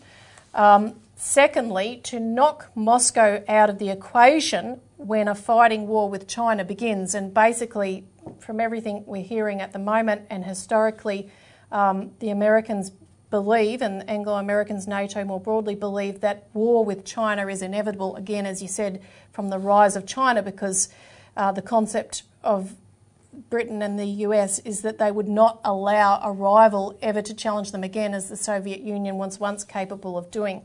Um, 0.54 0.94
secondly, 1.16 2.00
to 2.04 2.20
knock 2.20 2.70
Moscow 2.74 3.42
out 3.48 3.70
of 3.70 3.78
the 3.78 3.90
equation 3.90 4.80
when 5.04 5.28
a 5.28 5.34
fighting 5.34 5.86
war 5.86 6.08
with 6.08 6.26
China 6.26 6.64
begins, 6.64 7.14
and 7.14 7.34
basically 7.34 8.06
from 8.40 8.58
everything 8.58 9.04
we're 9.06 9.22
hearing 9.22 9.60
at 9.60 9.72
the 9.74 9.78
moment 9.78 10.22
and 10.30 10.46
historically, 10.46 11.30
um, 11.70 12.10
the 12.20 12.30
Americans 12.30 12.90
believe, 13.30 13.82
and 13.82 14.08
Anglo 14.08 14.36
Americans, 14.36 14.88
NATO 14.88 15.22
more 15.22 15.40
broadly, 15.40 15.74
believe 15.74 16.20
that 16.20 16.48
war 16.54 16.86
with 16.86 17.04
China 17.04 17.48
is 17.48 17.60
inevitable, 17.60 18.16
again, 18.16 18.46
as 18.46 18.62
you 18.62 18.68
said, 18.68 19.02
from 19.30 19.50
the 19.50 19.58
rise 19.58 19.94
of 19.94 20.06
China, 20.06 20.42
because 20.42 20.88
uh, 21.36 21.52
the 21.52 21.60
concept 21.60 22.22
of 22.42 22.74
Britain 23.50 23.82
and 23.82 23.98
the 23.98 24.06
US 24.06 24.58
is 24.60 24.80
that 24.82 24.96
they 24.96 25.10
would 25.10 25.28
not 25.28 25.60
allow 25.64 26.18
a 26.22 26.32
rival 26.32 26.96
ever 27.02 27.20
to 27.20 27.34
challenge 27.34 27.72
them 27.72 27.84
again, 27.84 28.14
as 28.14 28.30
the 28.30 28.36
Soviet 28.38 28.80
Union 28.80 29.16
was 29.16 29.38
once 29.38 29.64
capable 29.64 30.16
of 30.16 30.30
doing. 30.30 30.62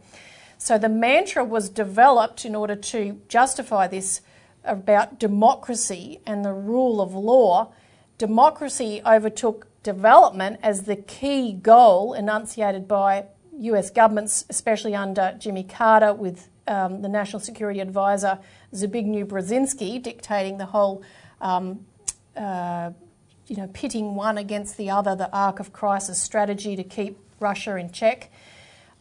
So 0.58 0.78
the 0.78 0.90
mantra 0.90 1.44
was 1.44 1.68
developed 1.68 2.46
in 2.46 2.56
order 2.56 2.76
to 2.76 3.20
justify 3.28 3.88
this 3.88 4.22
about 4.64 5.20
democracy 5.20 6.20
and 6.26 6.44
the 6.44 6.54
rule 6.54 7.02
of 7.02 7.14
law. 7.14 7.72
Democracy 8.18 9.02
overtook 9.06 9.68
development 9.84 10.60
as 10.62 10.84
the 10.84 10.96
key 10.96 11.54
goal 11.54 12.14
enunciated 12.14 12.88
by 12.88 13.26
US 13.60 13.90
governments, 13.90 14.46
especially 14.50 14.96
under 14.96 15.36
Jimmy 15.40 15.64
Carter, 15.64 16.14
with 16.14 16.50
um, 16.68 17.02
the 17.02 17.10
National 17.10 17.40
Security 17.40 17.80
Advisor 17.80 18.40
Zbigniew 18.74 19.26
Brzezinski 19.26 20.02
dictating 20.02 20.58
the 20.58 20.68
whole, 20.68 21.02
um, 21.42 21.86
uh, 22.38 22.92
you 23.48 23.56
know, 23.58 23.68
pitting 23.74 24.16
one 24.16 24.38
against 24.38 24.78
the 24.78 24.90
other, 24.90 25.16
the 25.16 25.32
arc 25.36 25.60
of 25.60 25.74
crisis 25.74 26.22
strategy 26.22 26.76
to 26.76 26.84
keep 26.84 27.18
Russia 27.40 27.76
in 27.76 27.92
check. 27.92 28.32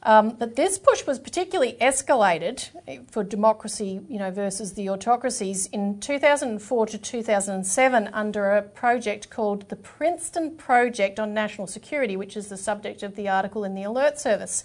Um, 0.05 0.36
but 0.38 0.55
this 0.55 0.78
push 0.78 1.07
was 1.07 1.18
particularly 1.18 1.76
escalated 1.80 2.70
for 3.11 3.24
democracy, 3.24 4.01
you 4.09 4.18
know, 4.18 4.30
versus 4.30 4.74
the 4.74 4.88
autocracies 4.88 5.66
in 5.66 5.99
2004 5.99 6.86
to 6.86 6.99
2007 6.99 8.09
under 8.12 8.51
a 8.51 8.62
project 8.62 9.28
called 9.28 9.68
the 9.68 9.76
Princeton 9.76 10.57
Project 10.57 11.18
on 11.18 11.34
National 11.34 11.66
Security, 11.66 12.16
which 12.16 12.36
is 12.36 12.46
the 12.46 12.57
subject 12.57 13.03
of 13.03 13.16
the 13.16 13.28
article 13.28 13.64
in 13.64 13.74
the 13.74 13.82
Alert 13.82 14.20
Service. 14.20 14.62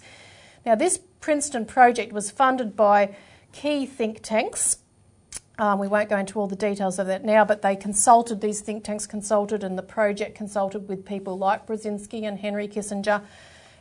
Now, 0.64 0.76
this 0.76 1.00
Princeton 1.20 1.66
project 1.66 2.12
was 2.12 2.30
funded 2.30 2.76
by 2.76 3.16
key 3.52 3.86
think 3.86 4.20
tanks. 4.22 4.78
Um, 5.58 5.78
we 5.78 5.88
won't 5.88 6.08
go 6.08 6.16
into 6.16 6.38
all 6.38 6.46
the 6.46 6.56
details 6.56 6.98
of 6.98 7.08
that 7.08 7.24
now, 7.24 7.44
but 7.44 7.62
they 7.62 7.74
consulted, 7.74 8.40
these 8.40 8.60
think 8.60 8.84
tanks 8.84 9.06
consulted, 9.06 9.64
and 9.64 9.76
the 9.76 9.82
project 9.82 10.36
consulted 10.36 10.88
with 10.88 11.04
people 11.04 11.36
like 11.36 11.66
Brzezinski 11.66 12.22
and 12.22 12.38
Henry 12.38 12.68
Kissinger 12.68 13.22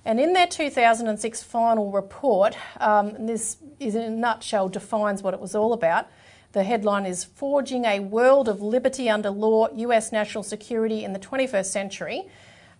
and 0.05 0.19
in 0.19 0.33
their 0.33 0.47
2006 0.47 1.43
final 1.43 1.91
report, 1.91 2.57
um, 2.79 3.25
this 3.25 3.57
is 3.79 3.95
in 3.95 4.01
a 4.01 4.09
nutshell 4.09 4.69
defines 4.69 5.23
what 5.23 5.33
it 5.33 5.39
was 5.39 5.55
all 5.55 5.73
about. 5.73 6.07
The 6.51 6.63
headline 6.63 7.05
is 7.05 7.23
Forging 7.23 7.85
a 7.85 7.99
World 7.99 8.47
of 8.47 8.61
Liberty 8.61 9.09
Under 9.09 9.29
Law 9.29 9.69
US 9.73 10.11
National 10.11 10.43
Security 10.43 11.03
in 11.03 11.13
the 11.13 11.19
21st 11.19 11.65
Century. 11.65 12.23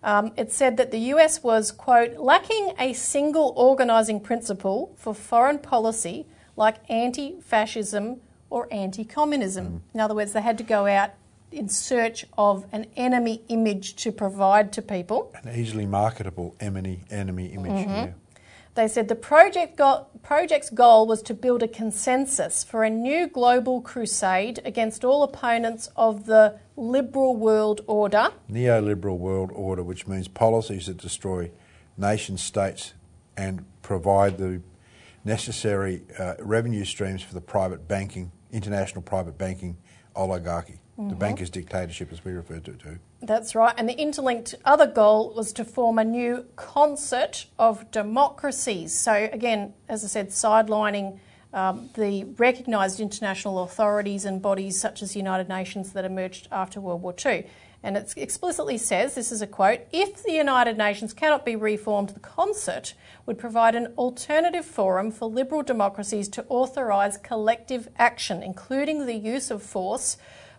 Um, 0.02 0.32
it 0.36 0.52
said 0.52 0.76
that 0.76 0.90
the 0.90 0.98
US 0.98 1.42
was, 1.42 1.72
quote, 1.72 2.18
lacking 2.18 2.74
a 2.78 2.92
single 2.92 3.54
organising 3.56 4.20
principle 4.20 4.94
for 4.96 5.14
foreign 5.14 5.58
policy 5.58 6.26
like 6.56 6.76
anti 6.90 7.40
fascism 7.40 8.20
or 8.50 8.68
anti 8.70 9.04
communism. 9.04 9.66
Mm. 9.66 9.80
In 9.94 10.00
other 10.00 10.14
words, 10.14 10.34
they 10.34 10.42
had 10.42 10.58
to 10.58 10.64
go 10.64 10.86
out 10.86 11.10
in 11.54 11.68
search 11.68 12.26
of 12.36 12.66
an 12.72 12.86
enemy 12.96 13.42
image 13.48 13.96
to 13.96 14.12
provide 14.12 14.72
to 14.72 14.82
people. 14.82 15.34
An 15.42 15.54
easily 15.54 15.86
marketable 15.86 16.54
enemy, 16.60 17.04
enemy 17.10 17.46
image. 17.46 17.72
Mm-hmm. 17.72 17.90
Yeah. 17.90 18.12
They 18.74 18.88
said 18.88 19.06
the 19.06 19.14
project 19.14 19.76
go- 19.76 20.06
project's 20.22 20.68
goal 20.68 21.06
was 21.06 21.22
to 21.22 21.34
build 21.34 21.62
a 21.62 21.68
consensus 21.68 22.64
for 22.64 22.82
a 22.82 22.90
new 22.90 23.28
global 23.28 23.80
crusade 23.80 24.60
against 24.64 25.04
all 25.04 25.22
opponents 25.22 25.88
of 25.94 26.26
the 26.26 26.58
liberal 26.76 27.36
world 27.36 27.82
order. 27.86 28.30
Neoliberal 28.50 29.18
world 29.18 29.50
order, 29.54 29.84
which 29.84 30.08
means 30.08 30.26
policies 30.26 30.86
that 30.86 30.96
destroy 30.96 31.52
nation 31.96 32.36
states 32.36 32.94
and 33.36 33.64
provide 33.82 34.38
the 34.38 34.60
necessary 35.24 36.02
uh, 36.18 36.34
revenue 36.40 36.84
streams 36.84 37.22
for 37.22 37.34
the 37.34 37.40
private 37.40 37.86
banking, 37.86 38.32
international 38.50 39.02
private 39.02 39.38
banking 39.38 39.76
oligarchy. 40.16 40.80
Mm-hmm. 40.98 41.08
The 41.08 41.16
banker's 41.16 41.50
dictatorship, 41.50 42.12
as 42.12 42.24
we 42.24 42.32
refer 42.32 42.60
to 42.60 42.70
it. 42.70 42.98
That's 43.20 43.54
right. 43.56 43.74
And 43.76 43.88
the 43.88 43.98
interlinked 44.00 44.54
other 44.64 44.86
goal 44.86 45.32
was 45.34 45.52
to 45.54 45.64
form 45.64 45.98
a 45.98 46.04
new 46.04 46.46
concert 46.54 47.46
of 47.58 47.90
democracies. 47.90 48.96
So, 48.96 49.28
again, 49.32 49.74
as 49.88 50.04
I 50.04 50.06
said, 50.06 50.28
sidelining 50.28 51.18
um, 51.52 51.90
the 51.94 52.24
recognised 52.36 53.00
international 53.00 53.62
authorities 53.62 54.24
and 54.24 54.42
bodies 54.42 54.80
such 54.80 55.02
as 55.02 55.12
the 55.12 55.18
United 55.18 55.48
Nations 55.48 55.92
that 55.92 56.04
emerged 56.04 56.48
after 56.52 56.80
World 56.80 57.02
War 57.02 57.14
II. 57.24 57.46
And 57.84 57.96
it 57.96 58.14
explicitly 58.16 58.78
says 58.78 59.14
this 59.14 59.30
is 59.30 59.42
a 59.42 59.46
quote 59.46 59.80
if 59.92 60.22
the 60.22 60.32
United 60.32 60.78
Nations 60.78 61.12
cannot 61.12 61.44
be 61.44 61.54
reformed, 61.54 62.10
the 62.10 62.20
concert 62.20 62.94
would 63.26 63.38
provide 63.38 63.74
an 63.74 63.88
alternative 63.98 64.64
forum 64.64 65.10
for 65.10 65.28
liberal 65.28 65.62
democracies 65.62 66.28
to 66.30 66.46
authorise 66.48 67.18
collective 67.18 67.88
action, 67.98 68.42
including 68.42 69.06
the 69.06 69.14
use 69.14 69.50
of 69.50 69.62
force 69.62 70.16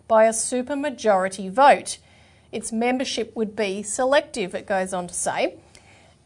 by 0.08 0.24
a 0.24 0.30
supermajority 0.30 1.50
vote. 1.50 1.98
Its 2.52 2.72
membership 2.72 3.34
would 3.34 3.56
be 3.56 3.82
selective, 3.82 4.54
it 4.54 4.66
goes 4.66 4.92
on 4.92 5.06
to 5.08 5.14
say. 5.14 5.56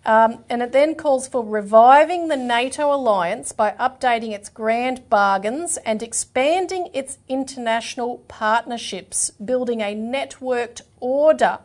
Um, 0.05 0.45
and 0.49 0.63
it 0.63 0.73
then 0.73 0.95
calls 0.95 1.29
for 1.29 1.45
reviving 1.45 2.29
the 2.29 2.37
NATO 2.37 2.93
alliance 2.95 3.53
by 3.53 3.73
updating 3.73 4.33
its 4.33 4.49
grand 4.49 5.09
bargains 5.11 5.77
and 5.79 6.03
expanding 6.03 6.89
its 6.95 7.19
international 7.29 8.19
partnerships, 8.27 9.31
building 9.31 9.83
a 9.83 9.95
networked 9.95 10.81
order 11.01 11.59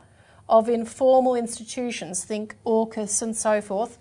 of 0.50 0.68
informal 0.68 1.36
institutions, 1.36 2.26
think 2.26 2.58
AUKUS 2.66 3.22
and 3.22 3.36
so 3.38 3.62
forth, 3.62 3.98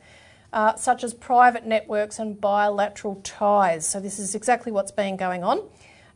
uh, 0.52 0.74
such 0.74 1.04
as 1.04 1.14
private 1.14 1.64
networks 1.64 2.18
and 2.18 2.40
bilateral 2.40 3.20
ties. 3.22 3.86
So, 3.86 4.00
this 4.00 4.18
is 4.18 4.34
exactly 4.34 4.72
what's 4.72 4.92
been 4.92 5.16
going 5.16 5.44
on. 5.44 5.62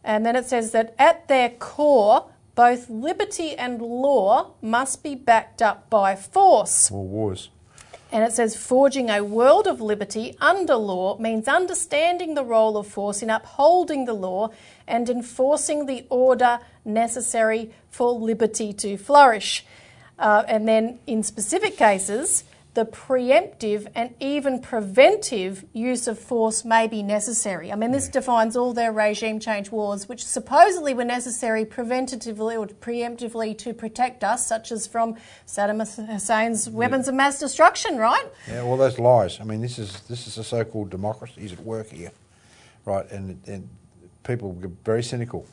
And 0.09 0.25
then 0.25 0.37
it 0.37 0.47
says 0.47 0.71
that 0.71 0.95
at 0.99 1.29
their 1.29 1.51
core, 1.51 2.31
both 2.55 2.89
liberty 2.89 3.55
and 3.55 3.81
law 3.83 4.53
must 4.63 5.03
be 5.03 5.15
backed 5.15 5.61
up 5.61 5.91
by 5.91 6.17
force. 6.17 6.91
Or 6.91 7.07
wars. 7.07 7.51
And 8.11 8.25
it 8.25 8.33
says 8.33 8.57
forging 8.57 9.11
a 9.11 9.23
world 9.23 9.67
of 9.67 9.83
liberty 9.83 10.35
under 10.41 10.77
law 10.77 11.19
means 11.19 11.47
understanding 11.47 12.35
the 12.35 12.43
role 12.43 12.79
of 12.79 12.87
force 12.87 13.23
in 13.23 13.29
upholding 13.29 14.07
the 14.07 14.15
law 14.15 14.49
and 14.87 15.11
enforcing 15.11 15.85
the 15.85 16.07
order 16.09 16.59
necessary 16.87 17.71
for 17.91 18.11
liberty 18.11 18.73
to 18.73 18.97
flourish. 18.97 19.63
Uh, 20.19 20.43
and 20.49 20.67
then 20.67 21.01
in 21.07 21.23
specific 21.23 21.77
cases, 21.77 22.45
the 22.79 22.85
preemptive 22.85 23.89
and 23.97 24.15
even 24.21 24.61
preventive 24.61 25.65
use 25.73 26.07
of 26.07 26.17
force 26.17 26.65
may 26.65 26.87
be 26.87 27.03
necessary. 27.03 27.73
I 27.73 27.75
mean, 27.75 27.91
this 27.91 28.07
defines 28.07 28.57
all 28.57 28.73
their 28.73 28.93
regime 28.93 29.41
change 29.41 29.73
wars, 29.73 30.09
which 30.09 30.25
supposedly 30.25 30.95
were 30.95 31.05
necessary 31.05 31.65
preventatively 31.65 32.57
or 32.57 32.69
preemptively 32.69 33.59
to 33.59 33.75
protect 33.75 34.23
us, 34.23 34.47
such 34.47 34.71
as 34.71 34.87
from 34.87 35.17
Saddam 35.45 35.81
Hussein's 36.07 36.71
weapons 36.71 37.07
yeah. 37.07 37.11
of 37.11 37.17
mass 37.17 37.41
destruction, 37.41 37.97
right? 37.97 38.27
Yeah, 38.47 38.63
well, 38.63 38.77
those 38.77 39.01
lies. 39.01 39.41
I 39.41 39.43
mean, 39.43 39.61
this 39.61 39.81
is 39.81 39.99
this 40.03 40.29
is 40.29 40.39
a 40.39 40.45
so-called 40.45 40.89
democracy 40.89 41.47
is 41.47 41.55
at 41.55 41.61
work 41.65 41.91
here, 41.91 42.13
right? 42.85 43.11
And 43.11 43.43
and 43.49 43.69
people 44.23 44.53
get 44.53 44.71
very 44.85 45.03
cynical 45.03 45.47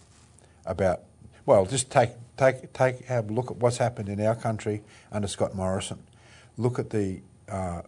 about. 0.64 1.02
Well, 1.48 1.66
just 1.66 1.90
take 1.90 2.12
take 2.38 2.72
take 2.74 3.06
have 3.06 3.32
a 3.32 3.34
look 3.34 3.50
at 3.50 3.58
what's 3.58 3.78
happened 3.78 4.10
in 4.10 4.22
our 4.22 4.36
country 4.36 4.84
under 5.12 5.28
Scott 5.28 5.56
Morrison 5.56 6.04
look 6.58 6.80
at 6.80 6.90
the 6.90 7.22
uh, 7.50 7.82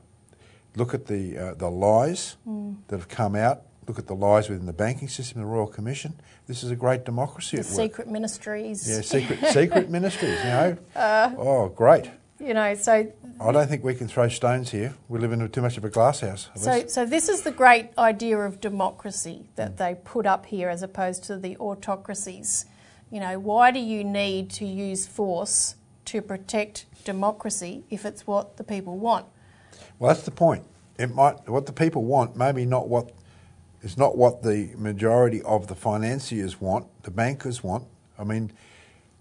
look 0.76 0.94
at 0.94 1.08
the 1.08 1.38
uh, 1.38 1.54
the 1.56 1.70
lies 1.70 2.38
mm. 2.48 2.76
that 2.88 2.98
have 2.98 3.10
come 3.10 3.36
out. 3.36 3.64
Look 3.88 4.00
at 4.00 4.08
the 4.08 4.16
lies 4.16 4.50
within 4.50 4.66
the 4.66 4.74
banking 4.74 5.08
system, 5.08 5.40
the 5.40 5.48
Royal 5.48 5.68
Commission. 5.68 6.20
This 6.46 6.62
is 6.62 6.72
a 6.72 6.76
great 6.76 7.06
democracy 7.06 7.56
the 7.56 7.64
at 7.64 7.68
work. 7.68 7.76
Secret 7.76 8.08
ministries. 8.10 8.90
Yeah, 8.90 9.02
secret 9.02 9.40
secret 9.54 9.90
ministries. 9.98 10.38
You 10.40 10.50
know. 10.50 10.78
Uh, 10.96 11.32
oh, 11.38 11.70
great. 11.70 12.12
You 12.40 12.54
know, 12.54 12.76
so 12.76 13.12
I 13.42 13.52
don't 13.52 13.68
think 13.68 13.84
we 13.84 13.96
can 13.96 14.08
throw 14.08 14.28
stones 14.28 14.70
here. 14.70 14.94
We 15.10 15.18
live 15.18 15.32
in 15.32 15.50
too 15.50 15.62
much 15.62 15.78
of 15.78 15.86
a 15.86 15.90
glass 15.90 16.20
house. 16.20 16.50
So, 16.56 16.86
so 16.86 17.04
this 17.04 17.30
is 17.30 17.42
the 17.42 17.52
great 17.52 17.90
idea 17.98 18.38
of 18.38 18.62
democracy 18.62 19.50
that 19.56 19.74
mm. 19.74 19.78
they 19.78 19.96
put 20.04 20.28
up 20.28 20.46
here, 20.46 20.70
as 20.70 20.84
opposed 20.84 21.24
to 21.26 21.38
the 21.38 21.58
autocracies. 21.58 22.66
You 23.10 23.22
know, 23.22 23.40
why 23.40 23.72
do 23.72 23.80
you 23.80 24.04
need 24.04 24.52
to 24.52 24.66
use 24.66 25.08
force 25.08 25.76
to 26.08 26.22
protect 26.22 26.86
democracy 27.04 27.84
if 27.90 28.06
it's 28.06 28.26
what 28.26 28.58
the 28.58 28.64
people 28.64 28.98
want. 28.98 29.26
Well, 30.00 30.14
that's 30.14 30.26
the 30.26 30.32
point. 30.32 30.64
It 30.98 31.14
might 31.14 31.48
what 31.48 31.66
the 31.66 31.74
people 31.74 32.04
want, 32.04 32.36
maybe 32.36 32.66
not 32.66 32.90
what 32.90 33.12
is 33.84 33.98
not 33.98 34.18
what 34.18 34.42
the 34.42 34.72
majority 34.76 35.42
of 35.44 35.68
the 35.68 35.76
financiers 35.76 36.60
want, 36.60 36.88
the 37.04 37.12
bankers 37.12 37.64
want. 37.64 37.86
I 38.18 38.24
mean, 38.24 38.52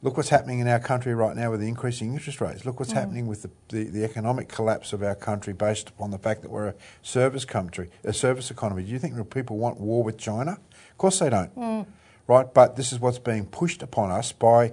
look 0.03 0.17
what's 0.17 0.31
happening 0.31 0.61
in 0.61 0.69
our 0.69 0.79
country 0.79 1.15
right 1.15 1.37
now 1.37 1.51
with 1.51 1.61
the 1.61 1.69
increasing 1.69 2.13
interest 2.15 2.41
rates. 2.41 2.65
Look 2.65 2.81
what's 2.81 2.93
mm. 2.93 2.97
happening 2.97 3.27
with 3.27 3.43
the, 3.43 3.51
the, 3.69 3.85
the, 3.85 4.05
economic 4.05 4.49
collapse 4.49 4.93
of 4.93 5.03
our 5.03 5.15
country 5.15 5.53
based 5.53 5.91
upon 5.91 6.11
the 6.11 6.19
fact 6.19 6.43
that 6.43 6.51
we're 6.51 6.69
a 6.69 6.75
service 7.03 7.45
country, 7.45 7.91
a 8.05 8.13
service 8.13 8.51
economy. 8.51 8.85
Do 8.85 8.91
you 8.91 8.99
think 8.99 9.17
the 9.17 9.25
people 9.25 9.59
want 9.59 9.79
war 9.79 10.03
with 10.03 10.17
China? 10.17 10.53
Of 10.53 10.99
course 10.99 11.19
they 11.19 11.29
don't. 11.29 11.55
Mm. 11.57 11.87
Right? 12.27 12.53
But 12.53 12.77
this 12.77 12.93
is 12.93 13.01
what's 13.01 13.19
being 13.19 13.45
pushed 13.45 13.83
upon 13.83 14.11
us 14.11 14.33
by 14.33 14.73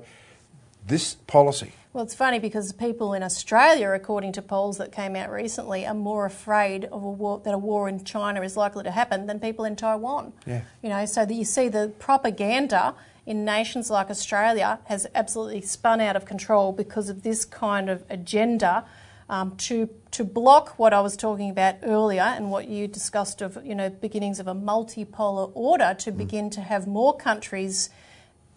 this 0.85 1.15
policy. 1.15 1.73
Well, 1.93 2.03
it's 2.03 2.15
funny 2.15 2.39
because 2.39 2.73
people 2.73 3.13
in 3.13 3.21
Australia, 3.21 3.91
according 3.91 4.31
to 4.33 4.41
polls 4.41 4.79
that 4.79 4.91
came 4.91 5.15
out 5.15 5.29
recently, 5.29 5.85
are 5.85 5.93
more 5.93 6.25
afraid 6.25 6.85
of 6.85 7.03
a 7.03 7.09
war 7.09 7.39
that 7.45 7.53
a 7.53 7.57
war 7.57 7.87
in 7.87 8.03
China 8.03 8.41
is 8.41 8.57
likely 8.57 8.83
to 8.83 8.89
happen 8.89 9.27
than 9.27 9.39
people 9.39 9.63
in 9.63 9.75
Taiwan. 9.75 10.33
Yeah. 10.47 10.61
You 10.81 10.89
know, 10.89 11.05
so 11.05 11.23
that 11.23 11.33
you 11.33 11.45
see 11.45 11.67
the 11.67 11.93
propaganda 11.99 12.95
in 13.27 13.45
nations 13.45 13.91
like 13.91 14.09
Australia 14.09 14.79
has 14.85 15.05
absolutely 15.13 15.61
spun 15.61 16.01
out 16.01 16.15
of 16.15 16.25
control 16.25 16.71
because 16.71 17.09
of 17.09 17.21
this 17.21 17.45
kind 17.45 17.91
of 17.91 18.03
agenda 18.09 18.85
um, 19.29 19.55
to 19.57 19.87
to 20.11 20.23
block 20.23 20.79
what 20.79 20.93
I 20.93 21.01
was 21.01 21.15
talking 21.15 21.51
about 21.51 21.75
earlier 21.83 22.23
and 22.23 22.49
what 22.49 22.67
you 22.67 22.87
discussed 22.87 23.41
of 23.41 23.57
you 23.63 23.75
know 23.75 23.89
beginnings 23.89 24.39
of 24.39 24.47
a 24.47 24.55
multipolar 24.55 25.51
order 25.53 25.95
to 25.99 26.11
begin 26.11 26.49
to 26.51 26.61
have 26.61 26.87
more 26.87 27.15
countries 27.15 27.89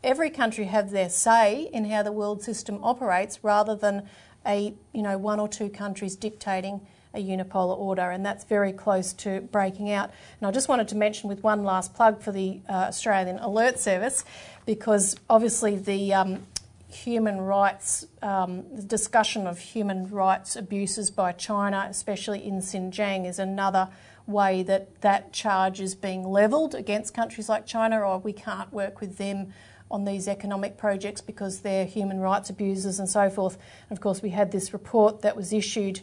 every 0.07 0.31
country 0.31 0.67
have 0.67 0.91
their 0.93 1.11
say 1.11 1.69
in 1.73 1.85
how 1.91 2.03
the 2.03 2.13
world 2.13 2.41
system 2.41 2.79
operates 2.83 3.43
rather 3.43 3.75
than 3.75 4.09
a 4.47 4.73
you 4.93 5.03
know 5.03 5.19
one 5.19 5.41
or 5.41 5.49
two 5.49 5.69
countries 5.69 6.15
dictating 6.15 6.81
a 7.13 7.19
unipolar 7.19 7.77
order 7.77 8.11
and 8.11 8.25
that's 8.25 8.45
very 8.45 8.73
close 8.73 9.13
to 9.13 9.41
breaking 9.41 9.91
out. 9.91 10.11
And 10.41 10.47
I 10.47 10.53
just 10.53 10.69
wanted 10.69 10.87
to 10.89 10.97
mention 10.97 11.29
with 11.29 11.43
one 11.43 11.65
last 11.65 11.95
plug 11.95 12.23
for 12.23 12.31
the 12.31 12.61
uh, 12.69 12.73
Australian 12.73 13.39
Alert 13.39 13.79
Service 13.79 14.25
because 14.65 15.17
obviously 15.29 15.77
the 15.77 16.15
um, 16.15 16.47
human 16.89 17.41
rights 17.41 18.07
um, 18.23 18.65
the 18.73 18.83
discussion 18.83 19.47
of 19.49 19.59
human 19.59 20.09
rights 20.09 20.55
abuses 20.55 21.11
by 21.11 21.33
China 21.33 21.89
especially 21.91 22.47
in 22.47 22.59
Xinjiang 22.59 23.27
is 23.27 23.41
another 23.41 23.89
way 24.27 24.63
that 24.63 25.01
that 25.01 25.33
charge 25.33 25.81
is 25.81 25.95
being 25.95 26.23
levelled 26.25 26.75
against 26.75 27.15
countries 27.15 27.49
like 27.49 27.67
China 27.67 28.01
or 28.01 28.19
we 28.19 28.33
can't 28.33 28.73
work 28.73 29.01
with 29.01 29.17
them 29.17 29.53
on 29.91 30.05
these 30.05 30.27
economic 30.29 30.77
projects 30.77 31.21
because 31.21 31.61
they're 31.61 31.85
human 31.85 32.21
rights 32.21 32.51
abusers 32.51 32.99
and 32.99 33.09
so 33.09 33.31
forth. 33.31 33.57
And 33.89 33.97
of 33.97 34.03
course, 34.03 34.23
we 34.23 34.31
had 34.31 34.51
this 34.51 34.73
report 34.73 35.23
that 35.23 35.37
was 35.37 35.53
issued 35.53 36.01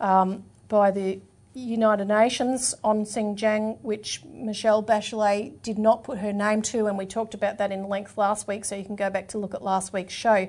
um, 0.00 0.44
by 0.68 0.90
the 0.90 1.20
United 1.54 2.08
Nations 2.08 2.74
on 2.82 3.04
Xinjiang, 3.04 3.78
which 3.82 4.24
Michelle 4.24 4.82
Bachelet 4.82 5.62
did 5.62 5.78
not 5.78 6.02
put 6.02 6.18
her 6.18 6.32
name 6.32 6.62
to, 6.62 6.86
and 6.86 6.98
we 6.98 7.06
talked 7.06 7.32
about 7.32 7.58
that 7.58 7.70
in 7.70 7.88
length 7.88 8.18
last 8.18 8.48
week, 8.48 8.64
so 8.64 8.74
you 8.74 8.84
can 8.84 8.96
go 8.96 9.08
back 9.08 9.28
to 9.28 9.38
look 9.38 9.54
at 9.54 9.62
last 9.62 9.92
week's 9.92 10.12
show. 10.12 10.48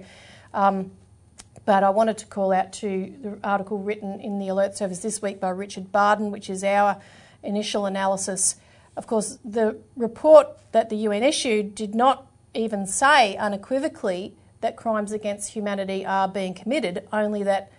Um, 0.54 0.92
but 1.64 1.84
I 1.84 1.92
wanted 1.92 2.18
to 2.20 2.26
call 2.26 2.52
out 2.52 2.74
to 2.74 3.14
the 3.22 3.40
article 3.44 3.78
written 3.78 4.20
in 4.20 4.40
the 4.40 4.48
Alert 4.48 4.76
Service 4.76 5.00
this 5.00 5.22
week 5.22 5.40
by 5.40 5.50
Richard 5.50 5.92
Bardon, 5.92 6.32
which 6.32 6.50
is 6.50 6.64
our 6.64 7.00
initial 7.44 7.86
analysis. 7.86 8.56
Of 8.98 9.08
course, 9.08 9.38
the 9.46 9.78
report 9.96 10.48
that 10.72 10.90
the 10.90 10.96
UN 10.98 11.24
issued 11.24 11.76
did 11.76 11.94
not 11.94 12.28
even 12.56 12.88
say 12.88 13.36
unequivocally 13.36 14.36
that 14.62 14.76
crimes 14.76 15.12
against 15.12 15.52
humanity 15.52 16.06
are 16.06 16.28
being 16.28 16.54
committed, 16.54 17.08
only 17.14 17.44
that 17.44 17.72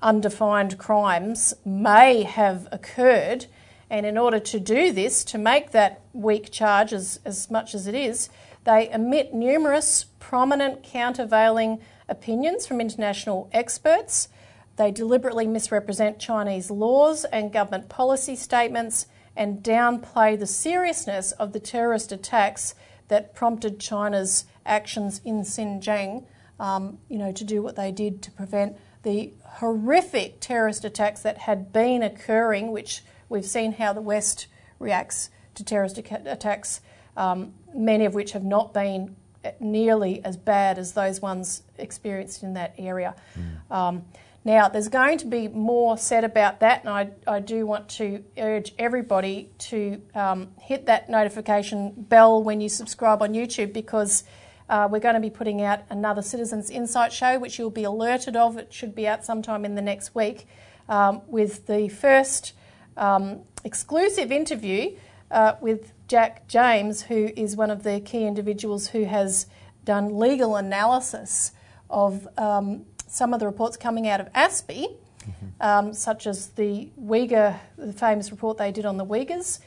undefined 0.00 0.78
crimes 0.78 1.52
may 1.64 2.22
have 2.22 2.68
occurred. 2.72 3.46
And 3.90 4.06
in 4.06 4.16
order 4.16 4.38
to 4.38 4.60
do 4.60 4.92
this, 4.92 5.24
to 5.24 5.38
make 5.38 5.72
that 5.72 6.00
weak 6.12 6.50
charge 6.50 6.92
as, 6.92 7.20
as 7.24 7.50
much 7.50 7.74
as 7.74 7.86
it 7.86 7.94
is, 7.94 8.30
they 8.64 8.90
emit 8.90 9.34
numerous 9.34 10.04
prominent 10.18 10.82
countervailing 10.82 11.80
opinions 12.08 12.66
from 12.66 12.80
international 12.80 13.48
experts. 13.52 14.28
They 14.76 14.90
deliberately 14.90 15.46
misrepresent 15.46 16.18
Chinese 16.18 16.70
laws 16.70 17.24
and 17.24 17.52
government 17.52 17.88
policy 17.88 18.36
statements 18.36 19.06
and 19.36 19.62
downplay 19.62 20.38
the 20.38 20.46
seriousness 20.46 21.32
of 21.32 21.52
the 21.52 21.60
terrorist 21.60 22.12
attacks 22.12 22.74
that 23.10 23.34
prompted 23.34 23.78
China's 23.78 24.46
actions 24.64 25.20
in 25.24 25.42
Xinjiang, 25.42 26.24
um, 26.58 26.98
you 27.08 27.18
know, 27.18 27.32
to 27.32 27.44
do 27.44 27.60
what 27.60 27.76
they 27.76 27.92
did 27.92 28.22
to 28.22 28.30
prevent 28.30 28.76
the 29.02 29.32
horrific 29.44 30.40
terrorist 30.40 30.84
attacks 30.84 31.20
that 31.22 31.38
had 31.38 31.72
been 31.72 32.02
occurring, 32.02 32.70
which 32.70 33.02
we've 33.28 33.44
seen 33.44 33.72
how 33.72 33.92
the 33.92 34.00
West 34.00 34.46
reacts 34.78 35.30
to 35.54 35.64
terrorist 35.64 35.98
attacks, 35.98 36.80
um, 37.16 37.52
many 37.74 38.04
of 38.04 38.14
which 38.14 38.32
have 38.32 38.44
not 38.44 38.72
been 38.72 39.16
nearly 39.58 40.22
as 40.24 40.36
bad 40.36 40.78
as 40.78 40.92
those 40.92 41.20
ones 41.20 41.62
experienced 41.78 42.42
in 42.42 42.54
that 42.54 42.74
area. 42.78 43.14
Mm. 43.38 43.74
Um, 43.74 44.04
now, 44.50 44.68
there's 44.68 44.88
going 44.88 45.18
to 45.18 45.26
be 45.26 45.46
more 45.46 45.96
said 45.96 46.24
about 46.24 46.58
that, 46.58 46.80
and 46.80 46.88
I, 46.88 47.10
I 47.24 47.38
do 47.38 47.66
want 47.66 47.88
to 47.90 48.24
urge 48.36 48.74
everybody 48.80 49.52
to 49.70 50.02
um, 50.12 50.48
hit 50.60 50.86
that 50.86 51.08
notification 51.08 51.92
bell 51.96 52.42
when 52.42 52.60
you 52.60 52.68
subscribe 52.68 53.22
on 53.22 53.32
YouTube 53.32 53.72
because 53.72 54.24
uh, 54.68 54.88
we're 54.90 54.98
going 54.98 55.14
to 55.14 55.20
be 55.20 55.30
putting 55.30 55.62
out 55.62 55.82
another 55.88 56.20
Citizens 56.20 56.68
Insight 56.68 57.12
show, 57.12 57.38
which 57.38 57.60
you'll 57.60 57.70
be 57.70 57.84
alerted 57.84 58.34
of. 58.34 58.56
It 58.56 58.72
should 58.72 58.92
be 58.92 59.06
out 59.06 59.24
sometime 59.24 59.64
in 59.64 59.76
the 59.76 59.82
next 59.82 60.16
week, 60.16 60.48
um, 60.88 61.22
with 61.28 61.68
the 61.68 61.88
first 61.88 62.52
um, 62.96 63.42
exclusive 63.62 64.32
interview 64.32 64.96
uh, 65.30 65.54
with 65.60 65.92
Jack 66.08 66.48
James, 66.48 67.02
who 67.02 67.30
is 67.36 67.54
one 67.54 67.70
of 67.70 67.84
the 67.84 68.00
key 68.00 68.26
individuals 68.26 68.88
who 68.88 69.04
has 69.04 69.46
done 69.84 70.18
legal 70.18 70.56
analysis 70.56 71.52
of 71.88 72.26
um, 72.36 72.86
some 73.10 73.34
of 73.34 73.40
the 73.40 73.46
reports 73.46 73.76
coming 73.76 74.08
out 74.08 74.20
of 74.20 74.32
ASPI, 74.32 74.86
mm-hmm. 74.86 75.46
um, 75.60 75.92
such 75.92 76.26
as 76.26 76.48
the 76.50 76.88
Uyghur, 76.98 77.58
the 77.76 77.92
famous 77.92 78.30
report 78.30 78.56
they 78.56 78.70
did 78.70 78.86
on 78.86 78.96
the 78.96 79.04
Uyghurs, 79.04 79.58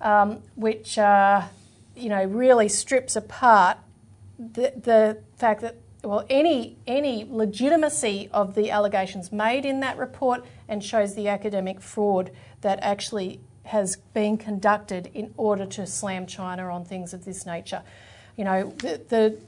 um, 0.00 0.42
which 0.54 0.98
uh, 0.98 1.42
you 1.96 2.10
know 2.10 2.22
really 2.24 2.68
strips 2.68 3.16
apart 3.16 3.78
the, 4.38 4.72
the 4.76 5.18
fact 5.36 5.62
that 5.62 5.76
well 6.02 6.24
any 6.30 6.76
any 6.86 7.26
legitimacy 7.28 8.28
of 8.32 8.54
the 8.54 8.70
allegations 8.70 9.32
made 9.32 9.64
in 9.64 9.80
that 9.80 9.96
report 9.98 10.44
and 10.68 10.84
shows 10.84 11.14
the 11.14 11.28
academic 11.28 11.80
fraud 11.80 12.30
that 12.60 12.78
actually 12.82 13.40
has 13.64 13.96
been 14.14 14.36
conducted 14.36 15.10
in 15.14 15.32
order 15.36 15.64
to 15.64 15.86
slam 15.86 16.26
China 16.26 16.68
on 16.68 16.84
things 16.84 17.14
of 17.14 17.24
this 17.24 17.46
nature. 17.46 17.82
You 18.36 18.44
know, 18.44 18.72
the, 18.78 19.00
the 19.08 19.38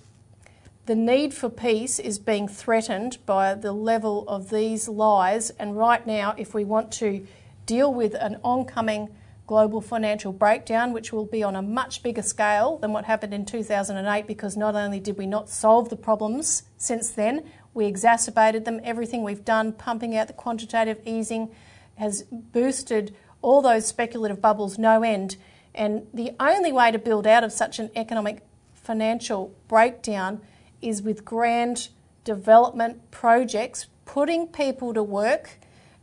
the 0.93 0.97
need 0.97 1.33
for 1.33 1.49
peace 1.49 1.99
is 1.99 2.19
being 2.19 2.47
threatened 2.47 3.17
by 3.25 3.55
the 3.55 3.73
level 3.73 4.29
of 4.29 4.51
these 4.51 4.91
lies. 4.91 5.49
And 5.49 5.75
right 5.75 6.07
now, 6.07 6.35
if 6.37 6.53
we 6.53 6.67
want 6.67 6.93
to 6.93 7.27
deal 7.65 7.95
with 7.95 8.13
an 8.13 8.39
oncoming 8.45 9.09
global 9.47 9.81
financial 9.81 10.35
breakdown, 10.35 10.93
which 10.93 11.11
will 11.11 11.25
be 11.25 11.43
on 11.43 11.57
a 11.57 11.63
much 11.63 12.03
bigger 12.03 12.21
scale 12.21 12.77
than 12.77 12.93
what 12.93 13.07
happened 13.07 13.33
in 13.33 13.47
2008, 13.47 14.27
because 14.27 14.55
not 14.55 14.75
only 14.75 15.01
did 15.01 15.17
we 15.17 15.25
not 15.25 15.49
solve 15.49 15.89
the 15.89 15.97
problems 15.97 16.65
since 16.77 17.09
then, 17.09 17.43
we 17.73 17.87
exacerbated 17.87 18.67
them. 18.67 18.79
Everything 18.85 19.23
we've 19.23 19.47
done, 19.47 19.73
pumping 19.73 20.15
out 20.15 20.27
the 20.27 20.35
quantitative 20.35 21.01
easing, 21.07 21.49
has 21.95 22.25
boosted 22.31 23.17
all 23.41 23.63
those 23.63 23.87
speculative 23.87 24.43
bubbles 24.43 24.77
no 24.79 25.03
end. 25.03 25.37
And 25.75 26.07
the 26.13 26.33
only 26.39 26.71
way 26.71 26.91
to 26.91 26.99
build 26.99 27.27
out 27.27 27.45
of 27.45 27.51
such 27.51 27.79
an 27.79 27.91
economic 27.97 28.43
financial 28.75 29.55
breakdown 29.69 30.43
is 30.83 31.03
with 31.03 31.25
grand 31.25 31.89
development 32.25 33.11
projects, 33.11 33.87
putting 34.05 34.47
people 34.47 34.93
to 34.93 35.03
work, 35.03 35.59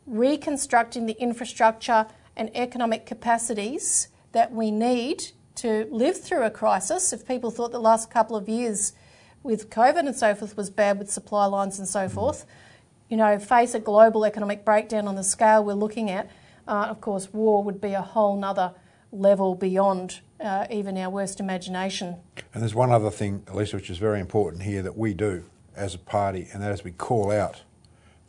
reconstructing 0.08 1.06
the 1.06 1.22
infrastructure 1.22 2.08
and 2.36 2.50
economic 2.56 3.06
capacities 3.06 4.08
that 4.32 4.52
we 4.52 4.72
need 4.72 5.24
to 5.56 5.88
live 5.92 6.20
through 6.20 6.44
a 6.44 6.50
crisis. 6.50 7.12
If 7.12 7.28
people 7.28 7.52
thought 7.52 7.72
the 7.72 7.80
last 7.80 8.10
couple 8.10 8.36
of 8.36 8.48
years 8.48 8.94
with 9.44 9.70
COVID 9.70 10.00
and 10.00 10.16
so 10.16 10.34
forth 10.34 10.56
was 10.56 10.70
bad 10.70 10.98
with 11.00 11.12
supply 11.12 11.46
lines 11.46 11.80
and 11.80 11.88
so 11.88 12.08
forth, 12.08 12.46
you 13.10 13.18
know, 13.18 13.40
face 13.40 13.74
a 13.74 13.80
global 13.80 14.26
economic 14.26 14.64
breakdown 14.64 15.08
on 15.08 15.16
the 15.16 15.24
scale 15.24 15.64
we're 15.64 15.74
looking 15.74 16.10
at, 16.10 16.30
uh, 16.68 16.88
of 16.90 17.02
course, 17.02 17.34
war 17.34 17.64
would 17.64 17.82
be 17.82 17.94
a 17.94 18.02
whole 18.02 18.38
nother 18.38 18.74
level 19.12 19.56
beyond 19.56 20.22
uh, 20.40 20.68
even 20.72 20.98
our 20.98 21.10
worst 21.10 21.40
imagination. 21.40 22.18
And 22.54 22.62
there's 22.62 22.76
one 22.76 22.92
other 22.92 23.12
thing, 23.12 23.44
Elisa, 23.48 23.78
which 23.78 23.90
is 23.90 23.98
very 23.98 24.20
important 24.20 24.64
here 24.64 24.82
that 24.82 24.98
we 24.98 25.14
do 25.14 25.46
as 25.76 25.96
a 25.96 26.00
party, 26.00 26.48
and 26.52 26.62
that 26.64 26.72
is 26.72 26.84
we 26.84 26.92
call 26.92 27.32
out 27.32 27.62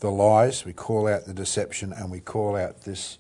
the 0.00 0.10
lies, 0.10 0.64
we 0.64 0.72
call 0.72 1.06
out 1.06 1.26
the 1.26 1.34
deception, 1.34 1.92
and 1.92 2.10
we 2.10 2.20
call 2.20 2.56
out 2.56 2.82
this 2.82 3.18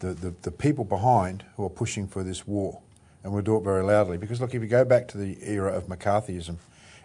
the, 0.00 0.14
the, 0.14 0.34
the 0.42 0.50
people 0.50 0.84
behind 0.84 1.44
who 1.56 1.64
are 1.64 1.70
pushing 1.70 2.06
for 2.06 2.22
this 2.22 2.46
war. 2.46 2.80
And 3.22 3.32
we'll 3.32 3.42
do 3.42 3.56
it 3.56 3.64
very 3.64 3.82
loudly. 3.82 4.16
Because 4.16 4.40
look, 4.40 4.54
if 4.54 4.62
you 4.62 4.68
go 4.68 4.84
back 4.84 5.08
to 5.08 5.18
the 5.18 5.36
era 5.42 5.72
of 5.72 5.88
McCarthyism 5.88 6.56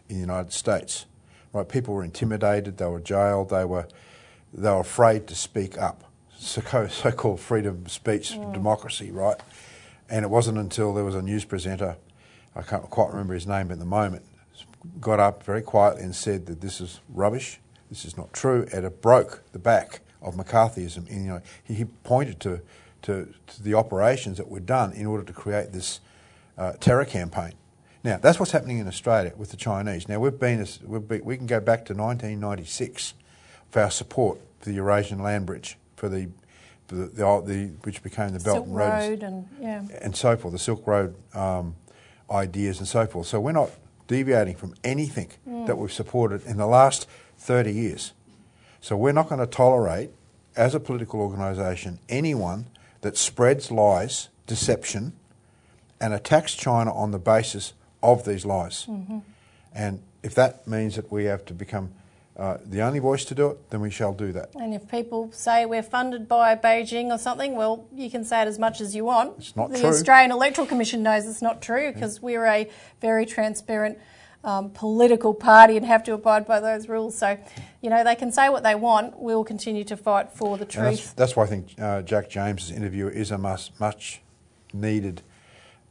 in 0.08 0.16
the 0.16 0.22
United 0.22 0.54
States, 0.54 1.06
right, 1.52 1.68
people 1.68 1.94
were 1.94 2.06
intimidated, 2.06 2.78
they 2.78 2.86
were 2.86 3.02
jailed, 3.02 3.50
they 3.50 3.66
were 3.66 3.88
they 4.54 4.70
were 4.70 4.80
afraid 4.80 5.28
to 5.28 5.36
speak 5.36 5.78
up. 5.78 6.06
So, 6.38 6.62
so-called 6.90 7.42
freedom 7.42 7.84
of 7.86 7.92
speech, 7.92 8.32
mm. 8.32 8.54
democracy, 8.54 9.12
right? 9.12 9.40
And 10.10 10.24
it 10.24 10.30
wasn't 10.30 10.58
until 10.58 10.94
there 10.94 11.04
was 11.04 11.16
a 11.16 11.22
news 11.22 11.46
presenter, 11.46 11.98
I 12.56 12.62
can't 12.62 12.90
quite 12.90 13.10
remember 13.10 13.34
his 13.34 13.48
name 13.48 13.72
at 13.72 13.80
the 13.80 13.86
moment, 13.86 14.24
got 15.00 15.20
up 15.20 15.44
very 15.44 15.62
quietly 15.62 16.04
and 16.04 16.16
said 16.16 16.46
that 16.46 16.62
this 16.62 16.80
is 16.80 17.00
rubbish, 17.10 17.60
this 17.90 18.06
is 18.06 18.18
not 18.18 18.34
true, 18.34 18.68
and 18.72 18.86
it 18.86 19.02
broke 19.02 19.44
the 19.52 19.60
back 19.60 20.02
of 20.22 20.36
McCarthyism. 20.36 21.10
And, 21.10 21.26
you 21.26 21.32
know, 21.32 21.42
he, 21.64 21.86
pointed 22.04 22.40
to, 22.42 22.62
to, 23.04 23.34
to, 23.48 23.64
the 23.64 23.74
operations 23.74 24.38
that 24.38 24.48
were 24.48 24.60
done 24.60 24.94
in 24.94 25.06
order 25.06 25.24
to 25.24 25.34
create 25.34 25.72
this 25.72 26.00
uh, 26.58 26.74
terror 26.74 27.06
campaign. 27.06 27.54
Now, 28.04 28.18
that's 28.18 28.40
what's 28.40 28.52
happening 28.52 28.78
in 28.78 28.88
Australia 28.88 29.34
with 29.36 29.50
the 29.50 29.58
Chinese. 29.58 30.08
Now, 30.08 30.20
we've 30.20 30.40
been, 30.40 30.66
we've 30.86 31.08
been 31.08 31.26
we 31.26 31.38
can 31.38 31.48
go 31.48 31.60
back 31.60 31.86
to 31.86 31.94
1996 31.94 33.16
for 33.72 33.82
our 33.82 33.92
support 33.92 34.40
for 34.60 34.70
the 34.70 34.76
Eurasian 34.76 35.22
land 35.22 35.48
bridge, 35.48 35.78
for 35.96 36.08
the, 36.08 36.30
the, 36.88 36.96
the, 36.96 37.42
the 37.46 37.66
which 37.84 38.04
became 38.04 38.30
the 38.30 38.40
Belt 38.40 38.58
Silk 38.58 38.66
and 38.68 38.76
Road, 38.76 39.10
Road 39.10 39.24
and 39.24 39.48
yeah. 39.60 39.84
and 40.02 40.16
so 40.16 40.38
forth, 40.38 40.54
the 40.54 40.60
Silk 40.60 40.86
Road 40.86 41.16
um, 41.34 41.76
ideas 42.30 42.80
and 42.80 42.88
so 42.88 43.06
forth. 43.06 43.28
So 43.28 43.40
we're 43.40 43.52
not 43.52 43.72
deviating 44.08 44.56
from 44.56 44.76
anything 44.84 45.30
that 45.66 45.78
we've 45.78 45.92
supported 45.92 46.44
in 46.46 46.58
the 46.58 46.68
last 46.68 47.08
30 47.38 47.72
years. 47.72 48.14
So 48.82 48.96
we're 48.96 49.14
not 49.14 49.30
going 49.30 49.40
to 49.40 49.48
tolerate, 49.48 50.12
as 50.56 50.76
a 50.76 50.80
political 50.80 51.20
organisation, 51.22 52.00
anyone 52.08 52.68
that 53.02 53.18
spreads 53.18 53.72
lies, 53.72 54.30
deception, 54.46 55.14
and 56.00 56.14
attacks 56.14 56.54
China 56.54 56.94
on 56.94 57.12
the 57.12 57.20
basis 57.20 57.74
of 58.04 58.26
these 58.26 58.46
lies. 58.46 58.86
And 59.74 60.02
if 60.22 60.36
that 60.36 60.68
means 60.68 60.96
that 60.96 61.12
we 61.12 61.26
have 61.26 61.46
to 61.46 61.54
become 61.54 61.92
uh, 62.38 62.58
the 62.66 62.82
only 62.82 63.00
voice 63.00 63.24
to 63.26 63.36
do 63.36 63.48
it, 63.52 63.70
then 63.70 63.80
we 63.80 63.90
shall 63.90 64.14
do 64.14 64.32
that. 64.34 64.50
And 64.56 64.74
if 64.74 64.90
people 64.90 65.32
say 65.32 65.66
we're 65.66 65.84
funded 65.84 66.28
by 66.28 66.56
Beijing 66.56 67.06
or 67.08 67.18
something, 67.18 67.56
well, 67.56 67.88
you 67.94 68.10
can 68.10 68.26
say 68.26 68.42
it 68.42 68.48
as 68.48 68.60
much 68.60 68.82
as 68.82 68.94
you 68.96 69.06
want. 69.06 69.36
It's 69.38 69.56
not 69.56 69.70
the 69.70 69.80
true. 69.80 69.90
The 69.90 69.96
Australian 69.96 70.32
Electoral 70.32 70.68
Commission 70.68 71.02
knows 71.02 71.26
it's 71.26 71.42
not 71.42 71.62
true 71.62 71.94
because 71.94 72.22
we're 72.22 72.46
a 72.46 72.70
very 73.00 73.26
transparent 73.26 73.98
um, 74.44 74.70
political 74.70 75.34
party 75.34 75.78
and 75.78 75.86
have 75.86 76.04
to 76.04 76.14
abide 76.14 76.46
by 76.46 76.60
those 76.60 76.88
rules. 76.90 77.18
So, 77.18 77.38
you 77.82 77.90
know, 77.90 78.04
they 78.04 78.16
can 78.16 78.32
say 78.32 78.50
what 78.50 78.64
they 78.64 78.76
want. 78.76 79.18
We'll 79.18 79.44
continue 79.44 79.84
to 79.86 79.98
fight 79.98 80.32
for 80.32 80.58
the 80.58 80.66
And 80.66 80.72
that's, 80.72 81.00
truth. 81.00 81.16
that's 81.16 81.36
why 81.36 81.44
I 81.44 81.48
think 81.48 81.74
uh, 81.80 82.02
Jack 82.02 82.30
James's 82.30 82.70
interview 82.70 83.08
is 83.08 83.32
a 83.32 83.38
much, 83.38 83.72
much 83.80 84.22
needed 84.74 85.22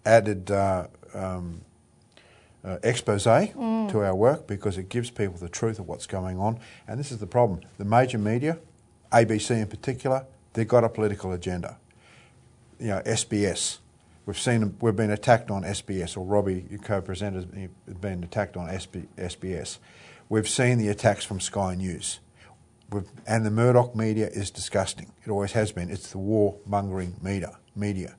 added 0.06 0.50
uh, 0.50 0.86
um, 1.14 1.62
uh, 2.64 2.78
expose 2.82 3.24
Mm. 3.26 3.90
to 3.90 4.00
our 4.00 4.14
work 4.14 4.46
because 4.46 4.78
it 4.78 4.88
gives 4.88 5.10
people 5.10 5.36
the 5.36 5.48
truth 5.48 5.78
of 5.78 5.86
what's 5.86 6.06
going 6.06 6.38
on. 6.38 6.58
And 6.88 6.98
this 6.98 7.12
is 7.12 7.18
the 7.18 7.26
problem. 7.26 7.60
The 7.78 7.84
major 7.84 8.18
media, 8.18 8.58
ABC 9.12 9.50
in 9.60 9.66
particular, 9.66 10.24
they've 10.54 10.66
got 10.68 10.84
a 10.84 10.88
political 10.88 11.32
agenda. 11.32 11.76
You 12.80 12.88
know, 12.88 13.02
SBS. 13.04 13.78
We've 14.26 14.38
seen 14.38 14.76
we've 14.80 14.96
been 14.96 15.10
attacked 15.10 15.50
on 15.50 15.62
SBS, 15.64 16.16
or 16.16 16.24
Robbie, 16.24 16.66
your 16.70 16.80
co-presenter, 16.80 17.40
has 17.86 17.94
been 18.00 18.24
attacked 18.24 18.56
on 18.56 18.68
SB, 18.68 19.06
SBS. 19.18 19.78
We've 20.30 20.48
seen 20.48 20.78
the 20.78 20.88
attacks 20.88 21.24
from 21.24 21.40
Sky 21.40 21.74
News. 21.74 22.20
We've, 22.90 23.06
and 23.26 23.44
the 23.44 23.50
Murdoch 23.50 23.94
media 23.94 24.28
is 24.28 24.50
disgusting. 24.50 25.12
It 25.26 25.30
always 25.30 25.52
has 25.52 25.72
been. 25.72 25.90
It's 25.90 26.10
the 26.12 26.18
war-mongering 26.18 27.16
media. 27.22 27.58
media. 27.76 28.16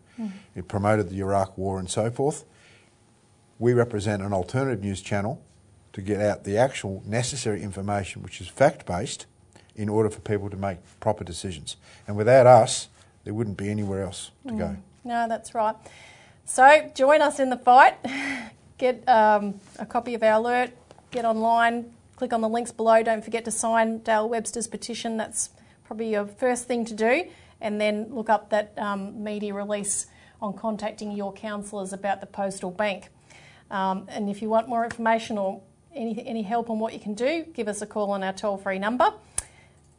It 0.56 0.68
promoted 0.68 1.10
the 1.10 1.20
Iraq 1.20 1.58
war 1.58 1.78
and 1.80 1.89
so 1.89 2.10
forth. 2.12 2.46
We 3.60 3.74
represent 3.74 4.22
an 4.22 4.34
alternative 4.34 4.84
news 4.84 5.01
channel 5.01 5.41
to 5.93 6.01
get 6.01 6.20
out 6.20 6.43
the 6.43 6.58
actual 6.58 7.01
necessary 7.06 7.62
information, 7.62 8.22
which 8.22 8.41
is 8.41 8.47
fact-based, 8.47 9.26
in 9.76 9.89
order 9.89 10.10
for 10.10 10.20
people 10.20 10.49
to 10.49 10.58
make 10.58 10.78
proper 10.99 11.24
decisions. 11.24 11.78
And 12.08 12.18
without 12.18 12.47
us, 12.47 12.89
there 13.24 13.34
wouldn't 13.34 13.58
be 13.58 13.70
anywhere 13.70 14.03
else 14.03 14.32
to 14.47 14.53
go. 14.53 14.78
No, 15.03 15.28
that's 15.28 15.53
right. 15.53 15.76
So 16.45 16.91
join 16.95 17.22
us 17.22 17.39
in 17.39 17.49
the 17.49 17.58
fight. 17.58 17.95
Get 18.78 19.08
um, 19.08 19.60
a 19.80 19.86
copy 19.86 20.14
of 20.16 20.24
our 20.24 20.34
alert. 20.34 20.72
Get 21.12 21.26
online. 21.26 21.93
Click 22.18 22.34
on 22.34 22.41
the 22.41 22.49
links 22.49 22.72
below. 22.72 23.03
Don't 23.03 23.24
forget 23.24 23.45
to 23.45 23.51
sign 23.51 23.99
Dale 23.99 24.28
Webster's 24.28 24.68
petition. 24.68 25.18
That's 25.18 25.49
probably 25.86 26.12
your 26.12 26.26
first 26.26 26.68
thing 26.68 26.86
to 26.86 26.93
do. 26.93 27.26
And 27.62 27.80
then 27.80 28.14
look 28.14 28.30
up 28.30 28.49
that 28.49 28.74
um, 28.78 29.24
media 29.24 29.53
release 29.53 30.08
on 30.41 30.53
contacting 30.53 31.12
your 31.12 31.34
councillors 31.34 31.93
about 31.93 32.20
the 32.20 32.28
postal 32.28 32.70
bank. 32.70 33.10
Um, 33.72 34.05
and 34.09 34.30
if 34.30 34.41
you 34.41 34.49
want 34.49 34.68
more 34.68 34.84
information 34.84 35.38
or 35.38 35.61
any, 35.93 36.26
any 36.26 36.41
help 36.43 36.70
on 36.70 36.80
what 36.80 36.93
you 36.93 36.99
can 36.99 37.13
do, 37.13 37.45
give 37.53 37.68
us 37.68 37.82
a 37.82 37.86
call 37.86 38.11
on 38.11 38.24
our 38.24 38.34
toll 38.34 38.57
free 38.57 38.80
number. 38.80 39.11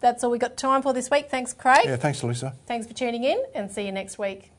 That's 0.00 0.22
all 0.22 0.30
we've 0.30 0.40
got 0.40 0.56
time 0.56 0.82
for 0.82 0.92
this 0.92 1.10
week. 1.10 1.30
Thanks, 1.30 1.52
Craig. 1.52 1.84
Yeah, 1.84 1.96
thanks, 1.96 2.22
Elisa. 2.22 2.54
Thanks 2.66 2.86
for 2.86 2.92
tuning 2.92 3.24
in 3.24 3.42
and 3.54 3.70
see 3.70 3.86
you 3.86 3.92
next 3.92 4.18
week. 4.18 4.52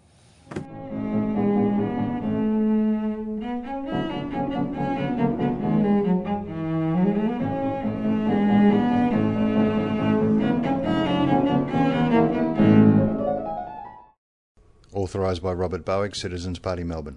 Authorised 14.93 15.41
by 15.41 15.53
Robert 15.53 15.86
Barwick, 15.86 16.16
Citizens 16.16 16.60
Party, 16.60 16.84
Melbourne. 16.84 17.16